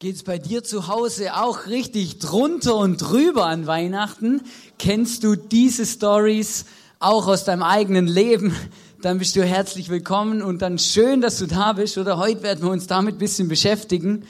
Geht's 0.00 0.22
bei 0.22 0.38
dir 0.38 0.62
zu 0.62 0.86
Hause 0.86 1.34
auch 1.34 1.66
richtig 1.66 2.20
drunter 2.20 2.76
und 2.76 2.98
drüber 2.98 3.46
an 3.46 3.66
Weihnachten? 3.66 4.42
Kennst 4.78 5.24
du 5.24 5.34
diese 5.34 5.84
Stories 5.86 6.66
auch 7.00 7.26
aus 7.26 7.42
deinem 7.42 7.64
eigenen 7.64 8.06
Leben? 8.06 8.54
Dann 9.02 9.18
bist 9.18 9.34
du 9.34 9.42
herzlich 9.42 9.88
willkommen 9.88 10.40
und 10.40 10.62
dann 10.62 10.78
schön, 10.78 11.20
dass 11.20 11.38
du 11.38 11.46
da 11.46 11.72
bist. 11.72 11.98
Oder 11.98 12.16
heute 12.16 12.44
werden 12.44 12.62
wir 12.62 12.70
uns 12.70 12.86
damit 12.86 13.16
ein 13.16 13.18
bisschen 13.18 13.48
beschäftigen. 13.48 14.24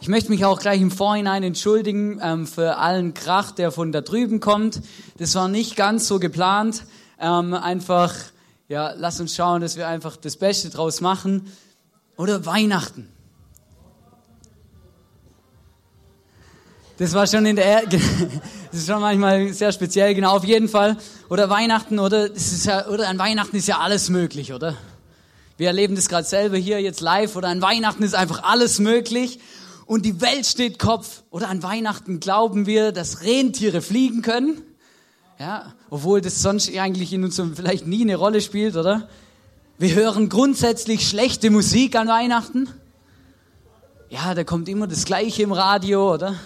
Ich 0.00 0.08
möchte 0.08 0.28
mich 0.28 0.44
auch 0.44 0.58
gleich 0.58 0.80
im 0.80 0.90
Vorhinein 0.90 1.44
entschuldigen 1.44 2.18
ähm, 2.20 2.48
für 2.48 2.78
allen 2.78 3.14
Krach, 3.14 3.52
der 3.52 3.70
von 3.70 3.92
da 3.92 4.00
drüben 4.00 4.40
kommt. 4.40 4.80
Das 5.18 5.36
war 5.36 5.46
nicht 5.46 5.76
ganz 5.76 6.08
so 6.08 6.18
geplant. 6.18 6.82
Ähm, 7.20 7.54
einfach, 7.54 8.12
ja, 8.66 8.92
lass 8.96 9.20
uns 9.20 9.36
schauen, 9.36 9.60
dass 9.60 9.76
wir 9.76 9.86
einfach 9.86 10.16
das 10.16 10.36
Beste 10.36 10.70
draus 10.70 11.00
machen. 11.00 11.46
Oder 12.16 12.44
Weihnachten. 12.44 13.08
Das 17.02 17.14
war 17.14 17.26
schon 17.26 17.44
in 17.46 17.56
der, 17.56 17.82
das 17.86 18.00
ist 18.70 18.86
schon 18.86 19.00
manchmal 19.00 19.52
sehr 19.52 19.72
speziell, 19.72 20.14
genau, 20.14 20.36
auf 20.36 20.44
jeden 20.44 20.68
Fall. 20.68 20.96
Oder 21.28 21.50
Weihnachten, 21.50 21.98
oder, 21.98 22.28
das 22.28 22.52
ist 22.52 22.66
ja, 22.66 22.86
oder 22.86 23.08
an 23.08 23.18
Weihnachten 23.18 23.56
ist 23.56 23.66
ja 23.66 23.78
alles 23.78 24.08
möglich, 24.08 24.52
oder? 24.52 24.76
Wir 25.56 25.66
erleben 25.66 25.96
das 25.96 26.08
gerade 26.08 26.28
selber 26.28 26.58
hier 26.58 26.80
jetzt 26.80 27.00
live, 27.00 27.34
oder 27.34 27.48
an 27.48 27.60
Weihnachten 27.60 28.04
ist 28.04 28.14
einfach 28.14 28.44
alles 28.44 28.78
möglich 28.78 29.40
und 29.84 30.06
die 30.06 30.20
Welt 30.20 30.46
steht 30.46 30.78
Kopf. 30.78 31.24
Oder 31.32 31.48
an 31.48 31.64
Weihnachten 31.64 32.20
glauben 32.20 32.66
wir, 32.66 32.92
dass 32.92 33.22
Rentiere 33.22 33.82
fliegen 33.82 34.22
können. 34.22 34.62
Ja, 35.40 35.74
obwohl 35.90 36.20
das 36.20 36.40
sonst 36.40 36.72
eigentlich 36.78 37.12
in 37.12 37.24
unserem 37.24 37.56
vielleicht 37.56 37.84
nie 37.84 38.02
eine 38.02 38.14
Rolle 38.14 38.40
spielt, 38.40 38.76
oder? 38.76 39.08
Wir 39.76 39.92
hören 39.96 40.28
grundsätzlich 40.28 41.08
schlechte 41.08 41.50
Musik 41.50 41.96
an 41.96 42.06
Weihnachten. 42.06 42.68
Ja, 44.08 44.34
da 44.34 44.44
kommt 44.44 44.68
immer 44.68 44.86
das 44.86 45.04
Gleiche 45.04 45.42
im 45.42 45.50
Radio, 45.50 46.14
oder? 46.14 46.36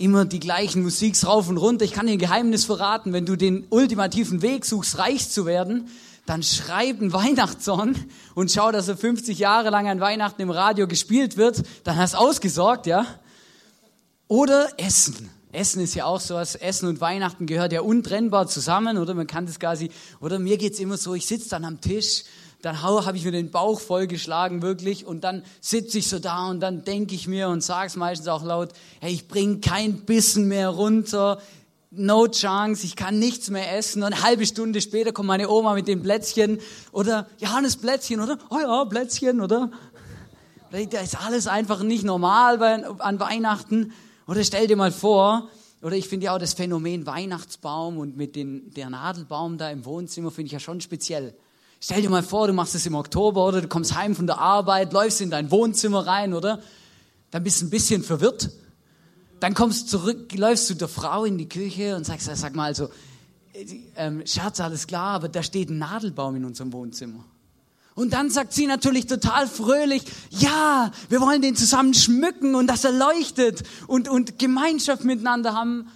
Immer 0.00 0.24
die 0.24 0.40
gleichen 0.40 0.82
Musiks 0.82 1.26
rauf 1.26 1.48
und 1.48 1.58
runter. 1.58 1.84
Ich 1.84 1.92
kann 1.92 2.06
dir 2.06 2.12
ein 2.12 2.18
Geheimnis 2.18 2.64
verraten, 2.64 3.12
wenn 3.12 3.26
du 3.26 3.36
den 3.36 3.66
ultimativen 3.68 4.42
Weg 4.42 4.64
suchst, 4.64 4.98
reich 4.98 5.28
zu 5.28 5.44
werden, 5.46 5.88
dann 6.26 6.42
schreib 6.42 7.00
einen 7.00 7.12
Weihnachtssong 7.12 7.94
und 8.34 8.50
schau, 8.50 8.72
dass 8.72 8.88
er 8.88 8.96
50 8.96 9.38
Jahre 9.38 9.70
lang 9.70 9.88
an 9.88 10.00
Weihnachten 10.00 10.40
im 10.42 10.50
Radio 10.50 10.88
gespielt 10.88 11.36
wird, 11.36 11.62
dann 11.84 11.96
hast 11.96 12.14
du 12.14 12.18
ausgesorgt, 12.18 12.86
ja? 12.86 13.06
Oder 14.26 14.68
Essen. 14.78 15.28
Essen 15.52 15.82
ist 15.82 15.94
ja 15.94 16.04
auch 16.04 16.20
sowas, 16.20 16.54
Essen 16.54 16.88
und 16.88 17.00
Weihnachten 17.00 17.46
gehört 17.46 17.72
ja 17.72 17.80
untrennbar 17.80 18.46
zusammen, 18.46 18.96
oder? 18.96 19.14
Man 19.14 19.26
kann 19.26 19.46
das 19.46 19.58
quasi, 19.58 19.90
oder 20.20 20.38
mir 20.38 20.56
geht's 20.56 20.78
immer 20.78 20.96
so, 20.96 21.14
ich 21.14 21.26
sitze 21.26 21.48
dann 21.50 21.64
am 21.64 21.80
Tisch 21.80 22.22
dann 22.62 22.82
habe 22.82 23.16
ich 23.16 23.24
mir 23.24 23.32
den 23.32 23.50
Bauch 23.50 23.80
vollgeschlagen, 23.80 24.62
wirklich, 24.62 25.06
und 25.06 25.24
dann 25.24 25.42
sitze 25.60 25.98
ich 25.98 26.08
so 26.08 26.18
da 26.18 26.48
und 26.48 26.60
dann 26.60 26.84
denke 26.84 27.14
ich 27.14 27.26
mir 27.26 27.48
und 27.48 27.62
sage 27.62 27.86
es 27.86 27.96
meistens 27.96 28.28
auch 28.28 28.44
laut, 28.44 28.72
hey, 29.00 29.12
ich 29.12 29.28
bringe 29.28 29.60
kein 29.60 30.00
Bissen 30.00 30.48
mehr 30.48 30.68
runter, 30.68 31.40
no 31.90 32.28
chance, 32.28 32.84
ich 32.86 32.96
kann 32.96 33.18
nichts 33.18 33.50
mehr 33.50 33.76
essen. 33.76 34.02
Und 34.02 34.12
eine 34.12 34.22
halbe 34.22 34.46
Stunde 34.46 34.80
später 34.80 35.12
kommt 35.12 35.28
meine 35.28 35.48
Oma 35.48 35.74
mit 35.74 35.88
dem 35.88 36.02
Plätzchen 36.02 36.60
oder 36.92 37.26
Johannes 37.38 37.76
Plätzchen, 37.76 38.20
oder? 38.20 38.38
Oh 38.50 38.58
ja, 38.60 38.84
Plätzchen, 38.84 39.40
oder? 39.40 39.70
Da 40.70 41.00
ist 41.00 41.20
alles 41.20 41.48
einfach 41.48 41.82
nicht 41.82 42.04
normal 42.04 42.62
an 42.98 43.18
Weihnachten. 43.18 43.92
Oder 44.28 44.44
stell 44.44 44.68
dir 44.68 44.76
mal 44.76 44.92
vor, 44.92 45.48
oder 45.82 45.96
ich 45.96 46.08
finde 46.08 46.26
ja 46.26 46.34
auch 46.34 46.38
das 46.38 46.54
Phänomen 46.54 47.06
Weihnachtsbaum 47.06 47.98
und 47.98 48.16
mit 48.16 48.36
den, 48.36 48.72
der 48.74 48.90
Nadelbaum 48.90 49.58
da 49.58 49.70
im 49.70 49.84
Wohnzimmer 49.84 50.30
finde 50.30 50.46
ich 50.46 50.52
ja 50.52 50.60
schon 50.60 50.80
speziell. 50.80 51.34
Stell 51.82 52.02
dir 52.02 52.10
mal 52.10 52.22
vor, 52.22 52.46
du 52.46 52.52
machst 52.52 52.74
es 52.74 52.84
im 52.84 52.94
Oktober 52.94 53.46
oder 53.46 53.62
du 53.62 53.68
kommst 53.68 53.94
heim 53.94 54.14
von 54.14 54.26
der 54.26 54.38
Arbeit, 54.38 54.92
läufst 54.92 55.22
in 55.22 55.30
dein 55.30 55.50
Wohnzimmer 55.50 56.06
rein, 56.06 56.34
oder? 56.34 56.62
Dann 57.30 57.42
bist 57.42 57.62
du 57.62 57.66
ein 57.66 57.70
bisschen 57.70 58.02
verwirrt. 58.02 58.50
Dann 59.40 59.54
kommst 59.54 59.84
du 59.84 59.98
zurück, 59.98 60.34
läufst 60.36 60.66
zu 60.66 60.74
der 60.74 60.88
Frau 60.88 61.24
in 61.24 61.38
die 61.38 61.48
Küche 61.48 61.96
und 61.96 62.04
sagst, 62.04 62.28
sag 62.34 62.54
mal, 62.54 62.66
also, 62.66 62.90
ähm, 63.96 64.22
Schatz, 64.26 64.60
alles 64.60 64.86
klar, 64.86 65.14
aber 65.14 65.30
da 65.30 65.42
steht 65.42 65.70
ein 65.70 65.78
Nadelbaum 65.78 66.36
in 66.36 66.44
unserem 66.44 66.72
Wohnzimmer. 66.74 67.24
Und 67.94 68.12
dann 68.12 68.30
sagt 68.30 68.52
sie 68.52 68.66
natürlich 68.66 69.06
total 69.06 69.48
fröhlich, 69.48 70.02
ja, 70.30 70.90
wir 71.08 71.20
wollen 71.20 71.40
den 71.40 71.56
zusammen 71.56 71.94
schmücken 71.94 72.54
und 72.54 72.66
dass 72.66 72.84
er 72.84 72.92
leuchtet 72.92 73.62
und, 73.86 74.08
und 74.08 74.38
Gemeinschaft 74.38 75.04
miteinander 75.04 75.54
haben. 75.54 75.88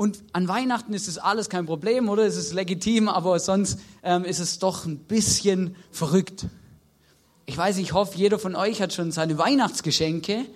Und 0.00 0.22
an 0.32 0.48
Weihnachten 0.48 0.94
ist 0.94 1.08
es 1.08 1.18
alles 1.18 1.50
kein 1.50 1.66
Problem, 1.66 2.08
oder? 2.08 2.24
Es 2.24 2.38
ist 2.38 2.54
legitim, 2.54 3.06
aber 3.06 3.38
sonst 3.38 3.78
ähm, 4.02 4.24
ist 4.24 4.38
es 4.38 4.58
doch 4.58 4.86
ein 4.86 4.96
bisschen 4.96 5.76
verrückt. 5.90 6.46
Ich 7.44 7.54
weiß, 7.58 7.76
ich 7.76 7.92
hoffe, 7.92 8.16
jeder 8.16 8.38
von 8.38 8.56
euch 8.56 8.80
hat 8.80 8.94
schon 8.94 9.12
seine 9.12 9.36
Weihnachtsgeschenke. 9.36 10.46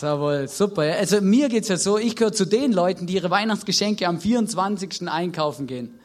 Jawohl, 0.00 0.46
super. 0.46 0.82
Also 0.82 1.20
mir 1.20 1.48
geht's 1.48 1.66
ja 1.66 1.76
so, 1.76 1.98
ich 1.98 2.14
gehöre 2.14 2.32
zu 2.32 2.44
den 2.44 2.72
Leuten, 2.72 3.08
die 3.08 3.14
ihre 3.14 3.28
Weihnachtsgeschenke 3.28 4.06
am 4.06 4.20
24. 4.20 5.08
einkaufen 5.08 5.66
gehen. 5.66 5.98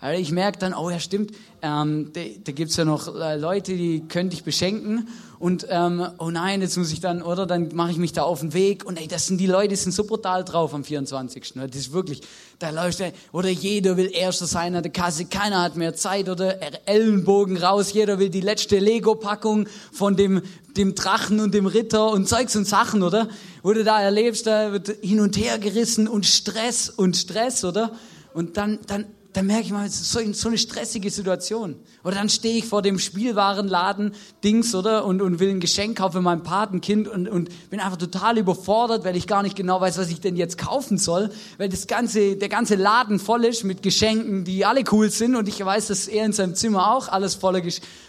Also 0.00 0.20
ich 0.20 0.32
merke 0.32 0.58
dann, 0.58 0.72
oh 0.72 0.88
ja 0.88 0.98
stimmt, 0.98 1.32
ähm, 1.60 2.10
da, 2.14 2.20
da 2.44 2.52
gibt's 2.52 2.76
ja 2.76 2.86
noch 2.86 3.14
äh, 3.14 3.36
Leute, 3.36 3.76
die 3.76 4.02
könnte 4.08 4.34
ich 4.34 4.44
beschenken 4.44 5.08
und 5.38 5.66
ähm, 5.68 6.06
oh 6.18 6.30
nein, 6.30 6.62
jetzt 6.62 6.78
muss 6.78 6.90
ich 6.90 7.00
dann, 7.00 7.20
oder 7.20 7.46
dann 7.46 7.74
mache 7.74 7.90
ich 7.90 7.98
mich 7.98 8.12
da 8.12 8.22
auf 8.22 8.40
den 8.40 8.54
Weg 8.54 8.86
und 8.86 8.98
ey, 8.98 9.08
das 9.08 9.26
sind 9.26 9.38
die 9.38 9.46
Leute, 9.46 9.68
die 9.68 9.76
sind 9.76 9.92
so 9.92 10.04
brutal 10.04 10.44
drauf 10.44 10.72
am 10.72 10.84
24. 10.84 11.52
Das 11.54 11.76
ist 11.76 11.92
wirklich, 11.92 12.22
da 12.58 12.70
läuft 12.70 13.00
er, 13.00 13.12
oder 13.32 13.50
jeder 13.50 13.98
will 13.98 14.10
Erster 14.10 14.46
sein 14.46 14.74
an 14.74 14.82
der 14.82 14.92
Kasse, 14.92 15.26
keiner 15.26 15.60
hat 15.60 15.76
mehr 15.76 15.94
Zeit 15.94 16.30
oder 16.30 16.58
Ellenbogen 16.88 17.58
raus, 17.58 17.92
jeder 17.92 18.18
will 18.18 18.30
die 18.30 18.40
letzte 18.40 18.78
Lego-Packung 18.78 19.66
von 19.92 20.16
dem, 20.16 20.40
dem 20.76 20.94
Drachen 20.94 21.40
und 21.40 21.52
dem 21.52 21.66
Ritter 21.66 22.10
und 22.10 22.26
Zeugs 22.26 22.56
und 22.56 22.66
Sachen, 22.66 23.02
oder? 23.02 23.28
Wo 23.62 23.74
du 23.74 23.84
da 23.84 24.00
erlebst, 24.00 24.46
da 24.46 24.72
wird 24.72 24.88
hin 25.02 25.20
und 25.20 25.36
her 25.36 25.58
gerissen 25.58 26.08
und 26.08 26.24
Stress 26.24 26.88
und 26.88 27.18
Stress, 27.18 27.64
oder? 27.64 27.92
Und 28.32 28.56
dann, 28.56 28.78
dann 28.86 29.04
dann 29.32 29.46
merke 29.46 29.62
ich 29.62 29.70
mal, 29.70 29.86
es 29.86 30.00
ist 30.00 30.12
so, 30.12 30.48
eine 30.48 30.58
stressige 30.58 31.08
Situation. 31.08 31.76
Oder 32.02 32.16
dann 32.16 32.28
stehe 32.28 32.58
ich 32.58 32.64
vor 32.64 32.82
dem 32.82 32.98
Spielwarenladen 32.98 34.12
Dings, 34.42 34.74
oder? 34.74 35.04
Und, 35.04 35.22
und 35.22 35.38
will 35.38 35.50
ein 35.50 35.60
Geschenk 35.60 35.98
kaufen 35.98 36.14
für 36.14 36.20
mein 36.20 36.42
Patenkind 36.42 37.06
und, 37.06 37.28
und 37.28 37.70
bin 37.70 37.78
einfach 37.78 37.96
total 37.96 38.38
überfordert, 38.38 39.04
weil 39.04 39.14
ich 39.16 39.28
gar 39.28 39.42
nicht 39.42 39.54
genau 39.54 39.80
weiß, 39.80 39.98
was 39.98 40.10
ich 40.10 40.20
denn 40.20 40.36
jetzt 40.36 40.58
kaufen 40.58 40.98
soll, 40.98 41.30
weil 41.58 41.68
das 41.68 41.86
ganze, 41.86 42.36
der 42.36 42.48
ganze 42.48 42.74
Laden 42.74 43.20
voll 43.20 43.44
ist 43.44 43.62
mit 43.62 43.82
Geschenken, 43.82 44.44
die 44.44 44.64
alle 44.64 44.82
cool 44.90 45.10
sind 45.10 45.36
und 45.36 45.46
ich 45.46 45.64
weiß, 45.64 45.88
dass 45.88 46.08
er 46.08 46.24
in 46.24 46.32
seinem 46.32 46.56
Zimmer 46.56 46.92
auch 46.92 47.08
alles 47.08 47.36
voller, 47.36 47.62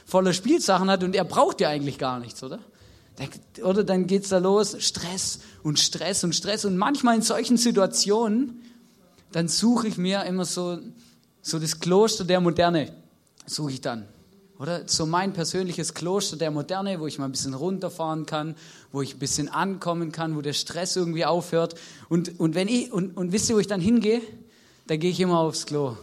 voller 0.05 0.33
Spielsachen 0.33 0.89
hat 0.89 1.03
und 1.03 1.15
er 1.15 1.25
braucht 1.25 1.61
ja 1.61 1.69
eigentlich 1.69 1.99
gar 1.99 2.19
nichts, 2.19 2.41
oder? 2.43 2.59
Oder 3.63 3.83
dann 3.83 4.07
geht's 4.07 4.29
da 4.29 4.39
los, 4.39 4.75
Stress 4.79 5.41
und 5.61 5.79
Stress 5.79 6.23
und 6.23 6.33
Stress 6.33 6.65
und 6.65 6.77
manchmal 6.77 7.15
in 7.15 7.21
solchen 7.21 7.57
Situationen, 7.57 8.61
dann 9.31 9.47
suche 9.47 9.87
ich 9.87 9.97
mir 9.97 10.23
immer 10.23 10.45
so 10.45 10.79
so 11.41 11.59
das 11.59 11.79
Kloster 11.79 12.23
der 12.23 12.39
Moderne 12.39 12.91
suche 13.45 13.71
ich 13.71 13.81
dann. 13.81 14.07
Oder 14.59 14.87
so 14.87 15.07
mein 15.07 15.33
persönliches 15.33 15.95
Kloster 15.95 16.37
der 16.37 16.51
Moderne, 16.51 16.99
wo 16.99 17.07
ich 17.07 17.17
mal 17.17 17.25
ein 17.25 17.31
bisschen 17.31 17.55
runterfahren 17.55 18.27
kann, 18.27 18.55
wo 18.91 19.01
ich 19.01 19.15
ein 19.15 19.19
bisschen 19.19 19.49
ankommen 19.49 20.11
kann, 20.11 20.35
wo 20.35 20.41
der 20.41 20.53
Stress 20.53 20.95
irgendwie 20.95 21.25
aufhört. 21.25 21.73
Und, 22.09 22.39
und, 22.39 22.53
wenn 22.53 22.67
ich, 22.67 22.91
und, 22.91 23.17
und 23.17 23.31
wisst 23.31 23.49
ihr, 23.49 23.55
wo 23.55 23.59
ich 23.59 23.65
dann 23.65 23.81
hingehe? 23.81 24.21
Da 24.85 24.97
gehe 24.97 25.09
ich 25.09 25.19
immer 25.19 25.39
aufs 25.39 25.65
Klo. 25.65 25.97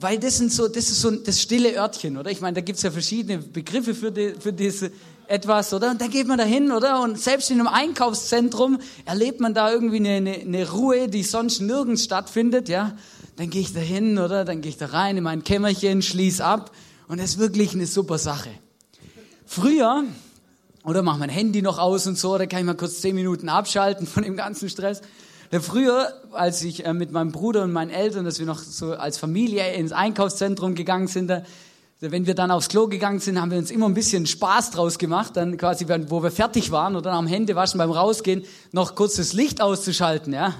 Weil 0.00 0.18
das, 0.18 0.38
sind 0.38 0.52
so, 0.52 0.66
das 0.66 0.90
ist 0.90 1.00
so 1.00 1.10
das 1.12 1.40
stille 1.40 1.76
Örtchen, 1.76 2.16
oder? 2.16 2.32
Ich 2.32 2.40
meine, 2.40 2.54
da 2.56 2.60
gibt 2.62 2.78
es 2.78 2.82
ja 2.82 2.90
verschiedene 2.90 3.38
Begriffe 3.38 3.94
für, 3.94 4.10
die, 4.10 4.34
für 4.40 4.52
diese 4.52 4.90
etwas, 5.28 5.72
oder? 5.72 5.92
Und 5.92 6.00
da 6.00 6.08
geht 6.08 6.26
man 6.26 6.38
da 6.38 6.44
hin, 6.44 6.72
oder? 6.72 7.00
Und 7.00 7.18
selbst 7.18 7.50
in 7.50 7.60
einem 7.60 7.68
Einkaufszentrum 7.68 8.80
erlebt 9.04 9.40
man 9.40 9.54
da 9.54 9.70
irgendwie 9.70 9.98
eine, 9.98 10.16
eine, 10.16 10.34
eine 10.34 10.70
Ruhe, 10.72 11.08
die 11.08 11.22
sonst 11.22 11.60
nirgends 11.60 12.04
stattfindet, 12.04 12.68
ja? 12.68 12.96
Dann 13.36 13.50
gehe 13.50 13.60
ich 13.60 13.72
da 13.72 13.80
hin, 13.80 14.18
oder? 14.18 14.44
Dann 14.44 14.60
gehe 14.60 14.70
ich 14.70 14.76
da 14.76 14.86
rein 14.86 15.16
in 15.16 15.24
mein 15.24 15.44
Kämmerchen, 15.44 16.02
schließe 16.02 16.44
ab 16.44 16.70
und 17.08 17.20
das 17.20 17.30
ist 17.30 17.38
wirklich 17.38 17.74
eine 17.74 17.86
super 17.86 18.18
Sache. 18.18 18.50
Früher, 19.46 20.04
oder 20.84 21.02
mach 21.02 21.18
mein 21.18 21.30
Handy 21.30 21.62
noch 21.62 21.78
aus 21.78 22.06
und 22.06 22.18
so, 22.18 22.36
da 22.38 22.46
kann 22.46 22.60
ich 22.60 22.66
mal 22.66 22.76
kurz 22.76 23.00
zehn 23.00 23.14
Minuten 23.14 23.48
abschalten 23.48 24.06
von 24.06 24.22
dem 24.22 24.36
ganzen 24.36 24.68
Stress. 24.68 25.02
Früher, 25.60 26.12
als 26.32 26.62
ich 26.62 26.84
äh, 26.84 26.92
mit 26.92 27.12
meinem 27.12 27.30
Bruder 27.30 27.62
und 27.62 27.72
meinen 27.72 27.90
Eltern, 27.90 28.24
dass 28.24 28.38
wir 28.38 28.46
noch 28.46 28.58
so 28.58 28.94
als 28.94 29.18
Familie 29.18 29.74
ins 29.74 29.92
Einkaufszentrum 29.92 30.74
gegangen 30.74 31.06
sind, 31.06 31.28
da, 31.28 31.42
wenn 32.00 32.26
wir 32.26 32.34
dann 32.34 32.50
aufs 32.50 32.68
Klo 32.68 32.88
gegangen 32.88 33.20
sind, 33.20 33.40
haben 33.40 33.50
wir 33.50 33.58
uns 33.58 33.70
immer 33.70 33.86
ein 33.86 33.94
bisschen 33.94 34.26
Spaß 34.26 34.72
draus 34.72 34.98
gemacht, 34.98 35.36
dann 35.36 35.56
quasi, 35.56 35.86
wo 36.08 36.22
wir 36.22 36.30
fertig 36.30 36.70
waren 36.70 36.96
oder 36.96 37.12
am 37.12 37.26
Hände 37.26 37.54
waschen 37.54 37.78
beim 37.78 37.90
Rausgehen, 37.90 38.44
noch 38.72 38.94
kurz 38.94 39.16
das 39.16 39.32
Licht 39.32 39.60
auszuschalten, 39.60 40.32
ja. 40.32 40.54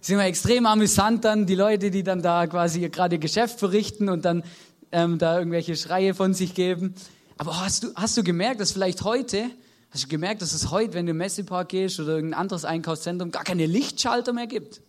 Ist 0.00 0.10
immer 0.10 0.26
extrem 0.26 0.66
amüsant 0.66 1.24
dann, 1.24 1.46
die 1.46 1.54
Leute, 1.54 1.90
die 1.90 2.02
dann 2.02 2.22
da 2.22 2.46
quasi 2.46 2.88
gerade 2.88 3.18
Geschäft 3.18 3.58
verrichten 3.58 4.08
und 4.08 4.24
dann 4.24 4.44
ähm, 4.92 5.18
da 5.18 5.38
irgendwelche 5.38 5.76
Schreie 5.76 6.14
von 6.14 6.34
sich 6.34 6.54
geben. 6.54 6.94
Aber 7.36 7.60
hast 7.60 7.84
du, 7.84 7.88
hast 7.94 8.16
du 8.16 8.22
gemerkt, 8.22 8.60
dass 8.60 8.72
vielleicht 8.72 9.02
heute, 9.02 9.44
hast 9.90 10.04
du 10.04 10.08
gemerkt, 10.08 10.42
dass 10.42 10.52
es 10.52 10.70
heute, 10.70 10.94
wenn 10.94 11.06
du 11.06 11.10
im 11.10 11.18
Messepark 11.18 11.68
gehst 11.68 12.00
oder 12.00 12.14
irgendein 12.14 12.40
anderes 12.40 12.64
Einkaufszentrum, 12.64 13.30
gar 13.30 13.44
keine 13.44 13.66
Lichtschalter 13.66 14.32
mehr 14.32 14.46
gibt? 14.46 14.80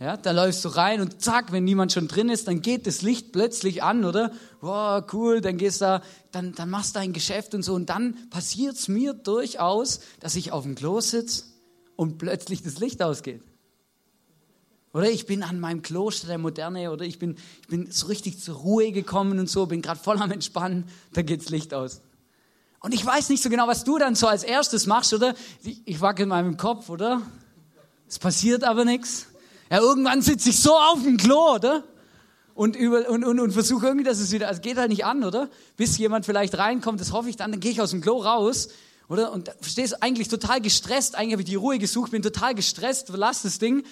Ja, 0.00 0.16
da 0.16 0.32
läufst 0.32 0.64
du 0.64 0.70
rein 0.70 1.00
und 1.00 1.22
zack, 1.22 1.52
wenn 1.52 1.62
niemand 1.62 1.92
schon 1.92 2.08
drin 2.08 2.28
ist, 2.28 2.48
dann 2.48 2.62
geht 2.62 2.86
das 2.88 3.02
Licht 3.02 3.30
plötzlich 3.30 3.84
an, 3.84 4.04
oder? 4.04 4.32
Wow, 4.60 5.04
cool, 5.12 5.40
dann 5.40 5.56
gehst 5.56 5.80
da, 5.80 6.02
dann, 6.32 6.52
dann 6.52 6.68
machst 6.68 6.96
du 6.96 7.00
ein 7.00 7.12
Geschäft 7.12 7.54
und 7.54 7.62
so. 7.62 7.74
Und 7.74 7.90
dann 7.90 8.28
passiert 8.30 8.74
es 8.74 8.88
mir 8.88 9.14
durchaus, 9.14 10.00
dass 10.18 10.34
ich 10.34 10.50
auf 10.50 10.64
dem 10.64 10.74
Klo 10.74 11.00
sitze 11.00 11.44
und 11.94 12.18
plötzlich 12.18 12.62
das 12.62 12.80
Licht 12.80 13.02
ausgeht. 13.02 13.42
Oder 14.94 15.10
ich 15.10 15.26
bin 15.26 15.42
an 15.42 15.58
meinem 15.58 15.82
Kloster 15.82 16.28
der 16.28 16.38
Moderne 16.38 16.92
oder 16.92 17.04
ich 17.04 17.18
bin, 17.18 17.36
ich 17.62 17.66
bin 17.66 17.90
so 17.90 18.06
richtig 18.06 18.40
zur 18.40 18.54
Ruhe 18.54 18.92
gekommen 18.92 19.40
und 19.40 19.50
so, 19.50 19.66
bin 19.66 19.82
gerade 19.82 19.98
voll 19.98 20.22
am 20.22 20.30
Entspannen, 20.30 20.84
da 21.12 21.22
geht's 21.22 21.50
Licht 21.50 21.74
aus. 21.74 22.00
Und 22.78 22.94
ich 22.94 23.04
weiß 23.04 23.28
nicht 23.28 23.42
so 23.42 23.50
genau, 23.50 23.66
was 23.66 23.82
du 23.82 23.98
dann 23.98 24.14
so 24.14 24.28
als 24.28 24.44
erstes 24.44 24.86
machst, 24.86 25.12
oder? 25.12 25.34
Ich, 25.64 25.82
ich 25.84 26.00
wackel 26.00 26.26
meinem 26.26 26.56
Kopf, 26.56 26.90
oder? 26.90 27.22
Es 28.08 28.20
passiert 28.20 28.62
aber 28.62 28.84
nichts. 28.84 29.26
Ja, 29.68 29.78
irgendwann 29.80 30.22
sitze 30.22 30.50
ich 30.50 30.60
so 30.60 30.76
auf 30.76 31.02
dem 31.02 31.16
Klo, 31.16 31.54
oder? 31.56 31.82
Und, 32.54 32.76
und, 32.76 33.24
und, 33.24 33.40
und 33.40 33.50
versuche 33.50 33.86
irgendwie, 33.86 34.04
dass 34.04 34.20
es 34.20 34.30
wieder, 34.30 34.48
es 34.48 34.60
geht 34.60 34.76
halt 34.76 34.90
nicht 34.90 35.04
an, 35.04 35.24
oder? 35.24 35.50
Bis 35.76 35.98
jemand 35.98 36.24
vielleicht 36.24 36.56
reinkommt, 36.56 37.00
das 37.00 37.10
hoffe 37.10 37.28
ich 37.28 37.34
dann, 37.34 37.50
dann 37.50 37.58
gehe 37.58 37.72
ich 37.72 37.80
aus 37.80 37.90
dem 37.90 38.00
Klo 38.00 38.18
raus, 38.18 38.68
oder? 39.08 39.32
Und 39.32 39.50
verstehst 39.60 39.94
du, 39.94 40.02
eigentlich 40.02 40.28
total 40.28 40.60
gestresst, 40.60 41.16
eigentlich 41.16 41.32
habe 41.32 41.42
ich 41.42 41.48
die 41.48 41.56
Ruhe 41.56 41.78
gesucht, 41.78 42.12
bin 42.12 42.22
total 42.22 42.54
gestresst, 42.54 43.08
verlass 43.08 43.42
das 43.42 43.58
Ding, 43.58 43.82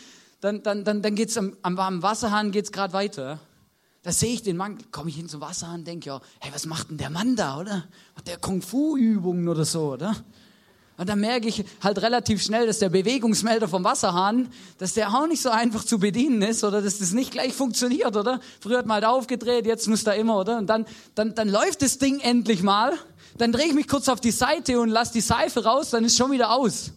dann, 0.43 0.62
dann, 0.65 0.85
dann, 0.85 1.03
dann 1.03 1.15
geht's 1.15 1.39
am, 1.39 1.56
am 1.62 1.77
warmen 1.77 2.03
Wasserhahn 2.03 2.50
geht's 2.50 2.73
gerade 2.73 2.93
weiter. 2.93 3.39
Da 4.03 4.11
sehe 4.11 4.35
ich 4.35 4.43
den 4.43 4.56
Mann, 4.56 4.79
komme 4.91 5.09
ich 5.09 5.17
hin 5.17 5.29
zum 5.29 5.41
Wasserhahn, 5.41 5.85
denke 5.85 6.09
ja, 6.09 6.21
hey, 6.41 6.53
was 6.53 6.67
macht 6.67 6.91
denn 6.91 6.99
der 6.99 7.11
Mann 7.11 7.37
da, 7.37 7.61
oder? 7.61 7.85
Macht 8.17 8.27
der 8.27 8.39
Kung-Fu-Übungen 8.39 9.49
oder 9.49 9.65
so, 9.65 9.93
oder? 9.93 10.17
Und 10.97 11.09
dann 11.09 11.21
merke 11.21 11.47
ich 11.47 11.65
halt 11.81 12.03
relativ 12.03 12.43
schnell, 12.43 12.67
dass 12.67 12.81
der 12.81 12.89
Bewegungsmelder 12.89 13.69
vom 13.69 13.85
Wasserhahn, 13.85 14.49
dass 14.79 14.94
der 14.94 15.15
auch 15.15 15.29
nicht 15.29 15.41
so 15.41 15.50
einfach 15.50 15.85
zu 15.85 16.00
bedienen 16.00 16.43
ist 16.43 16.65
oder 16.65 16.83
dass 16.83 16.99
das 16.99 17.12
nicht 17.12 17.31
gleich 17.31 17.53
funktioniert, 17.53 18.17
oder? 18.17 18.41
Früher 18.61 18.79
hat 18.79 18.87
man 18.87 18.97
halt 18.97 19.05
aufgedreht, 19.05 19.65
jetzt 19.65 19.87
muss 19.87 20.03
da 20.03 20.11
immer, 20.11 20.39
oder? 20.41 20.59
Und 20.59 20.67
dann, 20.67 20.87
dann, 21.15 21.37
dann 21.37 21.49
läuft 21.49 21.83
das 21.83 21.99
Ding 21.99 22.19
endlich 22.19 22.65
mal. 22.65 22.94
Dann 23.39 23.53
drehe 23.53 23.67
ich 23.67 23.75
mich 23.75 23.87
kurz 23.87 24.09
auf 24.09 24.21
die 24.21 24.33
Seite 24.33 24.81
und 24.81 24.89
lasse 24.89 25.12
die 25.12 25.21
Seife 25.21 25.62
raus, 25.62 25.91
dann 25.91 26.05
ist 26.05 26.17
schon 26.17 26.33
wieder 26.33 26.50
aus. 26.50 26.93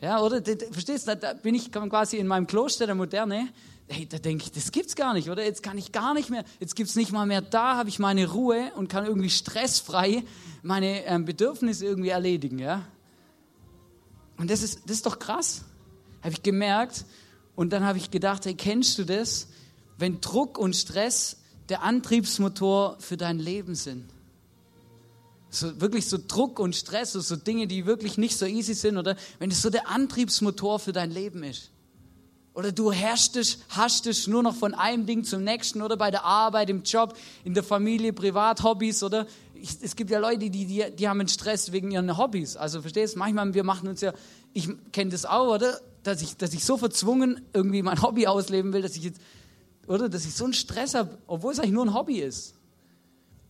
Ja, 0.00 0.20
oder? 0.20 0.42
Verstehst 0.70 1.08
du? 1.08 1.16
Da 1.16 1.32
bin 1.34 1.54
ich 1.54 1.72
quasi 1.72 2.18
in 2.18 2.26
meinem 2.26 2.46
Kloster 2.46 2.86
der 2.86 2.94
Moderne. 2.94 3.48
Hey, 3.86 4.06
da 4.06 4.18
denke 4.18 4.44
ich, 4.44 4.52
das 4.52 4.72
gibt's 4.72 4.96
gar 4.96 5.12
nicht, 5.12 5.30
oder? 5.30 5.44
Jetzt 5.44 5.62
kann 5.62 5.76
ich 5.76 5.92
gar 5.92 6.14
nicht 6.14 6.30
mehr, 6.30 6.44
jetzt 6.58 6.74
gibt's 6.74 6.96
nicht 6.96 7.12
mal 7.12 7.26
mehr 7.26 7.42
da, 7.42 7.76
habe 7.76 7.90
ich 7.90 7.98
meine 7.98 8.30
Ruhe 8.30 8.72
und 8.76 8.88
kann 8.88 9.04
irgendwie 9.04 9.28
stressfrei 9.28 10.24
meine 10.62 11.04
ähm, 11.04 11.26
Bedürfnisse 11.26 11.84
irgendwie 11.84 12.08
erledigen, 12.08 12.58
ja? 12.58 12.86
Und 14.38 14.50
das 14.50 14.62
ist, 14.62 14.80
das 14.86 14.96
ist 14.96 15.06
doch 15.06 15.18
krass. 15.18 15.62
Habe 16.22 16.32
ich 16.32 16.42
gemerkt. 16.42 17.04
Und 17.54 17.72
dann 17.72 17.84
habe 17.84 17.98
ich 17.98 18.10
gedacht, 18.10 18.46
hey, 18.46 18.54
kennst 18.54 18.98
du 18.98 19.04
das? 19.04 19.48
Wenn 19.98 20.20
Druck 20.20 20.58
und 20.58 20.74
Stress 20.74 21.36
der 21.68 21.82
Antriebsmotor 21.82 22.96
für 22.98 23.16
dein 23.16 23.38
Leben 23.38 23.74
sind. 23.74 24.13
So, 25.54 25.80
wirklich 25.80 26.08
so 26.08 26.18
Druck 26.26 26.58
und 26.58 26.74
Stress, 26.74 27.12
so, 27.12 27.36
Dinge, 27.36 27.68
die 27.68 27.86
wirklich 27.86 28.18
nicht 28.18 28.36
so 28.36 28.44
easy 28.44 28.74
sind, 28.74 28.96
oder 28.96 29.14
wenn 29.38 29.52
es 29.52 29.62
so 29.62 29.70
der 29.70 29.88
Antriebsmotor 29.88 30.80
für 30.80 30.92
dein 30.92 31.12
Leben 31.12 31.44
ist. 31.44 31.70
Oder 32.54 32.72
du 32.72 32.90
herrschtest, 32.90 33.58
haschtest 33.68 34.26
nur 34.26 34.42
noch 34.42 34.56
von 34.56 34.74
einem 34.74 35.06
Ding 35.06 35.22
zum 35.22 35.44
nächsten, 35.44 35.80
oder 35.80 35.96
bei 35.96 36.10
der 36.10 36.24
Arbeit, 36.24 36.70
im 36.70 36.82
Job, 36.82 37.16
in 37.44 37.54
der 37.54 37.62
Familie, 37.62 38.12
privat, 38.12 38.64
Hobbys, 38.64 39.04
oder 39.04 39.28
es 39.80 39.94
gibt 39.94 40.10
ja 40.10 40.18
Leute, 40.18 40.50
die, 40.50 40.66
die, 40.66 40.84
die 40.90 41.08
haben 41.08 41.20
einen 41.20 41.28
Stress 41.28 41.70
wegen 41.70 41.92
ihren 41.92 42.18
Hobbys. 42.18 42.56
Also 42.56 42.80
verstehst 42.80 43.14
du, 43.14 43.20
manchmal, 43.20 43.54
wir 43.54 43.64
machen 43.64 43.88
uns 43.88 44.00
ja, 44.00 44.12
ich 44.52 44.68
kenne 44.90 45.12
das 45.12 45.24
auch, 45.24 45.54
oder? 45.54 45.80
Dass 46.02 46.20
ich, 46.20 46.36
dass 46.36 46.52
ich 46.52 46.64
so 46.64 46.76
verzwungen 46.76 47.40
irgendwie 47.52 47.82
mein 47.82 48.02
Hobby 48.02 48.26
ausleben 48.26 48.72
will, 48.72 48.82
dass 48.82 48.96
ich 48.96 49.04
jetzt, 49.04 49.20
oder? 49.86 50.08
Dass 50.08 50.24
ich 50.24 50.34
so 50.34 50.44
einen 50.44 50.52
Stress 50.52 50.94
habe, 50.94 51.16
obwohl 51.28 51.52
es 51.52 51.60
eigentlich 51.60 51.72
nur 51.72 51.86
ein 51.86 51.94
Hobby 51.94 52.18
ist. 52.18 52.54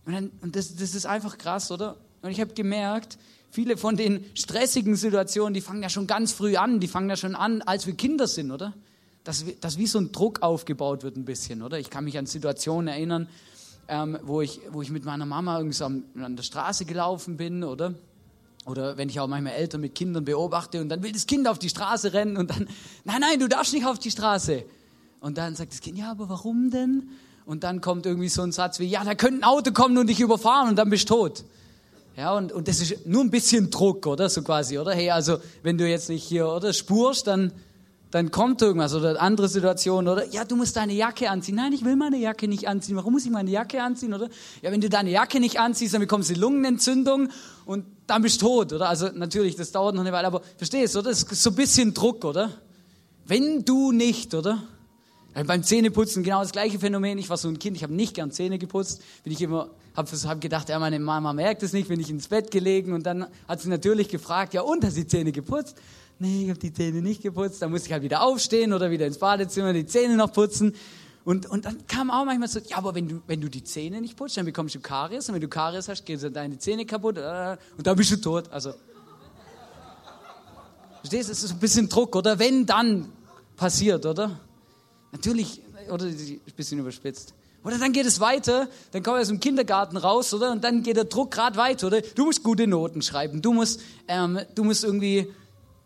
Und, 0.05 0.13
dann, 0.13 0.31
und 0.41 0.55
das, 0.55 0.75
das 0.75 0.95
ist 0.95 1.05
einfach 1.05 1.37
krass, 1.37 1.71
oder? 1.71 1.97
Und 2.21 2.31
ich 2.31 2.39
habe 2.39 2.53
gemerkt, 2.53 3.17
viele 3.51 3.77
von 3.77 3.95
den 3.95 4.25
stressigen 4.35 4.95
Situationen, 4.95 5.53
die 5.53 5.61
fangen 5.61 5.81
ja 5.81 5.89
schon 5.89 6.07
ganz 6.07 6.31
früh 6.33 6.55
an, 6.57 6.79
die 6.79 6.87
fangen 6.87 7.09
ja 7.09 7.15
schon 7.15 7.35
an, 7.35 7.61
als 7.61 7.87
wir 7.87 7.95
Kinder 7.95 8.27
sind, 8.27 8.51
oder? 8.51 8.73
Dass, 9.23 9.43
dass 9.61 9.77
wie 9.77 9.87
so 9.87 9.99
ein 9.99 10.11
Druck 10.11 10.41
aufgebaut 10.43 11.03
wird 11.03 11.17
ein 11.17 11.25
bisschen, 11.25 11.61
oder? 11.61 11.79
Ich 11.79 11.89
kann 11.89 12.03
mich 12.03 12.17
an 12.17 12.25
Situationen 12.27 12.87
erinnern, 12.87 13.27
ähm, 13.87 14.19
wo, 14.23 14.41
ich, 14.41 14.59
wo 14.71 14.81
ich 14.81 14.89
mit 14.89 15.05
meiner 15.05 15.25
Mama 15.25 15.57
irgendwie 15.57 15.83
an 15.83 16.35
der 16.35 16.43
Straße 16.43 16.85
gelaufen 16.85 17.37
bin, 17.37 17.63
oder? 17.63 17.95
Oder 18.65 18.97
wenn 18.97 19.09
ich 19.09 19.19
auch 19.19 19.27
manchmal 19.27 19.53
Eltern 19.53 19.81
mit 19.81 19.93
Kindern 19.93 20.25
beobachte 20.25 20.81
und 20.81 20.89
dann 20.89 21.03
will 21.03 21.11
das 21.11 21.27
Kind 21.27 21.47
auf 21.47 21.59
die 21.59 21.69
Straße 21.69 22.13
rennen 22.13 22.35
und 22.35 22.49
dann, 22.49 22.67
nein, 23.03 23.21
nein, 23.21 23.39
du 23.39 23.47
darfst 23.47 23.73
nicht 23.73 23.85
auf 23.85 23.99
die 23.99 24.09
Straße. 24.09 24.65
Und 25.19 25.37
dann 25.37 25.55
sagt 25.55 25.71
das 25.71 25.81
Kind, 25.81 25.97
ja, 25.97 26.11
aber 26.11 26.29
warum 26.29 26.71
denn? 26.71 27.09
Und 27.45 27.63
dann 27.63 27.79
kommt 27.81 28.05
irgendwie 28.05 28.29
so 28.29 28.41
ein 28.41 28.51
Satz 28.51 28.79
wie, 28.79 28.85
ja, 28.85 29.03
da 29.03 29.13
könnte 29.13 29.41
ein 29.41 29.43
Auto 29.43 29.71
kommen 29.71 29.97
und 29.97 30.07
dich 30.07 30.19
überfahren 30.19 30.69
und 30.69 30.75
dann 30.77 30.89
bist 30.89 31.09
du 31.09 31.15
tot. 31.15 31.43
Ja, 32.17 32.35
und, 32.35 32.51
und 32.51 32.67
das 32.67 32.79
ist 32.79 33.05
nur 33.05 33.21
ein 33.23 33.29
bisschen 33.29 33.69
Druck, 33.69 34.07
oder? 34.07 34.29
So 34.29 34.41
quasi, 34.41 34.79
oder? 34.79 34.93
Hey, 34.93 35.11
also, 35.11 35.37
wenn 35.63 35.77
du 35.77 35.87
jetzt 35.87 36.09
nicht 36.09 36.23
hier, 36.23 36.47
oder, 36.47 36.71
spurst, 36.73 37.27
dann, 37.27 37.51
dann 38.09 38.31
kommt 38.31 38.61
irgendwas 38.61 38.95
oder 38.95 39.21
andere 39.21 39.49
Situation 39.49 40.07
oder 40.07 40.25
ja, 40.27 40.45
du 40.45 40.55
musst 40.55 40.77
deine 40.77 40.93
Jacke 40.93 41.29
anziehen. 41.29 41.55
Nein, 41.55 41.73
ich 41.73 41.83
will 41.83 41.97
meine 41.97 42.17
Jacke 42.17 42.47
nicht 42.47 42.69
anziehen. 42.69 42.95
Warum 42.95 43.13
muss 43.13 43.25
ich 43.25 43.31
meine 43.31 43.51
Jacke 43.51 43.83
anziehen 43.83 44.13
oder? 44.13 44.29
Ja, 44.61 44.71
wenn 44.71 44.79
du 44.79 44.87
deine 44.87 45.11
Jacke 45.11 45.41
nicht 45.41 45.59
anziehst, 45.59 45.93
dann 45.93 45.99
bekommst 45.99 46.29
du 46.29 46.35
Lungenentzündung 46.35 47.29
und 47.65 47.85
dann 48.07 48.21
bist 48.21 48.41
du 48.41 48.45
tot, 48.45 48.71
oder? 48.71 48.87
Also 48.87 49.09
natürlich, 49.13 49.57
das 49.57 49.73
dauert 49.73 49.95
noch 49.95 50.01
eine 50.01 50.13
Weile, 50.13 50.27
aber 50.27 50.41
verstehst 50.55 50.95
du, 50.95 50.99
oder? 50.99 51.09
Das 51.09 51.23
ist 51.23 51.43
so 51.43 51.49
ein 51.49 51.55
bisschen 51.55 51.93
Druck, 51.93 52.23
oder? 52.23 52.51
Wenn 53.25 53.65
du 53.65 53.91
nicht, 53.91 54.33
oder? 54.33 54.63
Beim 55.45 55.63
Zähneputzen 55.63 56.23
genau 56.23 56.41
das 56.41 56.51
gleiche 56.51 56.79
Phänomen. 56.79 57.17
Ich 57.17 57.29
war 57.29 57.37
so 57.37 57.49
ein 57.49 57.59
Kind, 57.59 57.75
ich 57.75 57.83
habe 57.83 57.93
nicht 57.93 58.13
gern 58.13 58.31
Zähne 58.31 58.57
geputzt. 58.57 59.01
Bin 59.23 59.33
ich 59.33 59.41
immer, 59.41 59.69
habe 59.93 60.09
hab 60.09 60.41
gedacht, 60.41 60.69
ja, 60.69 60.79
meine 60.79 60.99
Mama 60.99 61.33
merkt 61.33 61.61
es 61.61 61.73
nicht, 61.73 61.89
bin 61.89 61.99
ich 61.99 62.09
ins 62.09 62.29
Bett 62.29 62.51
gelegen 62.51 62.93
und 62.93 63.05
dann 63.05 63.27
hat 63.47 63.61
sie 63.61 63.69
natürlich 63.69 64.07
gefragt, 64.07 64.53
ja, 64.53 64.61
und 64.61 64.83
hast 64.85 64.95
du 64.95 65.01
die 65.01 65.07
Zähne 65.07 65.31
geputzt? 65.31 65.75
nee, 66.19 66.43
ich 66.43 66.49
habe 66.49 66.59
die 66.59 66.73
Zähne 66.73 67.01
nicht 67.01 67.21
geputzt. 67.21 67.61
Dann 67.61 67.71
musste 67.71 67.87
ich 67.87 67.93
halt 67.93 68.03
wieder 68.03 68.21
aufstehen 68.21 68.73
oder 68.73 68.91
wieder 68.91 69.05
ins 69.05 69.17
Badezimmer 69.17 69.73
die 69.73 69.85
Zähne 69.85 70.15
noch 70.15 70.31
putzen. 70.31 70.73
Und, 71.23 71.47
und 71.47 71.65
dann 71.65 71.87
kam 71.87 72.11
auch 72.11 72.23
manchmal 72.23 72.47
so, 72.47 72.59
ja, 72.59 72.77
aber 72.77 72.93
wenn 72.93 73.07
du, 73.07 73.21
wenn 73.25 73.41
du 73.41 73.49
die 73.49 73.63
Zähne 73.63 73.99
nicht 73.99 74.15
putzt, 74.15 74.37
dann 74.37 74.45
bekommst 74.45 74.75
du 74.75 74.79
Karies. 74.79 75.27
Und 75.27 75.35
wenn 75.35 75.41
du 75.41 75.47
Karies 75.47 75.87
hast, 75.87 76.05
gehen 76.05 76.33
deine 76.33 76.59
Zähne 76.59 76.85
kaputt. 76.85 77.17
Äh, 77.17 77.57
und 77.77 77.85
dann 77.85 77.95
bist 77.95 78.11
du 78.11 78.17
tot. 78.17 78.51
Also, 78.51 78.73
verstehst 80.99 81.29
du, 81.29 81.31
es 81.31 81.43
ist 81.43 81.51
ein 81.51 81.59
bisschen 81.59 81.89
Druck, 81.89 82.15
oder? 82.15 82.37
Wenn 82.37 82.65
dann 82.65 83.11
passiert, 83.55 84.05
oder? 84.05 84.39
Natürlich, 85.15 85.61
oder 85.89 86.05
ein 86.05 86.41
bisschen 86.55 86.79
überspitzt. 86.79 87.33
Oder 87.63 87.79
dann 87.79 87.93
geht 87.93 88.05
es 88.05 88.19
weiter, 88.19 88.67
dann 88.91 89.01
kommen 89.01 89.17
wir 89.17 89.21
aus 89.21 89.29
dem 89.29 89.39
Kindergarten 89.39 89.97
raus, 89.97 90.33
oder? 90.33 90.51
Und 90.51 90.63
dann 90.63 90.83
geht 90.83 90.97
der 90.97 91.05
Druck 91.05 91.31
gerade 91.31 91.55
weiter, 91.55 91.87
oder? 91.87 92.01
Du 92.01 92.25
musst 92.25 92.43
gute 92.43 92.67
Noten 92.67 93.01
schreiben, 93.01 93.41
du 93.41 93.53
musst, 93.53 93.81
ähm, 94.07 94.39
du 94.53 94.63
musst 94.63 94.83
irgendwie 94.83 95.27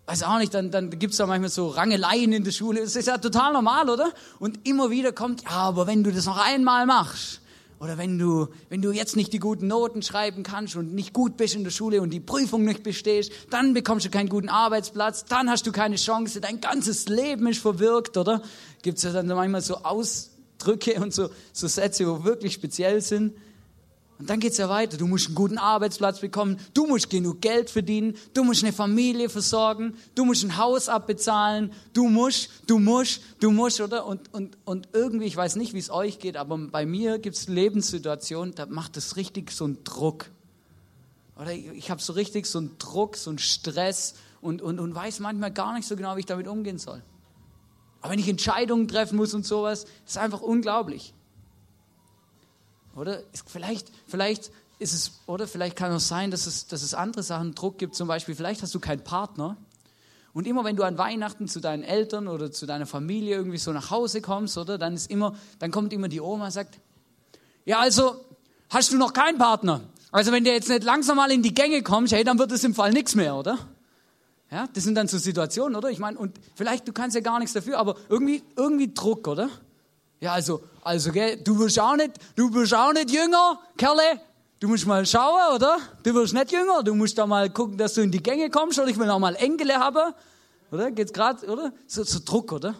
weiß 0.07 0.23
auch 0.23 0.39
nicht, 0.39 0.53
dann, 0.55 0.71
dann 0.71 0.89
gibt 0.89 1.11
es 1.11 1.17
da 1.17 1.27
manchmal 1.27 1.49
so 1.49 1.67
Rangeleien 1.67 2.33
in 2.33 2.43
der 2.43 2.51
Schule. 2.51 2.81
Das 2.81 2.95
ist 2.95 3.05
ja 3.05 3.19
total 3.19 3.53
normal, 3.53 3.89
oder? 3.91 4.11
Und 4.39 4.67
immer 4.67 4.89
wieder 4.89 5.11
kommt, 5.11 5.43
ja, 5.43 5.51
aber 5.51 5.85
wenn 5.85 6.03
du 6.03 6.11
das 6.11 6.25
noch 6.25 6.43
einmal 6.43 6.87
machst, 6.87 7.41
oder 7.79 7.97
wenn 7.97 8.19
du, 8.19 8.47
wenn 8.69 8.81
du 8.81 8.91
jetzt 8.91 9.15
nicht 9.15 9.31
die 9.31 9.39
guten 9.39 9.67
Noten 9.67 10.01
schreiben 10.01 10.43
kannst 10.43 10.75
und 10.75 10.93
nicht 10.93 11.13
gut 11.13 11.37
bist 11.37 11.55
in 11.55 11.63
der 11.63 11.71
Schule 11.71 12.01
und 12.01 12.09
die 12.09 12.19
Prüfung 12.19 12.65
nicht 12.65 12.83
bestehst, 12.83 13.31
dann 13.49 13.73
bekommst 13.73 14.05
du 14.05 14.09
keinen 14.09 14.29
guten 14.29 14.49
Arbeitsplatz, 14.49 15.25
dann 15.25 15.49
hast 15.49 15.65
du 15.65 15.71
keine 15.71 15.95
Chance, 15.95 16.41
dein 16.41 16.59
ganzes 16.59 17.07
Leben 17.07 17.47
ist 17.47 17.59
verwirkt, 17.59 18.17
oder? 18.17 18.41
Gibt 18.81 18.97
es 18.97 19.05
ja 19.05 19.11
dann 19.11 19.27
manchmal 19.27 19.61
so 19.61 19.77
Ausdrücke 19.77 20.95
und 21.01 21.13
so, 21.13 21.29
so 21.53 21.67
Sätze, 21.67 22.05
wo 22.05 22.25
wirklich 22.25 22.53
speziell 22.53 23.01
sind. 23.01 23.33
Und 24.19 24.29
dann 24.29 24.41
geht's 24.41 24.57
ja 24.57 24.67
weiter. 24.67 24.97
Du 24.97 25.07
musst 25.07 25.27
einen 25.27 25.35
guten 25.35 25.57
Arbeitsplatz 25.57 26.19
bekommen, 26.19 26.59
du 26.73 26.85
musst 26.85 27.09
genug 27.09 27.39
Geld 27.39 27.69
verdienen, 27.69 28.15
du 28.33 28.43
musst 28.43 28.63
eine 28.63 28.73
Familie 28.73 29.29
versorgen, 29.29 29.95
du 30.13 30.25
musst 30.25 30.43
ein 30.43 30.57
Haus 30.57 30.89
abbezahlen, 30.89 31.71
du 31.93 32.09
musst, 32.09 32.49
du 32.67 32.79
musst, 32.79 33.21
du 33.39 33.49
musst, 33.51 33.79
oder? 33.79 34.05
Und, 34.05 34.33
und, 34.33 34.57
und 34.65 34.89
irgendwie, 34.91 35.25
ich 35.25 35.37
weiß 35.37 35.55
nicht, 35.55 35.73
wie 35.73 35.79
es 35.79 35.89
euch 35.89 36.19
geht, 36.19 36.35
aber 36.35 36.57
bei 36.57 36.85
mir 36.85 37.17
gibt's 37.17 37.47
Lebenssituationen, 37.47 38.53
da 38.55 38.65
macht 38.65 38.97
es 38.97 39.15
richtig 39.15 39.51
so 39.51 39.63
einen 39.63 39.85
Druck. 39.85 40.25
Oder 41.37 41.53
ich, 41.53 41.67
ich 41.67 41.89
habe 41.89 42.01
so 42.01 42.11
richtig 42.11 42.45
so 42.45 42.59
einen 42.59 42.77
Druck, 42.77 43.15
so 43.15 43.29
einen 43.29 43.39
Stress 43.39 44.15
und, 44.41 44.61
und, 44.61 44.81
und 44.81 44.93
weiß 44.93 45.21
manchmal 45.21 45.51
gar 45.51 45.73
nicht 45.73 45.87
so 45.87 45.95
genau, 45.95 46.17
wie 46.17 46.21
ich 46.21 46.25
damit 46.25 46.49
umgehen 46.49 46.77
soll. 46.77 47.01
Aber 48.01 48.11
wenn 48.11 48.19
ich 48.19 48.27
Entscheidungen 48.27 48.89
treffen 48.89 49.15
muss 49.15 49.33
und 49.33 49.45
sowas, 49.45 49.85
ist 50.05 50.17
einfach 50.17 50.41
unglaublich. 50.41 51.13
Oder? 52.99 53.23
Vielleicht, 53.47 53.87
vielleicht 54.07 54.51
ist 54.79 54.93
es, 54.93 55.11
oder 55.25 55.47
vielleicht 55.47 55.75
kann 55.75 55.91
es 55.91 56.07
sein, 56.07 56.31
dass 56.31 56.45
es, 56.45 56.67
dass 56.67 56.83
es 56.83 56.93
andere 56.93 57.23
Sachen 57.23 57.55
Druck 57.55 57.77
gibt. 57.77 57.95
Zum 57.95 58.07
Beispiel, 58.07 58.35
vielleicht 58.35 58.61
hast 58.61 58.75
du 58.75 58.79
keinen 58.79 59.03
Partner. 59.03 59.57
Und 60.33 60.47
immer 60.47 60.63
wenn 60.63 60.75
du 60.75 60.83
an 60.83 60.97
Weihnachten 60.97 61.47
zu 61.47 61.59
deinen 61.59 61.83
Eltern 61.83 62.27
oder 62.27 62.51
zu 62.51 62.65
deiner 62.65 62.85
Familie 62.85 63.35
irgendwie 63.35 63.57
so 63.57 63.71
nach 63.71 63.89
Hause 63.89 64.21
kommst, 64.21 64.57
oder? 64.57 64.77
Dann 64.77 64.93
ist 64.93 65.09
immer, 65.09 65.35
dann 65.57 65.71
kommt 65.71 65.91
immer 65.91 66.07
die 66.07 66.21
Oma 66.21 66.45
und 66.45 66.51
sagt, 66.51 66.79
ja, 67.65 67.79
also, 67.79 68.23
hast 68.69 68.91
du 68.91 68.97
noch 68.97 69.13
keinen 69.13 69.37
Partner? 69.37 69.81
Also 70.11 70.31
wenn 70.31 70.43
der 70.43 70.53
jetzt 70.53 70.69
nicht 70.69 70.83
langsam 70.83 71.17
mal 71.17 71.31
in 71.31 71.41
die 71.41 71.53
Gänge 71.53 71.83
kommt, 71.83 72.11
hey, 72.11 72.23
dann 72.23 72.39
wird 72.39 72.51
es 72.51 72.63
im 72.63 72.73
Fall 72.73 72.91
nichts 72.91 73.15
mehr, 73.15 73.35
oder? 73.35 73.57
Ja, 74.51 74.67
das 74.73 74.83
sind 74.83 74.95
dann 74.95 75.07
so 75.07 75.17
Situationen, 75.17 75.75
oder? 75.75 75.89
Ich 75.89 75.99
meine, 75.99 76.17
und 76.17 76.39
vielleicht, 76.55 76.87
du 76.87 76.93
kannst 76.93 77.15
ja 77.15 77.21
gar 77.21 77.39
nichts 77.39 77.53
dafür, 77.53 77.77
aber 77.77 77.95
irgendwie, 78.09 78.41
irgendwie 78.55 78.93
Druck, 78.93 79.27
oder? 79.27 79.49
Ja, 80.21 80.33
also, 80.33 80.63
also, 80.81 81.11
gell, 81.11 81.37
du 81.37 81.57
wirst 81.59 81.79
auch 81.79 81.95
nicht, 81.95 82.11
du 82.35 82.53
wirst 82.53 82.73
auch 82.73 82.93
nicht 82.93 83.11
jünger, 83.11 83.59
Kerle. 83.77 84.21
Du 84.59 84.67
musst 84.67 84.85
mal 84.85 85.05
schauen, 85.05 85.55
oder? 85.55 85.77
Du 86.03 86.13
wirst 86.13 86.33
nicht 86.33 86.51
jünger, 86.51 86.83
du 86.83 86.93
musst 86.93 87.17
da 87.17 87.25
mal 87.25 87.49
gucken, 87.49 87.77
dass 87.77 87.93
du 87.93 88.01
in 88.01 88.11
die 88.11 88.21
Gänge 88.21 88.49
kommst, 88.49 88.77
oder 88.77 88.89
ich 88.89 88.97
will 88.97 89.09
auch 89.09 89.19
mal 89.19 89.35
Enkel 89.35 89.71
haben. 89.73 90.13
Oder? 90.71 90.91
Geht's 90.91 91.13
gerade, 91.13 91.47
oder? 91.47 91.71
So, 91.87 92.03
so 92.03 92.19
Druck, 92.23 92.51
oder? 92.51 92.75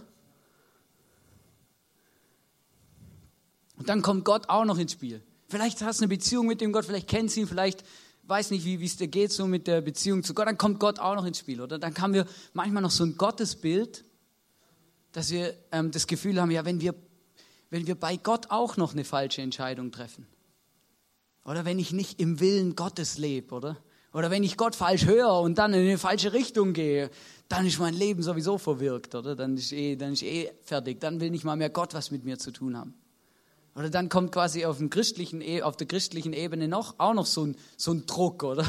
Und 3.77 3.87
dann 3.87 4.01
kommt 4.01 4.25
Gott 4.25 4.49
auch 4.49 4.65
noch 4.65 4.77
ins 4.77 4.91
Spiel. 4.91 5.21
Vielleicht 5.47 5.81
hast 5.81 6.01
du 6.01 6.03
eine 6.03 6.09
Beziehung 6.09 6.47
mit 6.47 6.59
dem 6.59 6.73
Gott, 6.73 6.85
vielleicht 6.85 7.07
kennst 7.07 7.37
du 7.37 7.41
ihn, 7.41 7.47
vielleicht 7.47 7.83
weiß 8.27 8.51
nicht, 8.51 8.65
wie 8.65 8.83
es 8.83 8.97
dir 8.97 9.07
geht 9.07 9.31
so 9.31 9.47
mit 9.47 9.65
der 9.65 9.81
Beziehung 9.81 10.23
zu 10.23 10.33
Gott. 10.33 10.47
Dann 10.47 10.57
kommt 10.57 10.79
Gott 10.79 10.99
auch 10.99 11.15
noch 11.15 11.25
ins 11.25 11.39
Spiel, 11.39 11.61
oder? 11.61 11.79
Dann 11.79 11.95
haben 11.97 12.13
wir 12.13 12.25
manchmal 12.53 12.83
noch 12.83 12.91
so 12.91 13.03
ein 13.03 13.17
Gottesbild, 13.17 14.03
dass 15.13 15.31
wir 15.31 15.55
ähm, 15.71 15.89
das 15.91 16.05
Gefühl 16.05 16.39
haben, 16.39 16.51
ja, 16.51 16.63
wenn 16.65 16.79
wir, 16.81 16.93
wenn 17.69 17.87
wir 17.87 17.95
bei 17.95 18.17
Gott 18.17 18.47
auch 18.49 18.77
noch 18.77 18.93
eine 18.93 19.03
falsche 19.03 19.41
Entscheidung 19.41 19.91
treffen. 19.91 20.27
Oder 21.45 21.65
wenn 21.65 21.79
ich 21.79 21.91
nicht 21.91 22.19
im 22.19 22.39
Willen 22.39 22.75
Gottes 22.75 23.17
lebe, 23.17 23.53
oder? 23.55 23.77
Oder 24.11 24.31
wenn 24.31 24.43
ich 24.43 24.57
Gott 24.57 24.75
falsch 24.75 25.05
höre 25.05 25.39
und 25.41 25.57
dann 25.57 25.73
in 25.73 25.81
eine 25.81 25.97
falsche 25.97 26.33
Richtung 26.33 26.73
gehe, 26.73 27.11
dann 27.47 27.65
ist 27.65 27.79
mein 27.79 27.93
Leben 27.93 28.23
sowieso 28.23 28.57
verwirkt, 28.57 29.13
oder? 29.13 29.35
Dann 29.35 29.55
ist 29.55 29.71
eh, 29.71 29.95
dann 29.95 30.13
ist 30.13 30.23
eh 30.23 30.51
fertig. 30.63 30.99
Dann 30.99 31.19
will 31.19 31.29
nicht 31.29 31.43
mal 31.43 31.55
mehr 31.55 31.69
Gott 31.69 31.93
was 31.93 32.09
mit 32.09 32.23
mir 32.23 32.39
zu 32.39 32.51
tun 32.51 32.75
haben. 32.75 32.95
Oder 33.75 33.89
dann 33.89 34.09
kommt 34.09 34.31
quasi 34.31 34.65
auf, 34.65 34.77
dem 34.77 34.89
christlichen, 34.89 35.41
e, 35.41 35.61
auf 35.61 35.77
der 35.77 35.87
christlichen 35.87 36.33
Ebene 36.33 36.67
noch, 36.67 36.95
auch 36.97 37.13
noch 37.13 37.27
so 37.27 37.45
ein, 37.45 37.55
so 37.77 37.91
ein 37.91 38.05
Druck, 38.07 38.43
oder? 38.43 38.65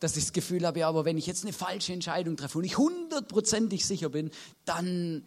Dass 0.00 0.16
ich 0.16 0.24
das 0.24 0.32
Gefühl 0.32 0.66
habe, 0.66 0.80
ja, 0.80 0.88
aber 0.88 1.04
wenn 1.04 1.16
ich 1.16 1.26
jetzt 1.26 1.44
eine 1.44 1.52
falsche 1.52 1.92
Entscheidung 1.92 2.36
treffe 2.36 2.58
und 2.58 2.64
ich 2.64 2.76
hundertprozentig 2.76 3.86
sicher 3.86 4.08
bin, 4.08 4.30
dann 4.64 5.24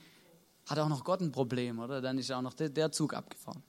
hat 0.66 0.80
auch 0.80 0.90
noch 0.90 1.04
Gott 1.04 1.22
ein 1.22 1.32
Problem, 1.32 1.80
oder? 1.80 2.02
Dann 2.02 2.18
ist 2.18 2.32
auch 2.32 2.42
noch 2.42 2.54
der, 2.54 2.70
der 2.70 2.92
Zug 2.92 3.14
abgefahren. 3.14 3.64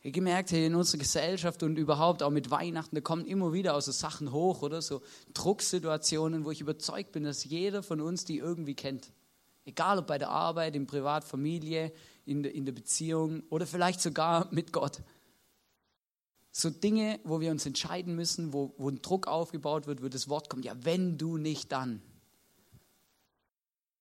Habe 0.00 0.12
gemerkt, 0.12 0.52
hey, 0.52 0.66
in 0.66 0.74
unserer 0.74 0.98
Gesellschaft 0.98 1.62
und 1.62 1.76
überhaupt 1.78 2.22
auch 2.22 2.30
mit 2.30 2.50
Weihnachten, 2.50 2.94
da 2.94 3.00
kommen 3.00 3.24
immer 3.24 3.52
wieder 3.52 3.74
auch 3.74 3.80
so 3.80 3.92
Sachen 3.92 4.30
hoch, 4.30 4.62
oder? 4.62 4.82
So 4.82 5.02
Drucksituationen, 5.34 6.44
wo 6.44 6.50
ich 6.50 6.60
überzeugt 6.60 7.12
bin, 7.12 7.24
dass 7.24 7.44
jeder 7.44 7.82
von 7.82 8.00
uns 8.00 8.24
die 8.24 8.38
irgendwie 8.38 8.74
kennt. 8.74 9.12
Egal 9.64 9.98
ob 9.98 10.06
bei 10.06 10.18
der 10.18 10.28
Arbeit, 10.28 10.76
in 10.76 10.86
Privatfamilie, 10.86 11.92
in 12.24 12.42
der, 12.44 12.54
in 12.54 12.64
der 12.64 12.72
Beziehung 12.72 13.42
oder 13.50 13.66
vielleicht 13.66 14.00
sogar 14.00 14.46
mit 14.52 14.72
Gott. 14.72 15.02
So 16.52 16.70
Dinge, 16.70 17.18
wo 17.24 17.40
wir 17.40 17.50
uns 17.50 17.66
entscheiden 17.66 18.14
müssen, 18.14 18.52
wo, 18.52 18.74
wo 18.78 18.88
ein 18.88 19.02
Druck 19.02 19.26
aufgebaut 19.26 19.86
wird, 19.86 20.02
wo 20.02 20.08
das 20.08 20.28
Wort 20.28 20.48
kommt, 20.48 20.64
ja, 20.64 20.74
wenn 20.82 21.18
du 21.18 21.36
nicht, 21.36 21.72
dann. 21.72 22.00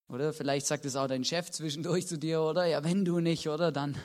Oder 0.07 0.33
vielleicht 0.33 0.67
sagt 0.67 0.85
es 0.85 0.95
auch 0.95 1.07
dein 1.07 1.23
Chef 1.23 1.49
zwischendurch 1.51 2.07
zu 2.07 2.17
dir, 2.17 2.41
oder? 2.41 2.65
Ja, 2.65 2.83
wenn 2.83 3.05
du 3.05 3.19
nicht, 3.19 3.47
oder? 3.49 3.71
Dann. 3.71 3.95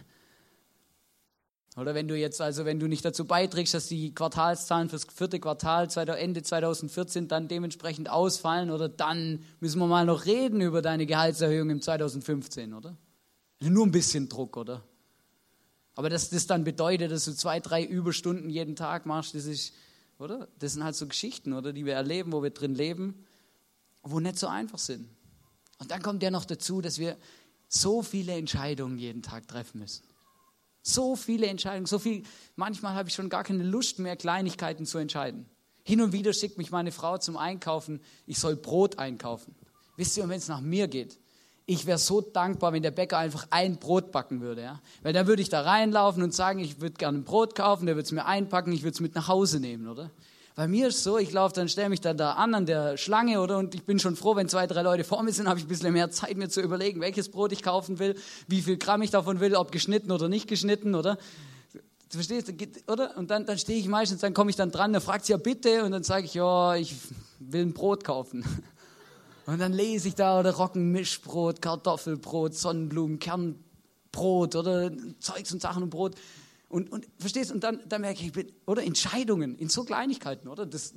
Oder 1.77 1.95
wenn 1.95 2.09
du 2.09 2.17
jetzt, 2.17 2.41
also 2.41 2.65
wenn 2.65 2.81
du 2.81 2.89
nicht 2.89 3.05
dazu 3.05 3.27
beiträgst, 3.27 3.75
dass 3.75 3.87
die 3.87 4.15
Quartalszahlen 4.15 4.89
fürs 4.89 5.05
vierte 5.05 5.39
Quartal 5.39 5.89
Ende 6.19 6.43
2014 6.43 7.29
dann 7.29 7.49
dementsprechend 7.49 8.11
ausfallen, 8.11 8.71
oder 8.71 8.89
dann 8.89 9.45
müssen 9.61 9.79
wir 9.79 9.87
mal 9.87 10.05
noch 10.05 10.27
reden 10.27 10.61
über 10.61 10.83
deine 10.83 11.07
Gehaltserhöhung 11.07 11.71
im 11.71 11.83
2015, 11.83 12.75
oder? 12.75 12.97
Nur 13.61 13.87
ein 13.87 13.93
bisschen 13.93 14.29
Druck, 14.29 14.57
oder? 14.57 14.83
Aber 15.95 16.09
dass 16.09 16.31
das 16.31 16.47
dann 16.47 16.65
bedeutet, 16.65 17.13
dass 17.13 17.27
du 17.27 17.35
zwei, 17.35 17.61
drei 17.61 17.85
Überstunden 17.85 18.49
jeden 18.49 18.75
Tag 18.75 19.07
machst, 19.07 19.35
das 19.35 19.45
ist, 19.45 19.75
oder? 20.19 20.49
Das 20.59 20.73
sind 20.73 20.83
halt 20.83 20.97
so 20.97 21.07
Geschichten, 21.07 21.53
oder? 21.53 21.73
Die 21.73 21.85
wir 21.85 21.95
erleben, 21.95 22.33
wo 22.33 22.43
wir 22.43 22.51
drin 22.51 22.75
leben, 22.75 23.27
wo 24.03 24.19
nicht 24.19 24.39
so 24.39 24.49
einfach 24.49 24.79
sind. 24.79 25.09
Und 25.81 25.91
dann 25.91 26.03
kommt 26.03 26.23
ja 26.23 26.31
noch 26.31 26.45
dazu, 26.45 26.81
dass 26.81 26.99
wir 26.99 27.17
so 27.69 28.03
viele 28.03 28.35
Entscheidungen 28.35 28.99
jeden 28.99 29.23
Tag 29.23 29.49
treffen 29.49 29.81
müssen. 29.81 30.05
So 30.83 31.17
viele 31.17 31.47
Entscheidungen, 31.47 31.87
so 31.87 31.99
viel. 31.99 32.23
Manchmal 32.55 32.95
habe 32.95 33.09
ich 33.09 33.15
schon 33.15 33.29
gar 33.29 33.45
keine 33.45 33.65
Lust 33.65 33.99
mehr, 33.99 34.17
Kleinigkeiten 34.17 34.87
zu 34.87 34.99
entscheiden. 34.99 35.47
Hin 35.83 36.01
und 36.01 36.13
wieder 36.13 36.33
schickt 36.33 36.59
mich 36.59 36.71
meine 36.71 36.93
Frau 36.93 37.19
zum 37.19 37.37
Einkaufen, 37.37 38.01
ich 38.27 38.39
soll 38.39 38.57
Brot 38.57 38.99
einkaufen. 38.99 39.55
Wisst 39.97 40.17
ihr, 40.17 40.29
wenn 40.29 40.39
es 40.39 40.49
nach 40.49 40.61
mir 40.61 40.89
geht, 40.89 41.19
ich 41.67 41.87
wäre 41.87 41.99
so 41.99 42.21
dankbar, 42.21 42.73
wenn 42.73 42.83
der 42.83 42.91
Bäcker 42.91 43.19
einfach 43.19 43.47
ein 43.51 43.79
Brot 43.79 44.13
backen 44.13 44.41
würde. 44.41 44.63
Ja? 44.63 44.81
Weil 45.03 45.13
dann 45.13 45.27
würde 45.27 45.41
ich 45.41 45.49
da 45.49 45.63
reinlaufen 45.63 46.23
und 46.23 46.35
sagen, 46.35 46.59
ich 46.59 46.81
würde 46.81 46.95
gerne 46.95 47.19
ein 47.19 47.25
Brot 47.25 47.55
kaufen, 47.55 47.87
der 47.87 47.95
würde 47.95 48.07
es 48.07 48.13
mir 48.13 48.27
einpacken, 48.27 48.73
ich 48.73 48.83
würde 48.83 48.95
es 48.95 49.01
mit 49.01 49.15
nach 49.15 49.29
Hause 49.29 49.61
nehmen, 49.61 49.87
oder? 49.89 50.11
Bei 50.57 50.67
mir 50.67 50.89
ist 50.89 51.05
so, 51.05 51.17
ich 51.17 51.33
laufe 51.33 51.55
dann, 51.55 51.69
stelle 51.69 51.89
mich 51.89 52.01
dann 52.01 52.17
da 52.17 52.33
an 52.33 52.55
an 52.55 52.67
der 52.67 52.97
Schlange, 52.97 53.41
oder? 53.41 53.59
Und 53.59 53.75
ich 53.75 53.85
bin 53.85 53.99
schon 53.99 54.17
froh, 54.17 54.37
wenn 54.37 54.49
zwei, 54.49 54.67
drei 54.67 54.83
Leute 54.83 55.05
vor 55.05 55.23
mir 55.23 55.33
sind, 55.33 55.49
habe 55.49 55.59
ich 55.59 55.65
ein 55.65 55.69
bisschen 55.69 55.93
mehr 55.93 56.11
Zeit, 56.11 56.37
mir 56.37 56.49
zu 56.49 56.61
überlegen, 56.61 57.01
welches 57.01 57.29
Brot 57.29 57.53
ich 57.53 57.63
kaufen 57.63 57.99
will, 57.99 58.17
wie 58.49 58.61
viel 58.61 58.77
Gramm 58.77 59.03
ich 59.03 59.11
davon 59.11 59.41
will, 59.41 59.55
ob 59.55 59.73
geschnitten 59.73 60.11
oder 60.11 60.29
nicht 60.29 60.49
geschnitten, 60.49 60.95
oder? 60.95 61.19
Du 62.11 62.19
verstehst, 62.19 62.53
oder? 62.89 63.17
Und 63.17 63.31
dann, 63.31 63.47
dann 63.47 63.57
stehe 63.57 63.79
ich 63.79 63.87
meistens, 63.87 64.21
dann 64.21 64.35
komme 64.35 64.51
ich 64.51 64.57
dann 64.57 64.73
dran, 64.73 64.93
dann 64.93 65.01
fragt 65.01 65.27
sie 65.27 65.33
ja 65.33 65.39
bitte, 65.39 65.85
und 65.85 65.93
dann 65.93 66.03
sage 66.03 66.25
ich, 66.25 66.35
ja, 66.35 66.75
ich 66.75 66.97
will 67.39 67.63
ein 67.63 67.73
Brot 67.73 68.05
kaufen. 68.05 68.45
Und 69.47 69.59
dann 69.59 69.73
lese 69.73 70.07
ich 70.07 70.15
da 70.15 70.39
oder 70.39 70.53
Roggenmischbrot, 70.53 71.61
Kartoffelbrot, 71.61 72.55
Sonnenblumen, 72.55 73.19
Kernbrot 73.19 74.55
oder 74.55 74.93
Zeugs 75.19 75.51
und 75.53 75.61
Sachen 75.61 75.83
und 75.83 75.91
Brot. 75.91 76.15
Und, 76.71 76.93
und 76.93 77.09
verstehst, 77.19 77.51
und 77.51 77.65
dann, 77.65 77.81
dann 77.89 78.01
merke 78.01 78.25
ich, 78.25 78.33
oder 78.65 78.85
Entscheidungen 78.85 79.59
in 79.59 79.69
so 79.69 79.83
Kleinigkeiten, 79.83 80.47
oder? 80.47 80.65
Das 80.67 80.95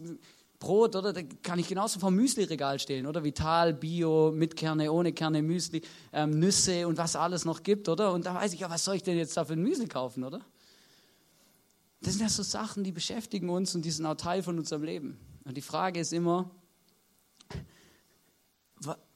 Brot, 0.59 0.95
oder? 0.95 1.11
Da 1.13 1.23
kann 1.41 1.57
ich 1.57 1.67
genauso 1.67 1.99
vom 1.99 2.13
Müsli-Regal 2.13 2.77
stehen, 2.77 3.07
oder? 3.07 3.23
Vital, 3.23 3.73
Bio, 3.73 4.31
mit 4.31 4.55
Kerne, 4.55 4.91
ohne 4.91 5.13
Kerne, 5.13 5.41
Müsli, 5.41 5.81
ähm, 6.11 6.29
Nüsse 6.37 6.87
und 6.87 6.99
was 6.99 7.15
alles 7.15 7.43
noch 7.43 7.63
gibt, 7.63 7.89
oder? 7.89 8.13
Und 8.13 8.27
da 8.27 8.35
weiß 8.35 8.53
ich, 8.53 8.59
ja, 8.59 8.69
was 8.69 8.85
soll 8.85 8.97
ich 8.97 9.03
denn 9.03 9.17
jetzt 9.17 9.35
da 9.35 9.45
für 9.45 9.53
ein 9.53 9.63
Müsli 9.63 9.87
kaufen, 9.87 10.23
oder? 10.23 10.41
Das 12.01 12.13
sind 12.13 12.21
ja 12.21 12.29
so 12.29 12.43
Sachen, 12.43 12.83
die 12.83 12.91
beschäftigen 12.91 13.49
uns 13.49 13.73
und 13.73 13.83
die 13.83 13.91
sind 13.91 14.05
auch 14.05 14.15
Teil 14.15 14.43
von 14.43 14.59
unserem 14.59 14.83
Leben. 14.83 15.17
Und 15.43 15.57
die 15.57 15.61
Frage 15.61 15.99
ist 15.99 16.13
immer, 16.13 16.51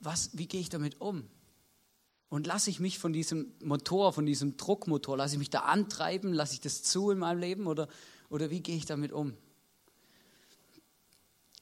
was, 0.00 0.36
wie 0.36 0.48
gehe 0.48 0.60
ich 0.60 0.70
damit 0.70 1.00
um? 1.00 1.28
Und 2.30 2.46
lasse 2.46 2.68
ich 2.68 2.78
mich 2.78 2.98
von 2.98 3.12
diesem 3.12 3.52
Motor, 3.62 4.12
von 4.12 4.26
diesem 4.26 4.56
Druckmotor, 4.56 5.16
lasse 5.16 5.34
ich 5.34 5.38
mich 5.38 5.50
da 5.50 5.60
antreiben, 5.60 6.32
lasse 6.32 6.54
ich 6.54 6.60
das 6.60 6.82
zu 6.82 7.10
in 7.10 7.18
meinem 7.18 7.38
Leben 7.38 7.66
oder, 7.66 7.88
oder 8.28 8.50
wie 8.50 8.60
gehe 8.60 8.76
ich 8.76 8.84
damit 8.84 9.12
um? 9.12 9.34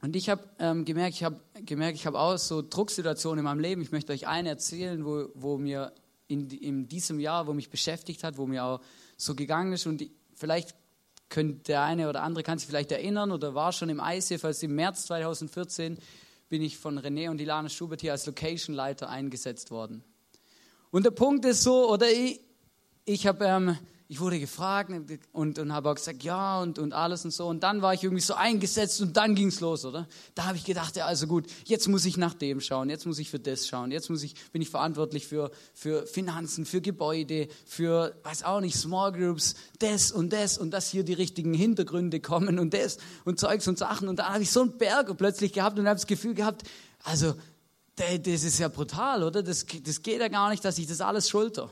Und 0.03 0.15
ich 0.17 0.29
habe 0.29 0.43
ähm, 0.59 0.85
gemerkt, 0.85 1.15
ich 1.15 1.25
habe 1.25 1.41
gemerkt, 1.65 1.97
ich 1.97 2.07
habe 2.07 2.19
auch 2.19 2.37
so 2.37 2.63
Drucksituationen 2.63 3.39
in 3.39 3.45
meinem 3.45 3.61
Leben. 3.61 3.81
Ich 3.81 3.93
möchte 3.93 4.13
euch 4.13 4.27
eine 4.27 4.51
erzählen, 4.51 5.05
wo, 5.05 5.29
wo 5.35 5.57
mir 5.57 5.93
in, 6.29 6.51
in 6.51 6.89
diesem 6.89 7.21
Jahr, 7.21 7.47
wo 7.47 7.55
mich 7.55 7.71
beschäftigt 7.71 8.25
hat, 8.25 8.37
wo 8.37 8.47
mir 8.47 8.65
auch 8.65 8.81
so 9.17 9.35
gegangen 9.35 9.73
ist. 9.73 9.87
Und 9.87 10.05
vielleicht 10.35 10.75
könnte 11.29 11.63
der 11.65 11.83
eine 11.83 12.09
oder 12.09 12.23
andere 12.23 12.43
kann 12.43 12.59
sich 12.59 12.69
vielleicht 12.69 12.93
erinnern 12.93 13.31
oder 13.31 13.55
war 13.55 13.73
schon 13.73 13.89
im 13.89 14.01
ICF, 14.05 14.45
als 14.45 14.63
im 14.63 14.75
März 14.75 15.07
2014 15.07 15.99
bin 16.49 16.63
ich 16.63 16.77
von 16.77 16.99
René 16.99 17.31
und 17.31 17.41
Ilana 17.41 17.69
Schubert 17.69 18.01
hier 18.01 18.13
als 18.13 18.27
Location-Leiter 18.27 19.09
eingesetzt 19.09 19.71
worden. 19.71 20.05
Und 20.97 21.03
der 21.03 21.11
Punkt 21.11 21.45
ist 21.45 21.63
so, 21.63 21.93
oder 21.93 22.11
ich, 22.11 22.41
ich 23.05 23.27
habe 23.27 23.45
ähm, 23.45 23.77
ich 24.09 24.19
wurde 24.19 24.41
gefragt 24.41 24.91
und, 25.33 25.59
und 25.59 25.73
habe 25.75 25.91
auch 25.91 25.95
gesagt, 25.95 26.23
ja 26.23 26.63
und, 26.63 26.79
und 26.79 26.95
alles 26.95 27.23
und 27.27 27.33
so. 27.33 27.49
Und 27.49 27.63
dann 27.63 27.83
war 27.83 27.93
ich 27.93 28.03
irgendwie 28.03 28.23
so 28.23 28.33
eingesetzt 28.33 29.03
und 29.03 29.15
dann 29.15 29.35
ging 29.35 29.49
es 29.49 29.61
los, 29.61 29.85
oder? 29.85 30.09
Da 30.35 30.47
habe 30.47 30.57
ich 30.57 30.65
gedacht, 30.65 30.97
ja, 30.97 31.05
also 31.05 31.27
gut, 31.27 31.49
jetzt 31.67 31.87
muss 31.87 32.07
ich 32.07 32.17
nach 32.17 32.33
dem 32.33 32.63
schauen, 32.63 32.89
jetzt 32.89 33.05
muss 33.05 33.19
ich 33.19 33.29
für 33.29 33.39
das 33.39 33.69
schauen, 33.69 33.93
jetzt 33.93 34.09
muss 34.09 34.23
ich, 34.23 34.37
bin 34.53 34.63
ich 34.63 34.71
verantwortlich 34.71 35.27
für, 35.27 35.51
für 35.75 36.07
Finanzen, 36.07 36.65
für 36.65 36.81
Gebäude, 36.81 37.49
für, 37.67 38.17
weiß 38.23 38.45
auch 38.45 38.63
nicht, 38.63 38.79
Small 38.79 39.13
Groups, 39.13 39.55
das 39.81 40.11
und 40.11 40.33
das 40.33 40.57
und 40.57 40.71
dass 40.71 40.89
hier 40.89 41.05
die 41.05 41.13
richtigen 41.13 41.53
Hintergründe 41.53 42.21
kommen 42.21 42.59
und 42.59 42.73
das 42.73 42.97
und 43.27 43.39
Zeugs 43.39 43.69
und 43.69 43.77
Sachen. 43.77 44.09
Und 44.09 44.21
da 44.21 44.33
habe 44.33 44.43
ich 44.43 44.51
so 44.51 44.63
einen 44.63 44.79
Berg 44.79 45.15
plötzlich 45.19 45.53
gehabt 45.53 45.79
und 45.79 45.87
habe 45.87 45.97
das 45.97 46.07
Gefühl 46.07 46.33
gehabt, 46.33 46.63
also, 47.05 47.35
das 47.97 48.45
ist 48.45 48.59
ja 48.59 48.69
brutal, 48.69 49.23
oder? 49.23 49.43
Das, 49.43 49.65
das 49.83 50.03
geht 50.03 50.21
ja 50.21 50.29
gar 50.29 50.51
nicht, 50.51 50.65
dass 50.65 50.79
ich 50.79 50.87
das 50.87 51.01
alles 51.01 51.29
schulter. 51.29 51.71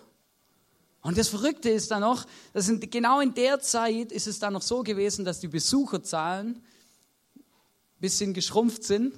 Und 1.03 1.19
das 1.19 1.29
Verrückte 1.29 1.69
ist 1.69 1.91
dann 1.91 2.01
noch, 2.01 2.25
dass 2.55 2.69
in, 2.69 2.81
genau 2.81 3.21
in 3.21 3.35
der 3.35 3.61
Zeit 3.61 4.11
ist 4.11 4.27
es 4.27 4.39
dann 4.39 4.55
noch 4.55 4.63
so 4.63 4.83
gewesen, 4.83 5.27
dass 5.27 5.39
die 5.39 5.49
Besucherzahlen 5.49 6.57
ein 6.57 8.01
bisschen 8.01 8.33
geschrumpft 8.33 8.85
sind 8.85 9.15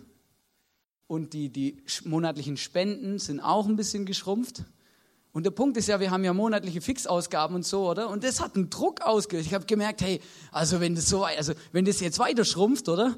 und 1.07 1.33
die, 1.33 1.49
die 1.49 1.81
monatlichen 2.05 2.57
Spenden 2.57 3.21
sind 3.21 3.39
auch 3.39 3.67
ein 3.67 3.77
bisschen 3.77 4.05
geschrumpft. 4.05 4.65
Und 5.33 5.45
der 5.45 5.53
Punkt 5.53 5.77
ist 5.77 5.87
ja, 5.87 6.01
wir 6.01 6.11
haben 6.11 6.25
ja 6.25 6.33
monatliche 6.33 6.81
Fixausgaben 6.81 7.55
und 7.55 7.65
so, 7.65 7.89
oder? 7.89 8.11
Und 8.11 8.25
das 8.25 8.41
hat 8.41 8.57
einen 8.57 8.69
Druck 8.69 9.03
ausgelöst. 9.03 9.47
Ich 9.47 9.55
habe 9.55 9.67
gemerkt, 9.67 10.01
hey, 10.01 10.21
also 10.51 10.81
wenn 10.81 10.97
das 10.97 11.09
so, 11.09 11.25
also 11.25 11.53
wenn 11.71 11.85
das 11.85 12.01
jetzt 12.01 12.19
weiter 12.19 12.45
schrumpft, 12.45 12.89
oder? 12.89 13.17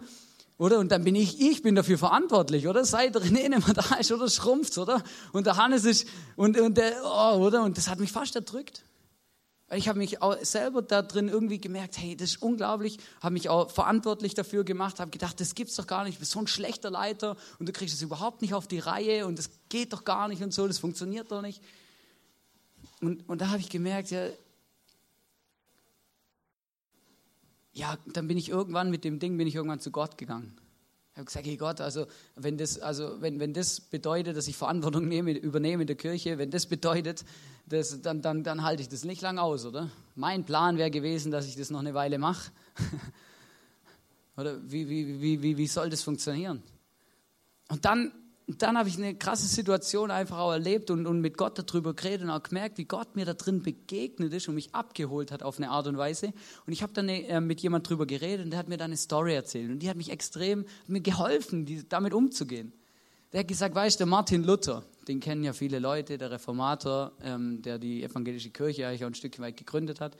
Oder? 0.58 0.80
Und 0.80 0.90
dann 0.90 1.04
bin 1.04 1.14
ich, 1.14 1.40
ich 1.40 1.62
bin 1.62 1.76
dafür 1.76 1.98
verantwortlich, 1.98 2.66
oder? 2.66 2.84
Seit 2.84 3.16
René 3.16 3.48
nicht 3.48 3.66
mehr 3.66 3.74
da 3.74 3.94
ist, 3.96 4.10
oder? 4.10 4.28
Schrumpft, 4.28 4.76
oder? 4.76 5.02
Und 5.32 5.46
der 5.46 5.56
Hannes 5.56 5.84
ist, 5.84 6.08
und, 6.34 6.58
und 6.58 6.76
der, 6.76 7.00
oh, 7.04 7.36
oder? 7.38 7.62
Und 7.62 7.78
das 7.78 7.88
hat 7.88 8.00
mich 8.00 8.10
fast 8.10 8.34
erdrückt. 8.34 8.82
Ich 9.70 9.86
habe 9.86 9.98
mich 9.98 10.22
auch 10.22 10.36
selber 10.42 10.80
da 10.80 11.02
drin 11.02 11.28
irgendwie 11.28 11.60
gemerkt, 11.60 11.98
hey, 11.98 12.16
das 12.16 12.30
ist 12.30 12.42
unglaublich, 12.42 12.98
habe 13.20 13.34
mich 13.34 13.50
auch 13.50 13.70
verantwortlich 13.70 14.32
dafür 14.34 14.64
gemacht, 14.64 14.98
habe 14.98 15.10
gedacht, 15.10 15.38
das 15.40 15.54
gibt's 15.54 15.76
doch 15.76 15.86
gar 15.86 16.04
nicht, 16.04 16.16
du 16.16 16.20
bist 16.20 16.32
so 16.32 16.38
ein 16.38 16.46
schlechter 16.46 16.90
Leiter 16.90 17.36
und 17.58 17.68
du 17.68 17.72
kriegst 17.72 17.94
es 17.94 18.00
überhaupt 18.00 18.40
nicht 18.40 18.54
auf 18.54 18.66
die 18.66 18.78
Reihe 18.78 19.26
und 19.26 19.38
das 19.38 19.50
geht 19.68 19.92
doch 19.92 20.04
gar 20.04 20.26
nicht 20.28 20.42
und 20.42 20.54
so, 20.54 20.66
das 20.66 20.78
funktioniert 20.78 21.30
doch 21.30 21.42
nicht. 21.42 21.62
Und, 23.02 23.28
und 23.28 23.42
da 23.42 23.50
habe 23.50 23.58
ich 23.58 23.68
gemerkt, 23.68 24.10
ja, 24.10 24.28
ja, 27.78 27.96
dann 28.06 28.26
bin 28.26 28.36
ich 28.36 28.48
irgendwann 28.48 28.90
mit 28.90 29.04
dem 29.04 29.20
Ding, 29.20 29.38
bin 29.38 29.46
ich 29.46 29.54
irgendwann 29.54 29.78
zu 29.78 29.92
Gott 29.92 30.18
gegangen. 30.18 30.52
Ich 31.12 31.18
habe 31.18 31.26
gesagt, 31.26 31.46
hey 31.46 31.56
Gott, 31.56 31.80
also 31.80 32.06
wenn 32.34 32.58
das, 32.58 32.80
also 32.80 33.20
wenn, 33.20 33.38
wenn 33.38 33.52
das 33.52 33.80
bedeutet, 33.80 34.36
dass 34.36 34.48
ich 34.48 34.56
Verantwortung 34.56 35.06
nehme, 35.06 35.32
übernehme 35.32 35.84
in 35.84 35.86
der 35.86 35.96
Kirche, 35.96 36.38
wenn 36.38 36.50
das 36.50 36.66
bedeutet, 36.66 37.24
das, 37.66 38.00
dann, 38.02 38.20
dann, 38.20 38.42
dann 38.42 38.64
halte 38.64 38.82
ich 38.82 38.88
das 38.88 39.04
nicht 39.04 39.22
lang 39.22 39.38
aus, 39.38 39.64
oder? 39.64 39.90
Mein 40.16 40.44
Plan 40.44 40.76
wäre 40.76 40.90
gewesen, 40.90 41.30
dass 41.30 41.46
ich 41.46 41.54
das 41.54 41.70
noch 41.70 41.78
eine 41.78 41.94
Weile 41.94 42.18
mache. 42.18 42.50
oder 44.36 44.58
wie, 44.70 44.88
wie, 44.88 45.20
wie, 45.20 45.42
wie, 45.42 45.56
wie 45.56 45.66
soll 45.68 45.88
das 45.88 46.02
funktionieren? 46.02 46.62
Und 47.68 47.84
dann 47.84 48.12
und 48.48 48.62
dann 48.62 48.78
habe 48.78 48.88
ich 48.88 48.96
eine 48.96 49.14
krasse 49.14 49.46
Situation 49.46 50.10
einfach 50.10 50.38
auch 50.38 50.52
erlebt 50.52 50.90
und, 50.90 51.06
und 51.06 51.20
mit 51.20 51.36
Gott 51.36 51.58
darüber 51.58 51.92
geredet 51.92 52.22
und 52.22 52.30
auch 52.30 52.42
gemerkt, 52.42 52.78
wie 52.78 52.86
Gott 52.86 53.14
mir 53.14 53.26
da 53.26 53.34
drin 53.34 53.62
begegnet 53.62 54.32
ist 54.32 54.48
und 54.48 54.54
mich 54.54 54.74
abgeholt 54.74 55.30
hat 55.32 55.42
auf 55.42 55.58
eine 55.58 55.68
Art 55.68 55.86
und 55.86 55.98
Weise. 55.98 56.32
Und 56.66 56.72
ich 56.72 56.82
habe 56.82 56.94
dann 56.94 57.10
äh, 57.10 57.42
mit 57.42 57.60
jemand 57.60 57.86
drüber 57.86 58.06
geredet 58.06 58.46
und 58.46 58.50
der 58.50 58.58
hat 58.58 58.68
mir 58.70 58.78
dann 58.78 58.86
eine 58.86 58.96
Story 58.96 59.34
erzählt. 59.34 59.70
Und 59.70 59.80
die 59.80 59.90
hat 59.90 59.98
mich 59.98 60.10
extrem, 60.10 60.60
hat 60.60 60.88
mir 60.88 61.02
geholfen, 61.02 61.66
die, 61.66 61.86
damit 61.86 62.14
umzugehen. 62.14 62.72
Der 63.34 63.40
hat 63.40 63.48
gesagt, 63.48 63.74
weißt 63.74 64.00
du, 64.00 64.06
Martin 64.06 64.42
Luther, 64.44 64.82
den 65.08 65.20
kennen 65.20 65.44
ja 65.44 65.52
viele 65.52 65.78
Leute, 65.78 66.16
der 66.16 66.30
Reformator, 66.30 67.12
ähm, 67.22 67.60
der 67.60 67.78
die 67.78 68.02
evangelische 68.02 68.48
Kirche 68.48 68.86
eigentlich 68.86 69.04
auch 69.04 69.08
ein 69.08 69.14
Stück 69.14 69.38
weit 69.40 69.58
gegründet 69.58 70.00
hat. 70.00 70.16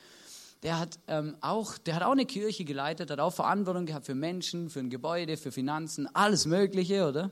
Der 0.62 0.78
hat, 0.78 0.99
ähm, 1.06 1.35
auch, 1.40 1.78
der 1.78 1.94
hat 1.94 2.02
auch 2.02 2.12
eine 2.12 2.26
Kirche 2.26 2.66
geleitet, 2.66 3.11
hat 3.11 3.20
auch 3.20 3.32
Verantwortung 3.32 3.87
gehabt 3.87 4.04
für 4.04 4.14
Menschen, 4.14 4.68
für 4.68 4.80
ein 4.80 4.90
Gebäude, 4.90 5.38
für 5.38 5.50
Finanzen, 5.50 6.14
alles 6.14 6.44
Mögliche, 6.44 7.08
oder? 7.08 7.30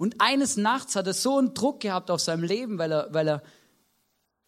Und 0.00 0.18
eines 0.18 0.56
Nachts 0.56 0.96
hat 0.96 1.06
er 1.06 1.12
so 1.12 1.36
einen 1.36 1.52
Druck 1.52 1.80
gehabt 1.80 2.10
auf 2.10 2.22
seinem 2.22 2.42
Leben, 2.42 2.78
weil, 2.78 2.90
er, 2.90 3.12
weil, 3.12 3.28
er, 3.28 3.42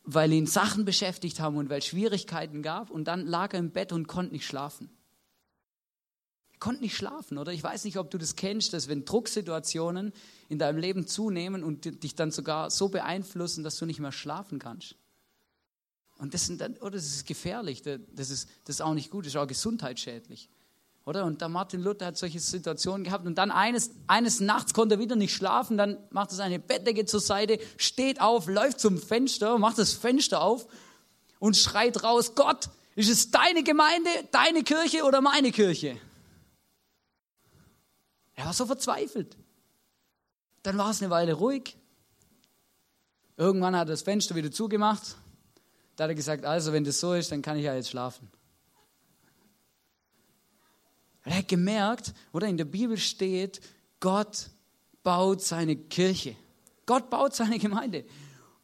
weil 0.03 0.33
ihn 0.33 0.47
Sachen 0.47 0.87
beschäftigt 0.87 1.41
haben 1.41 1.59
und 1.59 1.69
weil 1.69 1.81
es 1.81 1.87
Schwierigkeiten 1.89 2.63
gab. 2.63 2.91
Und 2.91 3.05
dann 3.05 3.27
lag 3.27 3.53
er 3.53 3.59
im 3.59 3.71
Bett 3.71 3.93
und 3.93 4.09
konnte 4.09 4.33
nicht 4.33 4.47
schlafen. 4.47 4.89
Konnte 6.59 6.81
nicht 6.81 6.97
schlafen, 6.97 7.37
oder? 7.37 7.53
Ich 7.53 7.63
weiß 7.63 7.85
nicht, 7.85 7.99
ob 7.99 8.11
du 8.11 8.17
das 8.17 8.35
kennst, 8.35 8.73
dass 8.73 8.89
wenn 8.89 9.05
Drucksituationen 9.05 10.15
in 10.49 10.59
deinem 10.59 10.79
Leben 10.79 11.07
zunehmen 11.07 11.65
und 11.65 12.03
dich 12.03 12.15
dann 12.15 12.31
sogar 12.31 12.71
so 12.71 12.89
beeinflussen, 12.89 13.63
dass 13.63 13.77
du 13.77 13.85
nicht 13.85 14.01
mehr 14.01 14.11
schlafen 14.11 14.59
kannst. 14.59 14.97
Und 16.17 16.33
das, 16.33 16.47
sind 16.47 16.63
dann, 16.63 16.79
oder 16.79 16.93
das 16.93 17.09
ist 17.09 17.27
gefährlich, 17.27 17.83
das 17.83 18.31
ist, 18.31 18.49
das 18.65 18.77
ist 18.77 18.81
auch 18.81 18.95
nicht 18.95 19.11
gut, 19.11 19.27
das 19.27 19.35
ist 19.35 19.37
auch 19.37 19.47
gesundheitsschädlich. 19.47 20.49
Oder? 21.05 21.25
Und 21.25 21.41
der 21.41 21.49
Martin 21.49 21.83
Luther 21.83 22.07
hat 22.07 22.17
solche 22.17 22.39
Situationen 22.39 23.05
gehabt 23.05 23.27
und 23.27 23.37
dann 23.37 23.51
eines, 23.51 23.91
eines 24.07 24.41
Nachts 24.41 24.73
konnte 24.73 24.97
er 24.97 24.99
wieder 25.01 25.17
nicht 25.17 25.35
schlafen, 25.35 25.77
dann 25.77 25.99
macht 26.11 26.31
er 26.31 26.37
seine 26.37 26.61
Bettdecke 26.61 27.05
zur 27.07 27.21
Seite, 27.21 27.59
steht 27.77 28.21
auf, 28.21 28.47
läuft 28.47 28.79
zum 28.79 28.99
Fenster, 28.99 29.59
macht 29.59 29.79
das 29.79 29.95
Fenster 29.95 30.43
auf 30.43 30.67
und 31.41 31.57
schreit 31.57 32.05
raus, 32.05 32.35
Gott, 32.37 32.69
ist 32.95 33.11
es 33.11 33.31
deine 33.31 33.65
Gemeinde, 33.65 34.11
deine 34.31 34.63
Kirche 34.63 35.03
oder 35.03 35.21
meine 35.21 35.51
Kirche? 35.51 35.99
Er 38.35 38.47
war 38.47 38.53
so 38.53 38.67
verzweifelt. 38.67 39.37
Dann 40.63 40.79
war 40.79 40.91
es 40.91 41.03
eine 41.03 41.11
Weile 41.11 41.33
ruhig. 41.33 41.77
Irgendwann 43.37 43.75
hat 43.75 43.89
er 43.89 43.93
das 43.93 44.03
Fenster 44.03 44.37
wieder 44.37 44.53
zugemacht. 44.53 45.17
Da 45.97 46.05
hat 46.05 46.11
er 46.11 46.15
gesagt, 46.15 46.45
also 46.45 46.73
wenn 46.73 46.85
das 46.85 47.01
so 47.01 47.15
ist, 47.15 47.33
dann 47.33 47.43
kann 47.43 47.57
ich 47.57 47.65
ja 47.65 47.75
jetzt 47.75 47.91
schlafen. 47.91 48.31
Er 51.25 51.39
hat 51.39 51.49
gemerkt, 51.49 52.15
oder 52.33 52.47
in 52.49 52.57
der 52.57 52.65
Bibel 52.65 52.97
steht, 52.97 53.61
Gott 54.01 54.51
baut 55.03 55.43
seine 55.43 55.77
Kirche. 55.77 56.37
Gott 56.87 57.11
baut 57.11 57.35
seine 57.35 57.59
Gemeinde. 57.59 58.05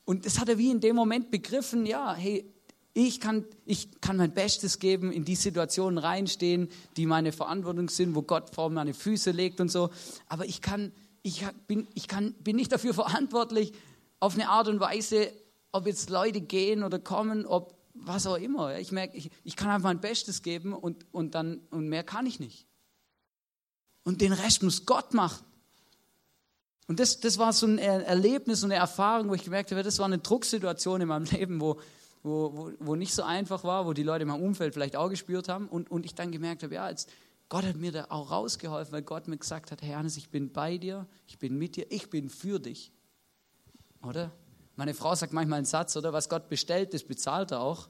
Und 0.05 0.27
das 0.27 0.39
hat 0.39 0.49
er 0.49 0.59
wie 0.59 0.71
in 0.71 0.81
dem 0.81 0.97
Moment 0.97 1.31
begriffen, 1.31 1.87
ja, 1.87 2.15
hey, 2.15 2.45
ich 2.95 3.21
kann, 3.21 3.45
ich 3.65 4.01
kann 4.01 4.17
mein 4.17 4.35
Bestes 4.35 4.81
geben, 4.81 5.13
in 5.13 5.25
die 5.25 5.37
Situationen 5.37 5.99
reinstehen, 5.99 6.69
die 6.97 7.07
meine 7.07 7.31
Verantwortung 7.31 7.89
sind, 7.89 8.17
wo 8.17 8.23
Gott 8.23 8.53
vor 8.53 8.71
meine 8.71 8.93
Füße 8.93 9.31
legt 9.31 9.61
und 9.61 9.71
so. 9.71 9.91
Aber 10.27 10.47
ich 10.47 10.61
kann, 10.61 10.93
ich 11.23 11.47
bin, 11.69 11.87
ich 11.95 12.09
kann, 12.09 12.33
bin 12.43 12.57
nicht 12.57 12.73
dafür 12.73 12.95
verantwortlich, 12.95 13.73
auf 14.19 14.35
eine 14.35 14.49
Art 14.49 14.67
und 14.67 14.81
Weise, 14.81 15.31
ob 15.71 15.87
jetzt 15.87 16.11
Leute 16.11 16.41
gehen 16.41 16.83
oder 16.83 16.99
kommen, 16.99 17.47
ob 17.47 17.78
was 18.01 18.27
auch 18.27 18.37
immer. 18.37 18.79
Ich 18.79 18.93
merke, 18.93 19.17
ich, 19.17 19.31
ich 19.45 19.57
kann 19.57 19.71
einfach 19.71 19.89
mein 19.89 20.01
Bestes 20.01 20.43
geben 20.43 20.73
und, 20.73 21.07
und, 21.13 21.35
dann, 21.35 21.61
und 21.71 21.89
mehr 21.89 22.05
kann 22.05 22.27
ich 22.27 22.41
nicht. 22.41 22.67
Und 24.05 24.21
den 24.21 24.33
Rest 24.33 24.63
muss 24.63 24.87
Gott 24.87 25.15
machen. 25.15 25.45
Und 26.87 27.01
das, 27.01 27.21
das 27.21 27.39
war 27.39 27.53
so 27.53 27.67
ein 27.67 27.79
Erlebnis 27.79 28.65
und 28.65 28.73
eine 28.73 28.81
Erfahrung, 28.81 29.29
wo 29.29 29.35
ich 29.35 29.45
gemerkt 29.45 29.71
habe, 29.71 29.83
das 29.83 29.99
war 29.99 30.07
eine 30.07 30.19
Drucksituation 30.19 31.03
in 31.03 31.09
meinem 31.09 31.25
Leben, 31.27 31.61
wo, 31.61 31.79
wo, 32.23 32.57
wo, 32.57 32.73
wo 32.79 32.95
nicht 32.97 33.15
so 33.15 33.23
einfach 33.23 33.63
war, 33.65 33.85
wo 33.85 33.93
die 33.93 34.03
Leute 34.03 34.23
in 34.23 34.29
meinem 34.29 34.43
Umfeld 34.43 34.73
vielleicht 34.73 34.97
auch 34.97 35.11
gespürt 35.11 35.49
haben. 35.49 35.69
Und, 35.69 35.91
und 35.91 36.07
ich 36.07 36.15
dann 36.15 36.33
gemerkt 36.33 36.63
habe, 36.63 36.75
ja, 36.75 36.89
jetzt, 36.89 37.11
Gott 37.51 37.65
hat 37.65 37.77
mir 37.77 37.93
da 37.93 38.07
auch 38.09 38.31
rausgeholfen, 38.31 38.93
weil 38.93 39.03
Gott 39.03 39.29
mir 39.29 39.37
gesagt 39.37 39.71
hat, 39.71 39.83
Herr 39.83 39.99
Hannes, 39.99 40.17
ich 40.17 40.31
bin 40.31 40.51
bei 40.53 40.79
dir, 40.79 41.07
ich 41.27 41.39
bin 41.39 41.59
mit 41.59 41.77
dir, 41.77 41.87
ich 41.91 42.09
bin 42.09 42.31
für 42.31 42.59
dich. 42.59 42.93
Oder? 44.03 44.33
Meine 44.79 44.95
Frau 44.95 45.13
sagt 45.13 45.33
manchmal 45.33 45.57
einen 45.57 45.67
Satz, 45.67 45.97
oder? 45.97 46.13
Was 46.13 46.29
Gott 46.29 46.49
bestellt, 46.49 46.95
das 46.95 47.03
bezahlt 47.03 47.51
er 47.51 47.63
auch. 47.63 47.89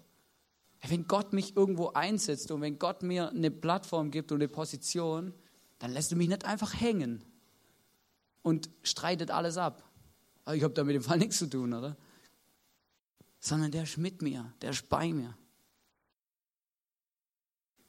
Wenn 0.86 1.06
Gott 1.06 1.34
mich 1.34 1.54
irgendwo 1.54 1.88
einsetzt 1.88 2.50
und 2.50 2.62
wenn 2.62 2.78
Gott 2.78 3.02
mir 3.02 3.28
eine 3.28 3.50
Plattform 3.50 4.10
gibt 4.10 4.32
und 4.32 4.38
eine 4.38 4.48
Position, 4.48 5.34
dann 5.80 5.92
lässt 5.92 6.12
du 6.12 6.16
mich 6.16 6.28
nicht 6.30 6.46
einfach 6.46 6.72
hängen 6.72 7.22
und 8.40 8.70
streitet 8.82 9.30
alles 9.30 9.58
ab. 9.58 9.84
Aber 10.46 10.56
ich 10.56 10.62
habe 10.64 10.72
damit 10.72 10.96
im 10.96 11.02
Fall 11.02 11.18
nichts 11.18 11.36
zu 11.36 11.46
tun, 11.46 11.74
oder? 11.74 11.94
Sondern 13.38 13.70
der 13.70 13.82
ist 13.82 13.98
mit 13.98 14.22
mir, 14.22 14.50
der 14.62 14.70
ist 14.70 14.88
bei 14.88 15.12
mir. 15.12 15.36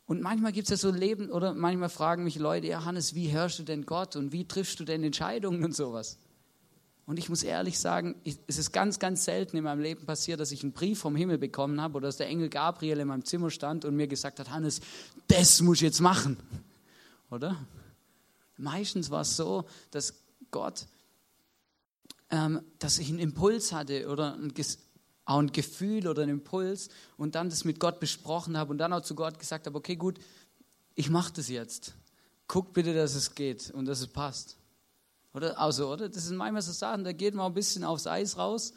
Und 0.07 0.21
manchmal 0.21 0.51
gibt 0.51 0.69
es 0.69 0.71
ja 0.71 0.89
so 0.89 0.93
Leben, 0.93 1.31
oder 1.31 1.53
manchmal 1.53 1.87
fragen 1.87 2.25
mich 2.25 2.35
Leute, 2.35 2.67
ja 2.67 2.83
Hannes, 2.83 3.15
wie 3.15 3.31
hörst 3.31 3.59
du 3.59 3.63
denn 3.63 3.85
Gott 3.85 4.17
und 4.17 4.33
wie 4.33 4.45
triffst 4.45 4.77
du 4.81 4.83
denn 4.83 5.05
Entscheidungen 5.05 5.63
und 5.63 5.73
sowas? 5.73 6.19
Und 7.09 7.17
ich 7.17 7.27
muss 7.27 7.41
ehrlich 7.41 7.79
sagen, 7.79 8.21
es 8.45 8.59
ist 8.59 8.71
ganz, 8.71 8.99
ganz 8.99 9.25
selten 9.25 9.57
in 9.57 9.63
meinem 9.63 9.81
Leben 9.81 10.05
passiert, 10.05 10.39
dass 10.39 10.51
ich 10.51 10.61
einen 10.61 10.73
Brief 10.73 10.99
vom 10.99 11.15
Himmel 11.15 11.39
bekommen 11.39 11.81
habe 11.81 11.97
oder 11.97 12.07
dass 12.07 12.17
der 12.17 12.27
Engel 12.27 12.49
Gabriel 12.49 12.99
in 12.99 13.07
meinem 13.07 13.25
Zimmer 13.25 13.49
stand 13.49 13.83
und 13.83 13.95
mir 13.95 14.07
gesagt 14.07 14.39
hat, 14.39 14.51
Hannes, 14.51 14.79
das 15.27 15.59
muss 15.63 15.77
ich 15.77 15.81
jetzt 15.81 16.01
machen. 16.01 16.37
Oder? 17.31 17.57
Meistens 18.57 19.09
war 19.09 19.21
es 19.21 19.35
so, 19.35 19.65
dass 19.89 20.21
Gott, 20.51 20.85
ähm, 22.29 22.61
dass 22.77 22.99
ich 22.99 23.09
einen 23.09 23.17
Impuls 23.17 23.73
hatte 23.73 24.07
oder 24.07 24.35
ein, 24.35 24.53
auch 25.25 25.39
ein 25.39 25.51
Gefühl 25.51 26.07
oder 26.07 26.21
einen 26.21 26.33
Impuls 26.33 26.89
und 27.17 27.33
dann 27.33 27.49
das 27.49 27.65
mit 27.65 27.79
Gott 27.79 27.99
besprochen 27.99 28.55
habe 28.55 28.69
und 28.69 28.77
dann 28.77 28.93
auch 28.93 29.01
zu 29.01 29.15
Gott 29.15 29.39
gesagt 29.39 29.65
habe, 29.65 29.75
okay, 29.75 29.95
gut, 29.95 30.19
ich 30.93 31.09
mache 31.09 31.33
das 31.33 31.49
jetzt. 31.49 31.95
Guck 32.47 32.71
bitte, 32.71 32.93
dass 32.93 33.15
es 33.15 33.33
geht 33.33 33.71
und 33.71 33.85
dass 33.85 33.99
es 33.99 34.07
passt. 34.09 34.59
Oder? 35.33 35.59
Also, 35.59 35.91
oder? 35.91 36.09
Das 36.09 36.25
sind 36.25 36.37
manchmal 36.37 36.61
so 36.61 36.71
Sachen, 36.71 37.03
da 37.03 37.11
geht 37.11 37.33
man 37.33 37.45
ein 37.45 37.53
bisschen 37.53 37.83
aufs 37.83 38.07
Eis 38.07 38.37
raus 38.37 38.73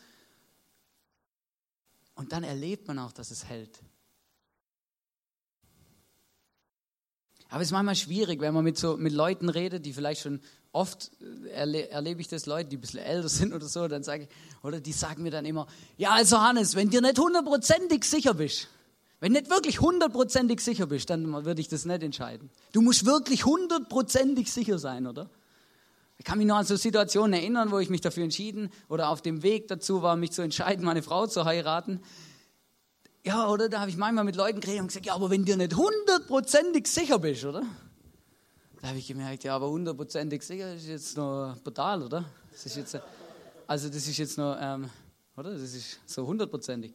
und 2.14 2.32
dann 2.32 2.44
erlebt 2.44 2.88
man 2.88 2.98
auch, 2.98 3.12
dass 3.12 3.30
es 3.30 3.46
hält. 3.46 3.80
Aber 7.48 7.60
es 7.60 7.68
ist 7.68 7.72
manchmal 7.72 7.96
schwierig, 7.96 8.40
wenn 8.40 8.54
man 8.54 8.64
mit, 8.64 8.78
so, 8.78 8.96
mit 8.96 9.12
Leuten 9.12 9.50
redet, 9.50 9.84
die 9.84 9.92
vielleicht 9.92 10.22
schon 10.22 10.40
oft 10.72 11.10
äh, 11.20 11.50
erle 11.50 11.88
erlebe 11.90 12.20
ich 12.20 12.28
das 12.28 12.46
Leute, 12.46 12.70
die 12.70 12.78
ein 12.78 12.80
bisschen 12.80 13.00
älter 13.00 13.28
sind 13.28 13.52
oder 13.52 13.66
so, 13.66 13.88
dann 13.88 14.02
sage 14.02 14.24
ich, 14.24 14.64
oder 14.64 14.80
die 14.80 14.92
sagen 14.92 15.22
mir 15.22 15.30
dann 15.30 15.44
immer, 15.44 15.66
ja, 15.98 16.12
also 16.12 16.40
Hannes, 16.40 16.74
wenn 16.74 16.88
dir 16.88 17.02
nicht 17.02 17.18
hundertprozentig 17.18 18.04
sicher 18.04 18.34
bist, 18.34 18.68
wenn 19.20 19.32
nicht 19.32 19.50
wirklich 19.50 19.80
hundertprozentig 19.80 20.60
sicher 20.60 20.86
bist, 20.86 21.10
dann 21.10 21.44
würde 21.44 21.60
ich 21.60 21.68
das 21.68 21.84
nicht 21.84 22.02
entscheiden. 22.02 22.50
Du 22.72 22.80
musst 22.80 23.04
wirklich 23.04 23.44
hundertprozentig 23.44 24.50
sicher 24.50 24.78
sein, 24.78 25.06
oder? 25.06 25.28
Ich 26.22 26.24
kann 26.24 26.38
mich 26.38 26.46
noch 26.46 26.58
an 26.58 26.64
so 26.64 26.76
Situationen 26.76 27.32
erinnern, 27.32 27.72
wo 27.72 27.80
ich 27.80 27.90
mich 27.90 28.00
dafür 28.00 28.22
entschieden 28.22 28.70
oder 28.88 29.08
auf 29.08 29.22
dem 29.22 29.42
Weg 29.42 29.66
dazu 29.66 30.02
war, 30.02 30.14
mich 30.14 30.30
zu 30.30 30.40
entscheiden, 30.40 30.84
meine 30.84 31.02
Frau 31.02 31.26
zu 31.26 31.44
heiraten. 31.44 32.00
Ja, 33.24 33.48
oder? 33.48 33.68
Da 33.68 33.80
habe 33.80 33.90
ich 33.90 33.96
manchmal 33.96 34.22
mit 34.22 34.36
Leuten 34.36 34.60
geredet 34.60 34.82
und 34.82 34.86
gesagt, 34.86 35.04
ja, 35.04 35.16
aber 35.16 35.30
wenn 35.30 35.44
du 35.44 35.56
nicht 35.56 35.74
hundertprozentig 35.74 36.86
sicher 36.86 37.18
bist, 37.18 37.44
oder? 37.44 37.64
Da 38.80 38.86
habe 38.86 38.98
ich 38.98 39.08
gemerkt, 39.08 39.42
ja, 39.42 39.56
aber 39.56 39.68
hundertprozentig 39.68 40.44
sicher 40.44 40.72
ist 40.72 40.86
jetzt 40.86 41.16
noch 41.16 41.56
brutal, 41.64 42.04
oder? 42.04 42.24
Das 42.52 42.66
ist 42.66 42.76
jetzt, 42.76 43.00
also 43.66 43.88
das 43.88 44.06
ist 44.06 44.16
jetzt 44.16 44.38
noch, 44.38 44.56
ähm, 44.60 44.90
oder? 45.36 45.50
Das 45.50 45.74
ist 45.74 45.98
so 46.06 46.24
hundertprozentig. 46.24 46.92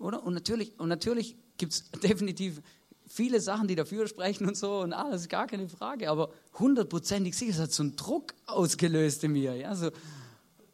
Oder? 0.00 0.24
Und 0.24 0.34
natürlich, 0.34 0.76
und 0.80 0.88
natürlich 0.88 1.36
gibt 1.56 1.72
es 1.72 1.88
definitiv 2.02 2.60
viele 3.08 3.40
Sachen, 3.40 3.68
die 3.68 3.74
dafür 3.74 4.06
sprechen 4.06 4.46
und 4.46 4.56
so 4.56 4.80
und 4.80 4.92
alles, 4.92 5.28
gar 5.28 5.46
keine 5.46 5.68
Frage. 5.68 6.10
Aber 6.10 6.30
hundertprozentig 6.58 7.36
sicher, 7.36 7.52
es 7.52 7.58
hat 7.58 7.72
so 7.72 7.82
einen 7.82 7.96
Druck 7.96 8.34
ausgelöst 8.46 9.24
in 9.24 9.32
mir. 9.32 9.56
Ja, 9.56 9.74
so, 9.74 9.90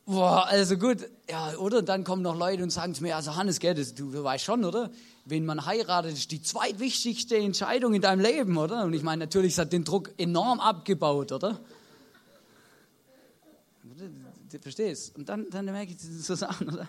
Boah, 0.07 0.47
also 0.47 0.77
gut, 0.77 0.99
ja, 1.31 1.57
oder? 1.57 1.81
Dann 1.81 2.05
kommen 2.05 2.20
noch 2.20 2.38
Leute 2.38 2.62
und 2.62 2.68
sagen 2.68 2.94
zu 2.94 3.03
mir, 3.03 3.16
also 3.16 3.37
Hannes, 3.37 3.59
gell, 3.59 3.75
das, 3.75 3.94
du, 3.94 4.12
weißt 4.23 4.44
schon, 4.44 4.64
oder? 4.64 4.90
Wenn 5.25 5.47
man 5.47 5.64
heiratet, 5.64 6.12
ist 6.12 6.31
die 6.31 6.42
zweitwichtigste 6.42 7.38
Entscheidung 7.38 7.94
in 7.94 8.03
deinem 8.03 8.20
Leben, 8.20 8.59
oder? 8.59 8.85
Und 8.85 8.92
ich 8.92 9.03
meine, 9.03 9.25
natürlich 9.25 9.59
hat 9.59 9.73
den 9.73 9.85
Druck 9.85 10.11
enorm 10.18 10.61
abgebaut, 10.61 11.33
oder? 11.33 11.59
Du 14.51 14.59
verstehst? 14.59 15.16
Und 15.16 15.31
dann, 15.31 15.49
dann 15.49 15.64
merke 15.64 15.92
ich 15.92 15.99
so 15.99 16.35
Sachen, 16.35 16.68
oder? 16.68 16.87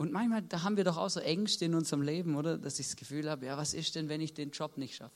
Und 0.00 0.12
manchmal, 0.12 0.40
da 0.40 0.62
haben 0.62 0.78
wir 0.78 0.84
doch 0.84 0.96
auch 0.96 1.10
so 1.10 1.20
Ängste 1.20 1.66
in 1.66 1.74
unserem 1.74 2.00
Leben, 2.00 2.34
oder? 2.34 2.56
Dass 2.56 2.78
ich 2.78 2.86
das 2.86 2.96
Gefühl 2.96 3.28
habe, 3.28 3.44
ja, 3.44 3.58
was 3.58 3.74
ist 3.74 3.94
denn, 3.96 4.08
wenn 4.08 4.22
ich 4.22 4.32
den 4.32 4.50
Job 4.50 4.78
nicht 4.78 4.96
schaffe? 4.96 5.14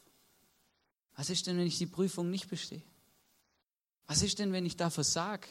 Was 1.17 1.31
ist 1.31 1.47
denn, 1.47 1.57
wenn 1.57 1.67
ich 1.67 1.79
die 1.79 1.87
Prüfung 1.87 2.29
nicht 2.31 2.51
bestehe? 2.51 2.83
Was 4.07 4.21
ist 4.21 4.39
denn, 4.39 4.53
wenn 4.53 4.67
ich 4.67 4.77
da 4.77 4.91
versage? 4.91 5.49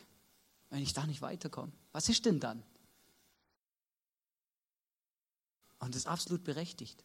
wenn 0.69 0.83
ich 0.83 0.93
da 0.93 1.07
nicht 1.07 1.23
weiterkomme? 1.23 1.71
Was 1.93 2.09
ist 2.09 2.27
denn 2.27 2.39
dann? 2.39 2.61
Und 5.79 5.95
das 5.95 6.03
ist 6.03 6.07
absolut 6.07 6.43
berechtigt. 6.43 7.03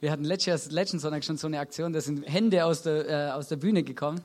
Wir 0.00 0.12
hatten 0.12 0.24
letzten 0.24 0.98
Sonntag 0.98 1.24
schon 1.24 1.38
so 1.38 1.46
eine 1.46 1.60
Aktion, 1.60 1.94
da 1.94 2.02
sind 2.02 2.26
Hände 2.26 2.66
aus 2.66 2.82
der, 2.82 3.08
äh, 3.08 3.30
aus 3.32 3.48
der 3.48 3.56
Bühne 3.56 3.82
gekommen. 3.82 4.22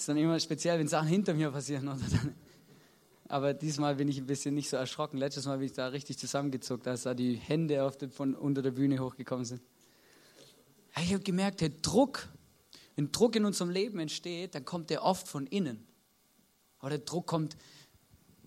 Ist 0.00 0.08
dann 0.08 0.16
immer 0.16 0.40
speziell, 0.40 0.78
wenn 0.78 0.88
Sachen 0.88 1.08
hinter 1.08 1.34
mir 1.34 1.50
passieren. 1.50 1.86
Oder 1.86 1.98
dann. 2.10 2.34
Aber 3.28 3.52
diesmal 3.52 3.96
bin 3.96 4.08
ich 4.08 4.16
ein 4.16 4.26
bisschen 4.26 4.54
nicht 4.54 4.70
so 4.70 4.78
erschrocken. 4.78 5.18
Letztes 5.18 5.44
Mal 5.44 5.58
bin 5.58 5.66
ich 5.66 5.74
da 5.74 5.88
richtig 5.88 6.16
zusammengezuckt, 6.16 6.88
als 6.88 7.02
da 7.02 7.12
die 7.12 7.34
Hände 7.34 7.84
auf 7.84 7.98
der, 7.98 8.08
von 8.08 8.34
unter 8.34 8.62
der 8.62 8.70
Bühne 8.70 8.98
hochgekommen 8.98 9.44
sind. 9.44 9.60
Ich 11.02 11.12
habe 11.12 11.22
gemerkt, 11.22 11.60
der 11.60 11.68
Druck, 11.68 12.30
wenn 12.96 13.12
Druck 13.12 13.36
in 13.36 13.44
unserem 13.44 13.68
Leben 13.68 13.98
entsteht, 13.98 14.54
dann 14.54 14.64
kommt 14.64 14.88
der 14.88 15.04
oft 15.04 15.28
von 15.28 15.46
innen. 15.46 15.86
Aber 16.78 16.88
der 16.88 17.00
Druck 17.00 17.26
kommt 17.26 17.58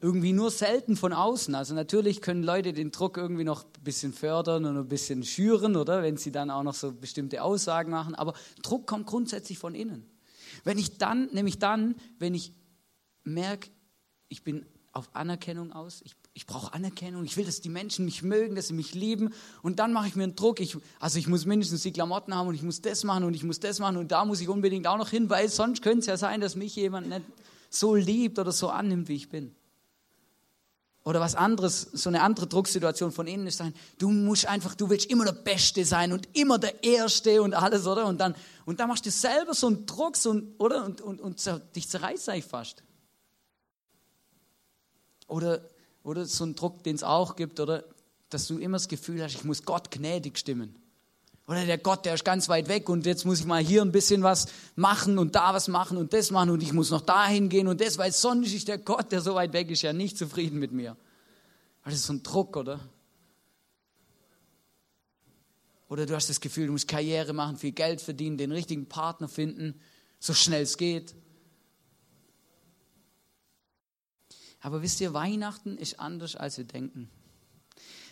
irgendwie 0.02 0.34
nur 0.34 0.50
selten 0.50 0.96
von 0.96 1.14
außen. 1.14 1.54
Also 1.54 1.76
natürlich 1.76 2.24
können 2.24 2.42
Leute 2.42 2.74
den 2.74 2.90
Druck 2.90 3.18
irgendwie 3.18 3.44
noch 3.44 3.64
ein 3.64 3.84
bisschen 3.84 4.12
fördern 4.12 4.66
und 4.66 4.76
ein 4.76 4.88
bisschen 4.88 5.24
schüren, 5.24 5.76
oder 5.76 6.02
wenn 6.02 6.18
sie 6.18 6.32
dann 6.32 6.50
auch 6.50 6.64
noch 6.64 6.74
so 6.74 6.92
bestimmte 6.92 7.44
Aussagen 7.44 7.92
machen. 7.92 8.16
Aber 8.16 8.34
Druck 8.64 8.88
kommt 8.88 9.06
grundsätzlich 9.06 9.60
von 9.60 9.76
innen. 9.76 10.10
Wenn 10.64 10.78
ich 10.78 10.98
dann, 10.98 11.30
nämlich 11.34 11.60
dann, 11.60 11.96
wenn 12.20 12.34
ich 12.34 12.54
merke, 13.24 13.70
ich 14.30 14.44
bin 14.44 14.66
auf 14.92 15.16
Anerkennung 15.16 15.72
aus, 15.72 16.02
ich 16.04 16.16
ich 16.36 16.48
brauche 16.48 16.74
Anerkennung, 16.74 17.24
ich 17.26 17.38
will, 17.38 17.46
dass 17.46 17.62
die 17.62 17.70
Menschen 17.70 18.06
mich 18.06 18.24
mögen, 18.24 18.56
dass 18.56 18.68
sie 18.68 18.74
mich 18.74 18.96
lieben. 18.96 19.34
Und 19.62 19.78
dann 19.78 19.94
mache 19.94 20.08
ich 20.08 20.16
mir 20.16 20.24
einen 20.24 20.36
Druck. 20.36 20.60
Ich, 20.60 20.76
also 21.00 21.20
ich 21.20 21.28
muss 21.28 21.46
mindestens 21.46 21.84
die 21.84 21.92
Klamotten 21.92 22.34
haben 22.34 22.48
und 22.48 22.56
ich 22.56 22.64
muss 22.64 22.82
das 22.82 23.04
machen 23.04 23.24
und 23.24 23.36
ich 23.36 23.44
muss 23.44 23.60
das 23.60 23.80
machen 23.80 23.98
und 23.98 24.12
da 24.12 24.26
muss 24.26 24.42
ich 24.42 24.50
unbedingt 24.50 24.88
auch 24.88 24.98
noch 24.98 25.10
hin, 25.10 25.30
weil 25.30 25.48
sonst 25.50 25.84
könnte 25.84 26.00
es 26.00 26.06
ja 26.08 26.18
sein, 26.18 26.42
dass 26.42 26.56
mich 26.56 26.76
jemand 26.76 27.10
nicht 27.10 27.22
so 27.70 27.96
liebt 27.96 28.40
oder 28.40 28.52
so 28.52 28.70
annimmt, 28.70 29.10
wie 29.10 29.16
ich 29.16 29.30
bin. 29.30 29.56
Oder 31.06 31.20
was 31.20 31.36
anderes, 31.36 31.82
so 31.92 32.10
eine 32.10 32.22
andere 32.22 32.48
Drucksituation 32.48 33.12
von 33.12 33.28
innen 33.28 33.48
ist 33.48 33.58
sein, 33.58 33.74
du 33.98 34.10
musst 34.10 34.46
einfach, 34.46 34.74
du 34.74 34.90
willst 34.90 35.10
immer 35.10 35.26
der 35.26 35.34
Beste 35.34 35.84
sein 35.84 36.14
und 36.14 36.30
immer 36.34 36.60
der 36.60 36.84
Erste 36.84 37.42
und 37.42 37.54
alles, 37.54 37.86
oder? 37.86 38.06
Und 38.06 38.20
dann, 38.20 38.36
und 38.66 38.80
dann 38.80 38.88
machst 38.88 39.06
du 39.06 39.12
selber 39.12 39.54
so 39.54 39.68
einen 39.68 39.86
Druck, 39.86 40.16
so 40.16 40.34
ein, 40.34 40.56
oder? 40.58 40.86
Und, 40.86 41.02
und, 41.02 41.20
und 41.20 41.44
dich 41.76 41.90
zerreißt 41.90 42.30
eigentlich 42.30 42.46
fast. 42.46 42.84
Oder 45.28 45.62
oder 46.04 46.26
so 46.26 46.46
ein 46.46 46.56
Druck, 46.56 46.84
den 46.84 46.96
es 46.96 47.04
auch 47.04 47.36
gibt, 47.36 47.60
oder 47.60 47.84
dass 48.30 48.48
du 48.48 48.58
immer 48.58 48.78
das 48.78 48.88
Gefühl 48.88 49.24
hast, 49.24 49.36
ich 49.36 49.44
muss 49.44 49.64
Gott 49.64 49.90
gnädig 49.92 50.38
stimmen. 50.38 50.76
Oder 51.46 51.66
der 51.66 51.78
Gott, 51.78 52.06
der 52.06 52.14
ist 52.14 52.24
ganz 52.24 52.48
weit 52.48 52.70
weg 52.70 52.88
und 52.88 53.06
jetzt 53.06 53.26
muss 53.26 53.42
ich 53.42 53.46
mal 53.46 53.62
hier 53.62 53.82
ein 53.82 53.92
bisschen 53.92 54.24
was 54.24 54.48
machen 54.76 55.18
und 55.18 55.36
da 55.36 55.54
was 55.54 55.68
machen 55.68 55.98
und 55.98 56.14
das 56.14 56.32
machen 56.32 56.50
und 56.50 56.64
ich 56.64 56.72
muss 56.72 56.90
noch 56.90 57.02
dahin 57.02 57.50
gehen 57.50 57.68
und 57.68 57.82
das, 57.82 57.98
weil 57.98 58.14
sonst 58.14 58.54
ist 58.54 58.70
der 58.70 58.78
Gott, 58.78 59.12
der 59.12 59.20
so 59.20 59.36
weit 59.36 59.52
weg 59.52 59.70
ist, 59.70 59.82
ja 59.82 59.92
nicht 59.92 60.18
zufrieden 60.18 60.58
mit 60.58 60.72
mir. 60.72 60.96
Das 61.84 61.96
ist 61.96 62.06
so 62.06 62.14
ein 62.14 62.24
Druck, 62.24 62.56
oder? 62.56 62.80
Oder 65.90 66.06
du 66.06 66.16
hast 66.16 66.30
das 66.30 66.40
Gefühl, 66.40 66.68
du 66.68 66.72
musst 66.72 66.88
Karriere 66.88 67.34
machen, 67.34 67.58
viel 67.58 67.74
Geld 67.74 68.00
verdienen, 68.00 68.38
den 68.38 68.54
richtigen 68.54 68.88
Partner 68.88 69.28
finden, 69.28 69.80
so 70.20 70.34
schnell 70.34 70.64
es 70.64 70.78
geht. 70.78 71.14
Aber 74.62 74.82
wisst 74.82 75.02
ihr, 75.02 75.14
Weihnachten 75.14 75.78
ist 75.78 76.00
anders, 76.00 76.38
als 76.38 76.58
wir 76.58 76.64
denken. 76.64 77.10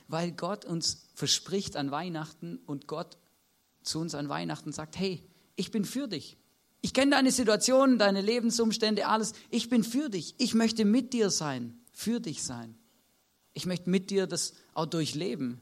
Weil 0.09 0.33
Gott 0.33 0.65
uns 0.65 1.07
verspricht 1.15 1.77
an 1.77 1.91
Weihnachten 1.91 2.57
und 2.65 2.87
Gott 2.87 3.17
zu 3.83 3.99
uns 3.99 4.15
an 4.15 4.29
Weihnachten 4.29 4.71
sagt, 4.71 4.97
hey, 4.97 5.23
ich 5.55 5.71
bin 5.71 5.85
für 5.85 6.07
dich. 6.07 6.37
Ich 6.81 6.93
kenne 6.93 7.11
deine 7.11 7.31
Situation, 7.31 7.99
deine 7.99 8.21
Lebensumstände, 8.21 9.07
alles. 9.07 9.33
Ich 9.49 9.69
bin 9.69 9.83
für 9.83 10.09
dich. 10.09 10.35
Ich 10.39 10.53
möchte 10.53 10.83
mit 10.83 11.13
dir 11.13 11.29
sein, 11.29 11.79
für 11.91 12.19
dich 12.19 12.43
sein. 12.43 12.75
Ich 13.53 13.65
möchte 13.65 13.89
mit 13.89 14.09
dir 14.09 14.27
das 14.27 14.53
auch 14.73 14.87
durchleben. 14.87 15.61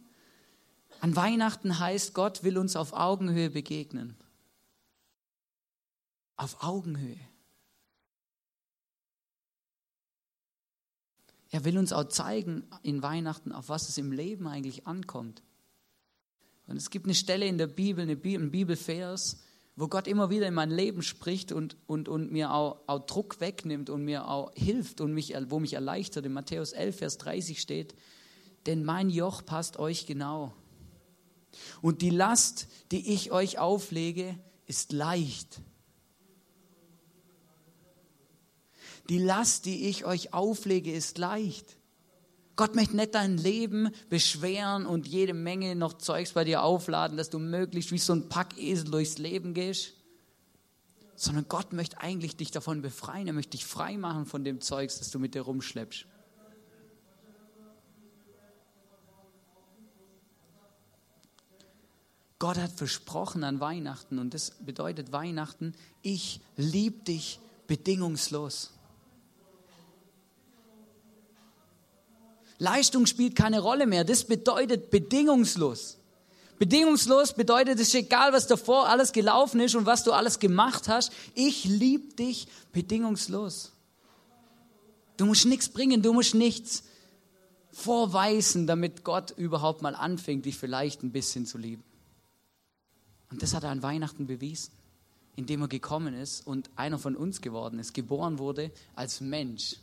An 1.01 1.15
Weihnachten 1.15 1.79
heißt, 1.79 2.13
Gott 2.13 2.43
will 2.43 2.58
uns 2.58 2.75
auf 2.75 2.93
Augenhöhe 2.93 3.49
begegnen. 3.49 4.15
Auf 6.36 6.63
Augenhöhe. 6.63 7.19
Er 11.51 11.65
will 11.65 11.77
uns 11.77 11.93
auch 11.93 12.08
zeigen 12.08 12.63
in 12.84 13.01
Weihnachten, 13.01 13.51
auf 13.51 13.69
was 13.69 13.89
es 13.89 13.97
im 13.97 14.12
Leben 14.12 14.47
eigentlich 14.47 14.88
ankommt. 14.88 15.41
Und 16.69 16.77
es 16.77 16.89
gibt 16.89 17.05
eine 17.05 17.15
Stelle 17.15 17.45
in 17.47 17.58
der 17.58 17.67
Bibel, 17.67 18.03
eine 18.03 18.15
Bibel, 18.15 18.45
ein 18.45 18.51
Bibelvers, 18.51 19.38
wo 19.75 19.88
Gott 19.88 20.08
immer 20.08 20.29
wieder 20.29 20.47
in 20.47 20.53
mein 20.53 20.71
Leben 20.71 21.01
spricht 21.01 21.51
und, 21.51 21.77
und, 21.88 22.08
und 22.08 22.32
mir 22.32 22.53
auch, 22.53 22.82
auch 22.88 23.05
Druck 23.05 23.39
wegnimmt 23.39 23.89
und 23.89 24.03
mir 24.05 24.27
auch 24.27 24.51
hilft 24.53 25.01
und 25.01 25.13
mich, 25.13 25.34
wo 25.47 25.60
mich 25.60 25.73
erleichtert. 25.73 26.25
In 26.25 26.34
Matthäus 26.34 26.73
11, 26.73 26.97
Vers 26.97 27.17
30 27.17 27.60
steht, 27.60 27.95
denn 28.65 28.84
mein 28.84 29.10
Joch 29.10 29.45
passt 29.45 29.77
euch 29.77 30.05
genau. 30.05 30.53
Und 31.82 32.01
die 32.01 32.12
Last, 32.12 32.67
die 32.91 33.13
ich 33.13 33.32
euch 33.32 33.58
auflege, 33.58 34.38
ist 34.67 34.91
leicht 34.93 35.62
Die 39.10 39.17
Last, 39.17 39.65
die 39.65 39.88
ich 39.88 40.05
euch 40.05 40.34
auflege, 40.36 40.93
ist 40.93 41.17
leicht. 41.17 41.78
Gott 42.60 42.76
möchte 42.76 42.98
nicht 42.98 43.15
dein 43.15 43.38
Leben 43.38 43.89
beschweren 44.10 44.86
und 44.86 45.08
jede 45.08 45.34
Menge 45.34 45.78
noch 45.78 45.93
Zeugs 45.93 46.34
bei 46.34 46.43
dir 46.43 46.62
aufladen, 46.62 47.15
dass 47.15 47.30
du 47.30 47.39
möglichst 47.39 47.93
wie 47.93 47.98
so 47.98 48.12
ein 48.12 48.28
Packesel 48.28 48.91
durchs 48.91 49.17
Leben 49.17 49.54
gehst. 49.54 49.93
Sondern 51.15 51.45
Gott 51.48 51.72
möchte 51.72 52.02
eigentlich 52.02 52.36
dich 52.36 52.52
davon 52.52 52.82
befreien. 52.82 53.28
Er 53.28 53.34
möchte 53.34 53.52
dich 53.52 53.65
frei 53.65 53.95
machen 53.95 54.26
von 54.26 54.43
dem 54.43 54.60
Zeugs, 54.60 55.00
das 55.00 55.10
du 55.10 55.19
mit 55.19 55.36
dir 55.36 55.43
rumschleppst. 55.43 56.06
Gott 62.39 62.58
hat 62.58 62.72
versprochen 62.74 63.45
an 63.45 63.62
Weihnachten 63.62 64.19
und 64.19 64.34
das 64.34 64.52
bedeutet 64.60 65.13
Weihnachten, 65.13 65.76
ich 66.02 66.41
liebe 66.58 67.06
dich 67.06 67.39
bedingungslos. 67.67 68.74
Leistung 72.60 73.06
spielt 73.06 73.36
keine 73.36 73.62
Rolle 73.62 73.88
mehr. 73.88 74.04
Das 74.04 74.26
bedeutet 74.26 74.91
bedingungslos. 74.91 75.98
Bedingungslos 76.60 77.34
bedeutet 77.34 77.80
es 77.80 77.93
egal, 77.93 78.34
was 78.34 78.45
davor 78.45 78.89
alles 78.89 79.13
gelaufen 79.13 79.62
ist 79.62 79.76
und 79.76 79.86
was 79.86 80.04
du 80.04 80.12
alles 80.12 80.39
gemacht 80.39 80.89
hast. 80.89 81.12
Ich 81.34 81.63
liebe 81.63 82.13
dich 82.15 82.48
bedingungslos. 82.74 83.72
Du 85.15 85.26
musst 85.26 85.45
nichts 85.45 85.69
bringen, 85.69 86.02
du 86.02 86.12
musst 86.12 86.36
nichts 86.36 86.84
vorweisen, 87.72 88.67
damit 88.67 89.06
Gott 89.06 89.32
überhaupt 89.32 89.82
mal 89.82 89.95
anfängt, 89.95 90.45
dich 90.45 90.58
vielleicht 90.58 91.02
ein 91.02 91.12
bisschen 91.12 91.45
zu 91.45 91.58
lieben. 91.58 91.84
Und 93.32 93.41
das 93.41 93.54
hat 93.54 93.63
er 93.63 93.69
an 93.69 93.84
Weihnachten 93.84 94.28
bewiesen, 94.28 94.72
indem 95.38 95.62
er 95.62 95.67
gekommen 95.69 96.13
ist 96.13 96.45
und 96.45 96.69
einer 96.76 97.00
von 97.00 97.15
uns 97.15 97.39
geworden 97.39 97.80
ist, 97.80 97.93
geboren 97.93 98.38
wurde 98.38 98.72
als 98.95 99.22
Mensch 99.22 99.78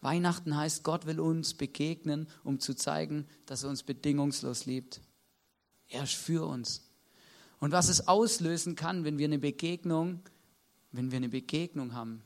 Weihnachten 0.00 0.56
heißt, 0.56 0.84
Gott 0.84 1.06
will 1.06 1.20
uns 1.20 1.54
begegnen, 1.54 2.28
um 2.44 2.60
zu 2.60 2.74
zeigen, 2.74 3.26
dass 3.46 3.64
er 3.64 3.70
uns 3.70 3.82
bedingungslos 3.82 4.66
liebt. 4.66 5.00
Er 5.88 6.04
ist 6.04 6.14
für 6.14 6.46
uns. 6.46 6.88
Und 7.58 7.72
was 7.72 7.88
es 7.88 8.06
auslösen 8.06 8.76
kann, 8.76 9.04
wenn 9.04 9.18
wir 9.18 9.26
eine 9.26 9.38
Begegnung, 9.38 10.20
wenn 10.92 11.10
wir 11.10 11.16
eine 11.16 11.28
Begegnung 11.28 11.94
haben, 11.94 12.22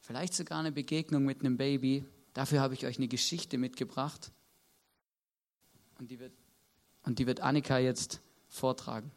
vielleicht 0.00 0.34
sogar 0.34 0.58
eine 0.58 0.72
Begegnung 0.72 1.24
mit 1.24 1.40
einem 1.40 1.56
Baby, 1.56 2.04
dafür 2.32 2.60
habe 2.60 2.74
ich 2.74 2.86
euch 2.86 2.98
eine 2.98 3.08
Geschichte 3.08 3.56
mitgebracht. 3.56 4.32
Und 5.98 6.10
die 6.10 6.18
wird, 6.18 6.32
und 7.04 7.18
die 7.18 7.26
wird 7.26 7.40
Annika 7.40 7.78
jetzt 7.78 8.20
vortragen. 8.48 9.12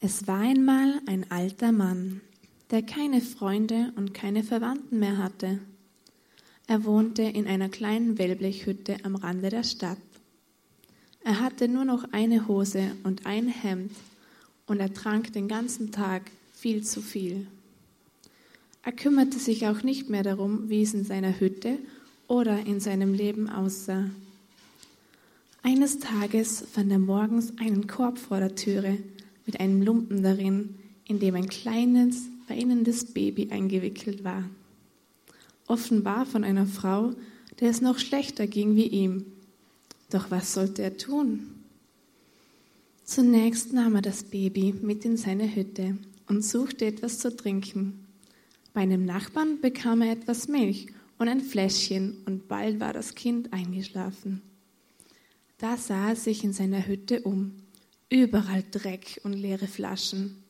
Es 0.00 0.28
war 0.28 0.38
einmal 0.38 1.00
ein 1.06 1.28
alter 1.28 1.72
Mann, 1.72 2.20
der 2.70 2.82
keine 2.82 3.20
Freunde 3.20 3.92
und 3.96 4.14
keine 4.14 4.44
Verwandten 4.44 5.00
mehr 5.00 5.18
hatte. 5.18 5.58
Er 6.68 6.84
wohnte 6.84 7.22
in 7.22 7.48
einer 7.48 7.68
kleinen 7.68 8.16
Wellblechhütte 8.16 8.98
am 9.02 9.16
Rande 9.16 9.48
der 9.48 9.64
Stadt. 9.64 9.98
Er 11.24 11.40
hatte 11.40 11.66
nur 11.66 11.84
noch 11.84 12.12
eine 12.12 12.46
Hose 12.46 12.92
und 13.02 13.26
ein 13.26 13.48
Hemd 13.48 13.90
und 14.66 14.78
er 14.78 14.94
trank 14.94 15.32
den 15.32 15.48
ganzen 15.48 15.90
Tag 15.90 16.30
viel 16.54 16.84
zu 16.84 17.02
viel. 17.02 17.48
Er 18.84 18.92
kümmerte 18.92 19.40
sich 19.40 19.66
auch 19.66 19.82
nicht 19.82 20.08
mehr 20.08 20.22
darum, 20.22 20.70
wie 20.70 20.82
es 20.82 20.94
in 20.94 21.04
seiner 21.04 21.40
Hütte 21.40 21.76
oder 22.28 22.64
in 22.66 22.78
seinem 22.78 23.14
Leben 23.14 23.50
aussah. 23.50 24.04
Eines 25.64 25.98
Tages 25.98 26.64
fand 26.72 26.92
er 26.92 27.00
morgens 27.00 27.52
einen 27.58 27.88
Korb 27.88 28.16
vor 28.16 28.38
der 28.38 28.54
Türe 28.54 28.98
mit 29.48 29.58
einem 29.58 29.82
Lumpen 29.82 30.22
darin, 30.22 30.76
in 31.08 31.18
dem 31.18 31.34
ein 31.34 31.48
kleines, 31.48 32.28
weinendes 32.46 33.06
Baby 33.06 33.48
eingewickelt 33.50 34.22
war 34.22 34.44
offenbar 35.68 36.26
von 36.26 36.44
einer 36.44 36.66
Frau, 36.66 37.12
der 37.60 37.70
es 37.70 37.80
noch 37.80 37.98
schlechter 37.98 38.46
ging 38.46 38.74
wie 38.74 38.86
ihm. 38.86 39.26
Doch 40.10 40.30
was 40.30 40.54
sollte 40.54 40.82
er 40.82 40.96
tun? 40.96 41.50
Zunächst 43.04 43.72
nahm 43.72 43.94
er 43.94 44.02
das 44.02 44.24
Baby 44.24 44.74
mit 44.82 45.04
in 45.04 45.16
seine 45.16 45.54
Hütte 45.54 45.96
und 46.26 46.44
suchte 46.44 46.86
etwas 46.86 47.18
zu 47.18 47.34
trinken. 47.34 48.06
Bei 48.74 48.82
einem 48.82 49.04
Nachbarn 49.04 49.60
bekam 49.60 50.02
er 50.02 50.12
etwas 50.12 50.48
Milch 50.48 50.88
und 51.18 51.28
ein 51.28 51.40
Fläschchen 51.40 52.18
und 52.26 52.48
bald 52.48 52.80
war 52.80 52.92
das 52.92 53.14
Kind 53.14 53.52
eingeschlafen. 53.52 54.42
Da 55.58 55.76
sah 55.76 56.10
er 56.10 56.16
sich 56.16 56.44
in 56.44 56.52
seiner 56.52 56.86
Hütte 56.86 57.22
um. 57.22 57.52
Überall 58.10 58.64
Dreck 58.70 59.20
und 59.22 59.34
leere 59.34 59.66
Flaschen. 59.66 60.42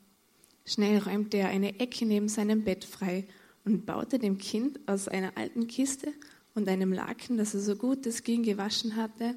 Schnell 0.64 0.98
räumte 0.98 1.38
er 1.38 1.48
eine 1.48 1.80
Ecke 1.80 2.06
neben 2.06 2.28
seinem 2.28 2.62
Bett 2.62 2.84
frei 2.84 3.26
und 3.64 3.84
baute 3.84 4.20
dem 4.20 4.38
Kind 4.38 4.78
aus 4.86 5.08
einer 5.08 5.36
alten 5.36 5.66
Kiste 5.66 6.12
und 6.54 6.68
einem 6.68 6.92
Laken, 6.92 7.36
das 7.36 7.54
er 7.54 7.60
so 7.60 7.74
gut 7.74 8.06
es 8.06 8.22
ging 8.22 8.44
gewaschen 8.44 8.94
hatte, 8.94 9.34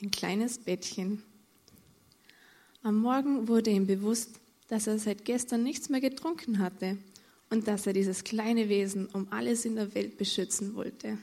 ein 0.00 0.12
kleines 0.12 0.58
Bettchen. 0.58 1.22
Am 2.82 2.98
Morgen 2.98 3.48
wurde 3.48 3.70
ihm 3.70 3.88
bewusst, 3.88 4.40
dass 4.68 4.86
er 4.86 4.98
seit 4.98 5.24
gestern 5.24 5.64
nichts 5.64 5.88
mehr 5.88 6.00
getrunken 6.00 6.60
hatte 6.60 6.96
und 7.50 7.66
dass 7.66 7.88
er 7.88 7.92
dieses 7.92 8.22
kleine 8.22 8.68
Wesen 8.68 9.06
um 9.06 9.26
alles 9.30 9.64
in 9.64 9.74
der 9.74 9.94
Welt 9.94 10.16
beschützen 10.16 10.76
wollte. 10.76 11.18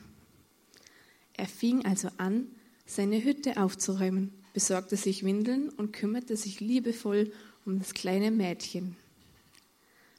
Er 1.33 1.47
fing 1.47 1.85
also 1.85 2.09
an, 2.17 2.47
seine 2.85 3.23
Hütte 3.23 3.55
aufzuräumen, 3.55 4.33
besorgte 4.53 4.97
sich 4.97 5.23
Windeln 5.23 5.69
und 5.69 5.93
kümmerte 5.93 6.35
sich 6.37 6.59
liebevoll 6.59 7.31
um 7.65 7.79
das 7.79 7.93
kleine 7.93 8.31
Mädchen. 8.31 8.95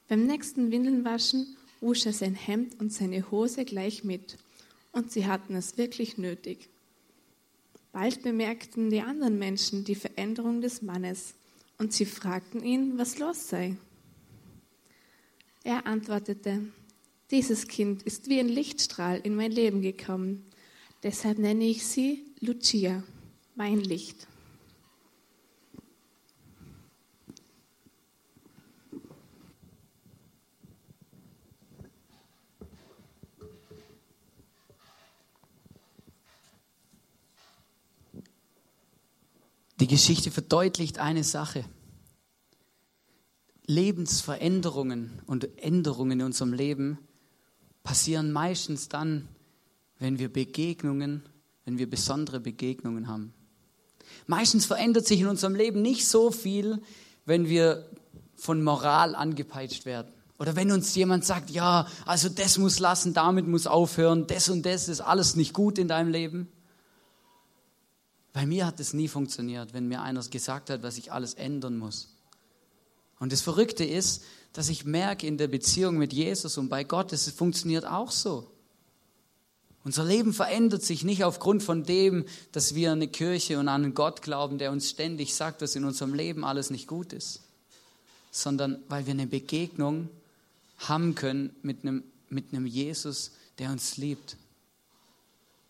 Beim 0.07 0.25
nächsten 0.25 0.71
Windelnwaschen 0.71 1.55
wusch 1.81 2.05
er 2.05 2.13
sein 2.13 2.35
Hemd 2.35 2.79
und 2.79 2.93
seine 2.93 3.29
Hose 3.31 3.65
gleich 3.65 4.03
mit, 4.03 4.37
und 4.91 5.11
sie 5.11 5.25
hatten 5.25 5.55
es 5.55 5.77
wirklich 5.77 6.17
nötig. 6.17 6.69
Bald 7.91 8.23
bemerkten 8.23 8.89
die 8.89 9.01
anderen 9.01 9.37
Menschen 9.37 9.83
die 9.83 9.95
Veränderung 9.95 10.61
des 10.61 10.81
Mannes, 10.81 11.33
und 11.77 11.91
sie 11.91 12.05
fragten 12.05 12.63
ihn, 12.63 12.97
was 12.97 13.19
los 13.19 13.49
sei. 13.49 13.75
Er 15.63 15.85
antwortete, 15.85 16.61
dieses 17.31 17.67
Kind 17.67 18.03
ist 18.03 18.29
wie 18.29 18.39
ein 18.39 18.49
Lichtstrahl 18.49 19.19
in 19.23 19.35
mein 19.35 19.51
Leben 19.51 19.81
gekommen, 19.81 20.45
deshalb 21.03 21.39
nenne 21.39 21.65
ich 21.65 21.85
sie 21.85 22.23
Lucia, 22.39 23.03
mein 23.55 23.79
Licht. 23.79 24.27
Die 39.79 39.87
Geschichte 39.87 40.31
verdeutlicht 40.31 40.99
eine 40.99 41.25
Sache. 41.25 41.65
Lebensveränderungen 43.65 45.21
und 45.25 45.57
Änderungen 45.57 46.21
in 46.21 46.25
unserem 46.25 46.53
Leben 46.53 46.99
passieren 47.83 48.31
meistens 48.31 48.87
dann, 48.87 49.27
wenn 49.99 50.19
wir 50.19 50.31
Begegnungen, 50.31 51.23
wenn 51.65 51.77
wir 51.77 51.89
besondere 51.89 52.39
Begegnungen 52.39 53.09
haben. 53.09 53.33
Meistens 54.27 54.65
verändert 54.65 55.07
sich 55.07 55.21
in 55.21 55.27
unserem 55.27 55.55
Leben 55.55 55.81
nicht 55.81 56.07
so 56.07 56.31
viel, 56.31 56.81
wenn 57.25 57.47
wir 57.49 57.89
von 58.35 58.63
Moral 58.63 59.15
angepeitscht 59.15 59.85
werden. 59.85 60.11
Oder 60.39 60.55
wenn 60.55 60.71
uns 60.71 60.93
jemand 60.95 61.25
sagt, 61.25 61.49
ja, 61.49 61.87
also 62.05 62.27
das 62.27 62.57
muss 62.57 62.79
lassen, 62.79 63.13
damit 63.13 63.47
muss 63.47 63.67
aufhören, 63.67 64.27
das 64.27 64.49
und 64.49 64.65
das 64.65 64.89
ist 64.89 65.01
alles 65.01 65.35
nicht 65.35 65.53
gut 65.53 65.77
in 65.77 65.87
deinem 65.87 66.09
Leben. 66.11 66.49
Bei 68.33 68.45
mir 68.45 68.65
hat 68.65 68.79
es 68.79 68.93
nie 68.93 69.07
funktioniert, 69.07 69.73
wenn 69.73 69.87
mir 69.87 70.01
einer 70.01 70.21
gesagt 70.23 70.69
hat, 70.69 70.81
was 70.83 70.97
ich 70.97 71.11
alles 71.11 71.35
ändern 71.35 71.77
muss. 71.77 72.09
Und 73.19 73.31
das 73.31 73.41
Verrückte 73.41 73.85
ist, 73.85 74.23
dass 74.53 74.69
ich 74.69 74.85
merke 74.85 75.27
in 75.27 75.37
der 75.37 75.47
Beziehung 75.47 75.97
mit 75.97 76.13
Jesus 76.13 76.57
und 76.57 76.67
bei 76.67 76.83
Gott, 76.83 77.13
es 77.13 77.29
funktioniert 77.29 77.85
auch 77.85 78.11
so. 78.11 78.52
Unser 79.83 80.05
Leben 80.05 80.33
verändert 80.33 80.83
sich 80.83 81.03
nicht 81.03 81.23
aufgrund 81.23 81.61
von 81.61 81.83
dem, 81.83 82.25
dass 82.51 82.73
wir 82.73 82.91
an 82.91 82.99
eine 82.99 83.09
Kirche 83.09 83.59
und 83.59 83.67
an 83.67 83.83
einen 83.83 83.93
Gott 83.93 84.21
glauben, 84.21 84.57
der 84.57 84.71
uns 84.71 84.89
ständig 84.89 85.35
sagt, 85.35 85.61
dass 85.61 85.75
in 85.75 85.83
unserem 85.83 86.13
Leben 86.13 86.45
alles 86.45 86.69
nicht 86.69 86.87
gut 86.87 87.11
ist, 87.11 87.41
sondern 88.31 88.81
weil 88.87 89.05
wir 89.05 89.11
eine 89.11 89.27
Begegnung 89.27 90.09
haben 90.77 91.15
können 91.15 91.55
mit 91.63 91.83
einem, 91.83 92.03
mit 92.29 92.53
einem 92.53 92.65
Jesus, 92.65 93.31
der 93.59 93.71
uns 93.71 93.97
liebt 93.97 94.37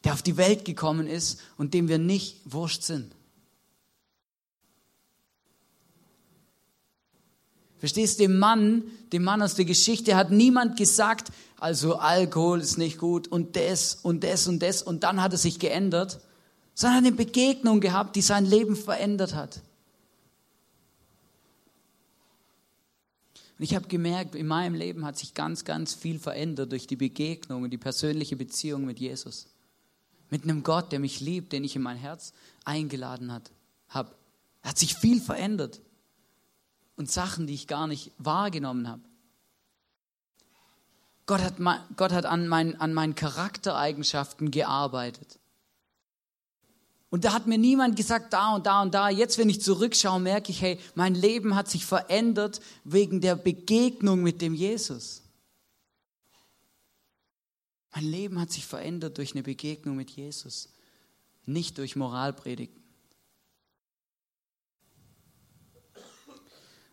der 0.03 0.13
auf 0.13 0.21
die 0.21 0.37
Welt 0.37 0.65
gekommen 0.65 1.07
ist 1.07 1.41
und 1.57 1.73
dem 1.73 1.87
wir 1.87 1.97
nicht 1.97 2.37
wurscht 2.45 2.83
sind. 2.83 3.13
Verstehst 7.83 8.17
du, 8.17 8.23
dem 8.23 8.39
Mann, 8.39 8.83
dem 9.11 9.25
Mann 9.25 9.41
aus 9.41 9.55
der 9.55 9.65
Geschichte 9.65 10.15
hat 10.15 10.31
niemand 10.31 10.77
gesagt, 10.77 11.33
also 11.59 11.97
Alkohol 11.97 12.61
ist 12.61 12.77
nicht 12.77 12.97
gut 12.97 13.27
und 13.27 13.57
das 13.57 13.95
und 13.95 14.23
das 14.23 14.47
und 14.47 14.59
das 14.59 14.81
und 14.81 15.03
dann 15.03 15.21
hat 15.21 15.33
er 15.33 15.37
sich 15.37 15.59
geändert, 15.59 16.21
sondern 16.75 16.99
eine 16.99 17.11
Begegnung 17.11 17.81
gehabt, 17.81 18.15
die 18.15 18.21
sein 18.21 18.45
Leben 18.45 18.77
verändert 18.77 19.35
hat. 19.35 19.59
Und 23.59 23.65
ich 23.65 23.75
habe 23.75 23.89
gemerkt, 23.89 24.35
in 24.35 24.47
meinem 24.47 24.75
Leben 24.75 25.03
hat 25.03 25.17
sich 25.17 25.33
ganz, 25.33 25.65
ganz 25.65 25.93
viel 25.93 26.19
verändert 26.19 26.71
durch 26.71 26.87
die 26.87 26.95
Begegnung 26.95 27.63
und 27.63 27.71
die 27.71 27.77
persönliche 27.77 28.37
Beziehung 28.37 28.85
mit 28.85 29.01
Jesus 29.01 29.47
mit 30.29 30.43
einem 30.43 30.63
Gott, 30.63 30.93
der 30.93 30.99
mich 30.99 31.19
liebt, 31.19 31.51
den 31.51 31.65
ich 31.65 31.75
in 31.75 31.81
mein 31.81 31.97
Herz 31.97 32.31
eingeladen 32.63 33.29
habe. 33.89 34.09
Er 34.61 34.69
hat 34.69 34.77
sich 34.77 34.95
viel 34.95 35.19
verändert 35.19 35.81
und 36.95 37.11
Sachen, 37.11 37.47
die 37.47 37.53
ich 37.53 37.67
gar 37.67 37.87
nicht 37.87 38.11
wahrgenommen 38.17 38.87
habe. 38.87 39.01
Gott 41.25 41.41
hat, 41.41 41.55
Gott 41.95 42.11
hat 42.11 42.25
an, 42.25 42.47
mein, 42.47 42.79
an 42.79 42.93
meinen 42.93 43.15
Charaktereigenschaften 43.15 44.51
gearbeitet. 44.51 45.39
Und 47.09 47.25
da 47.25 47.33
hat 47.33 47.47
mir 47.47 47.59
niemand 47.59 47.95
gesagt, 47.95 48.33
da 48.33 48.55
und 48.55 48.65
da 48.65 48.81
und 48.81 48.93
da. 48.93 49.07
Jetzt, 49.07 49.37
wenn 49.37 49.47
ich 49.47 49.61
zurückschaue, 49.61 50.19
merke 50.19 50.51
ich, 50.51 50.61
hey, 50.61 50.79
mein 50.95 51.13
Leben 51.13 51.55
hat 51.55 51.69
sich 51.69 51.85
verändert 51.85 52.59
wegen 52.83 53.21
der 53.21 53.35
Begegnung 53.35 54.23
mit 54.23 54.41
dem 54.41 54.53
Jesus. 54.53 55.21
Mein 57.93 58.05
Leben 58.05 58.41
hat 58.41 58.51
sich 58.51 58.65
verändert 58.65 59.19
durch 59.19 59.33
eine 59.33 59.43
Begegnung 59.43 59.95
mit 59.95 60.09
Jesus, 60.09 60.69
nicht 61.45 61.77
durch 61.77 61.95
Moralpredigten. 61.95 62.82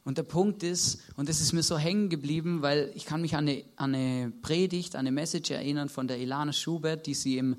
Und 0.04 0.18
der 0.18 0.22
Punkt 0.22 0.62
ist, 0.62 1.00
und 1.16 1.28
das 1.28 1.40
ist 1.40 1.52
mir 1.52 1.62
so 1.62 1.76
hängen 1.76 2.08
geblieben, 2.08 2.62
weil 2.62 2.90
ich 2.94 3.04
kann 3.04 3.20
mich 3.20 3.36
an 3.36 3.48
eine, 3.48 3.64
an 3.76 3.94
eine 3.94 4.32
Predigt, 4.42 4.96
an 4.96 5.00
eine 5.00 5.12
Message 5.12 5.50
erinnern 5.50 5.88
von 5.88 6.08
der 6.08 6.18
Ilana 6.18 6.52
Schubert, 6.52 7.06
die 7.06 7.14
sie 7.14 7.38
im, 7.38 7.56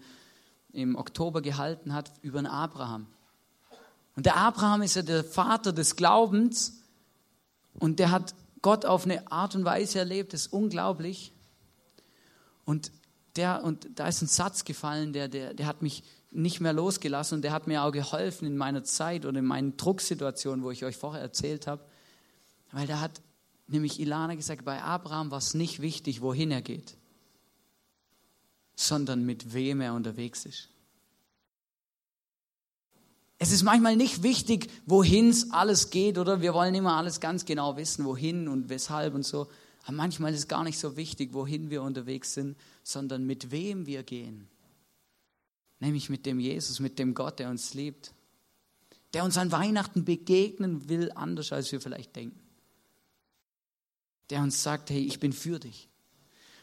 im 0.73 0.95
Oktober 0.95 1.41
gehalten 1.41 1.93
hat 1.93 2.11
über 2.21 2.39
den 2.39 2.47
Abraham. 2.47 3.07
Und 4.15 4.25
der 4.25 4.37
Abraham 4.37 4.81
ist 4.81 4.95
ja 4.95 5.03
der 5.03 5.23
Vater 5.23 5.71
des 5.71 5.95
Glaubens 5.95 6.81
und 7.75 7.99
der 7.99 8.11
hat 8.11 8.33
Gott 8.61 8.85
auf 8.85 9.05
eine 9.05 9.31
Art 9.31 9.55
und 9.55 9.65
Weise 9.65 9.99
erlebt, 9.99 10.33
das 10.33 10.47
ist 10.47 10.53
unglaublich. 10.53 11.31
Und 12.65 12.91
der, 13.35 13.63
und 13.63 13.87
da 13.95 14.07
ist 14.07 14.21
ein 14.21 14.27
Satz 14.27 14.65
gefallen, 14.65 15.13
der, 15.13 15.27
der, 15.27 15.53
der 15.53 15.65
hat 15.65 15.81
mich 15.81 16.03
nicht 16.31 16.61
mehr 16.61 16.73
losgelassen 16.73 17.37
und 17.37 17.41
der 17.41 17.51
hat 17.51 17.67
mir 17.67 17.83
auch 17.83 17.91
geholfen 17.91 18.45
in 18.47 18.57
meiner 18.57 18.83
Zeit 18.83 19.25
oder 19.25 19.39
in 19.39 19.45
meinen 19.45 19.77
Drucksituationen, 19.77 20.63
wo 20.63 20.71
ich 20.71 20.85
euch 20.85 20.97
vorher 20.97 21.21
erzählt 21.21 21.67
habe. 21.67 21.83
Weil 22.71 22.87
da 22.87 22.99
hat 22.99 23.21
nämlich 23.67 23.99
Ilana 23.99 24.35
gesagt, 24.35 24.65
bei 24.65 24.81
Abraham 24.81 25.31
war 25.31 25.37
es 25.37 25.53
nicht 25.53 25.81
wichtig, 25.81 26.21
wohin 26.21 26.51
er 26.51 26.61
geht, 26.61 26.97
sondern 28.75 29.25
mit 29.25 29.53
wem 29.53 29.81
er 29.81 29.93
unterwegs 29.93 30.45
ist. 30.45 30.69
Es 33.37 33.51
ist 33.51 33.63
manchmal 33.63 33.95
nicht 33.95 34.21
wichtig, 34.21 34.69
wohin 34.85 35.29
es 35.29 35.49
alles 35.51 35.89
geht, 35.89 36.19
oder? 36.19 36.41
Wir 36.41 36.53
wollen 36.53 36.75
immer 36.75 36.95
alles 36.95 37.19
ganz 37.19 37.43
genau 37.43 37.75
wissen, 37.75 38.05
wohin 38.05 38.47
und 38.47 38.69
weshalb 38.69 39.15
und 39.15 39.25
so. 39.25 39.47
Aber 39.83 39.93
manchmal 39.93 40.31
ist 40.31 40.41
es 40.41 40.47
gar 40.47 40.63
nicht 40.63 40.77
so 40.77 40.95
wichtig, 40.95 41.33
wohin 41.33 41.71
wir 41.71 41.81
unterwegs 41.81 42.35
sind, 42.35 42.55
sondern 42.83 43.25
mit 43.25 43.49
wem 43.49 43.87
wir 43.87 44.03
gehen. 44.03 44.47
Nämlich 45.79 46.11
mit 46.11 46.27
dem 46.27 46.39
Jesus, 46.39 46.79
mit 46.79 46.99
dem 46.99 47.15
Gott, 47.15 47.39
der 47.39 47.49
uns 47.49 47.73
liebt. 47.73 48.13
Der 49.13 49.23
uns 49.23 49.39
an 49.39 49.51
Weihnachten 49.51 50.05
begegnen 50.05 50.87
will, 50.87 51.11
anders 51.15 51.51
als 51.51 51.71
wir 51.71 51.81
vielleicht 51.81 52.15
denken. 52.15 52.40
Der 54.31 54.41
uns 54.41 54.63
sagt, 54.63 54.89
hey, 54.89 55.05
ich 55.05 55.19
bin 55.19 55.33
für 55.33 55.59
dich. 55.59 55.87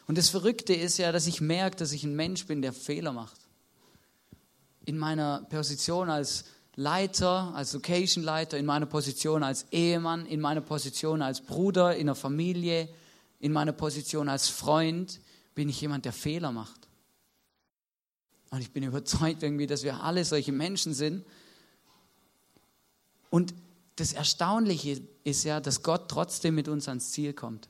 Und 0.07 0.17
das 0.17 0.29
Verrückte 0.29 0.73
ist 0.73 0.97
ja, 0.97 1.11
dass 1.11 1.27
ich 1.27 1.39
merke, 1.39 1.77
dass 1.77 1.91
ich 1.91 2.03
ein 2.03 2.15
Mensch 2.15 2.45
bin, 2.47 2.61
der 2.61 2.73
Fehler 2.73 3.13
macht. 3.13 3.39
In 4.85 4.97
meiner 4.97 5.45
Position 5.49 6.09
als 6.09 6.45
Leiter, 6.75 7.53
als 7.55 7.73
Location-Leiter, 7.73 8.57
in 8.57 8.65
meiner 8.65 8.85
Position 8.85 9.43
als 9.43 9.67
Ehemann, 9.71 10.25
in 10.25 10.39
meiner 10.39 10.61
Position 10.61 11.21
als 11.21 11.41
Bruder 11.41 11.95
in 11.95 12.07
der 12.07 12.15
Familie, 12.15 12.89
in 13.39 13.51
meiner 13.51 13.71
Position 13.73 14.29
als 14.29 14.49
Freund, 14.49 15.19
bin 15.55 15.69
ich 15.69 15.79
jemand, 15.79 16.05
der 16.05 16.13
Fehler 16.13 16.51
macht. 16.51 16.87
Und 18.49 18.61
ich 18.61 18.71
bin 18.71 18.83
überzeugt 18.83 19.43
irgendwie, 19.43 19.67
dass 19.67 19.83
wir 19.83 20.01
alle 20.03 20.25
solche 20.25 20.51
Menschen 20.51 20.93
sind. 20.93 21.23
Und 23.29 23.53
das 23.99 24.13
Erstaunliche 24.13 25.01
ist 25.23 25.43
ja, 25.43 25.59
dass 25.59 25.83
Gott 25.83 26.09
trotzdem 26.09 26.55
mit 26.55 26.67
uns 26.67 26.87
ans 26.87 27.11
Ziel 27.11 27.33
kommt. 27.33 27.69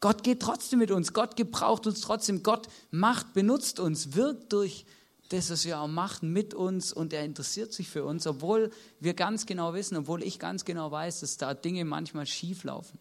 Gott 0.00 0.22
geht 0.22 0.40
trotzdem 0.40 0.78
mit 0.78 0.90
uns. 0.90 1.12
Gott 1.12 1.36
gebraucht 1.36 1.86
uns 1.86 2.00
trotzdem. 2.00 2.42
Gott 2.42 2.68
macht, 2.90 3.32
benutzt 3.32 3.80
uns, 3.80 4.14
wirkt 4.14 4.52
durch 4.52 4.86
das, 5.30 5.50
was 5.50 5.64
wir 5.64 5.80
auch 5.80 5.88
machen, 5.88 6.32
mit 6.32 6.54
uns 6.54 6.92
und 6.92 7.12
er 7.12 7.24
interessiert 7.24 7.72
sich 7.72 7.88
für 7.88 8.04
uns, 8.04 8.26
obwohl 8.26 8.70
wir 9.00 9.14
ganz 9.14 9.44
genau 9.44 9.74
wissen, 9.74 9.96
obwohl 9.96 10.22
ich 10.22 10.38
ganz 10.38 10.64
genau 10.64 10.90
weiß, 10.90 11.20
dass 11.20 11.36
da 11.36 11.52
Dinge 11.52 11.84
manchmal 11.84 12.26
schief 12.26 12.64
laufen. 12.64 12.98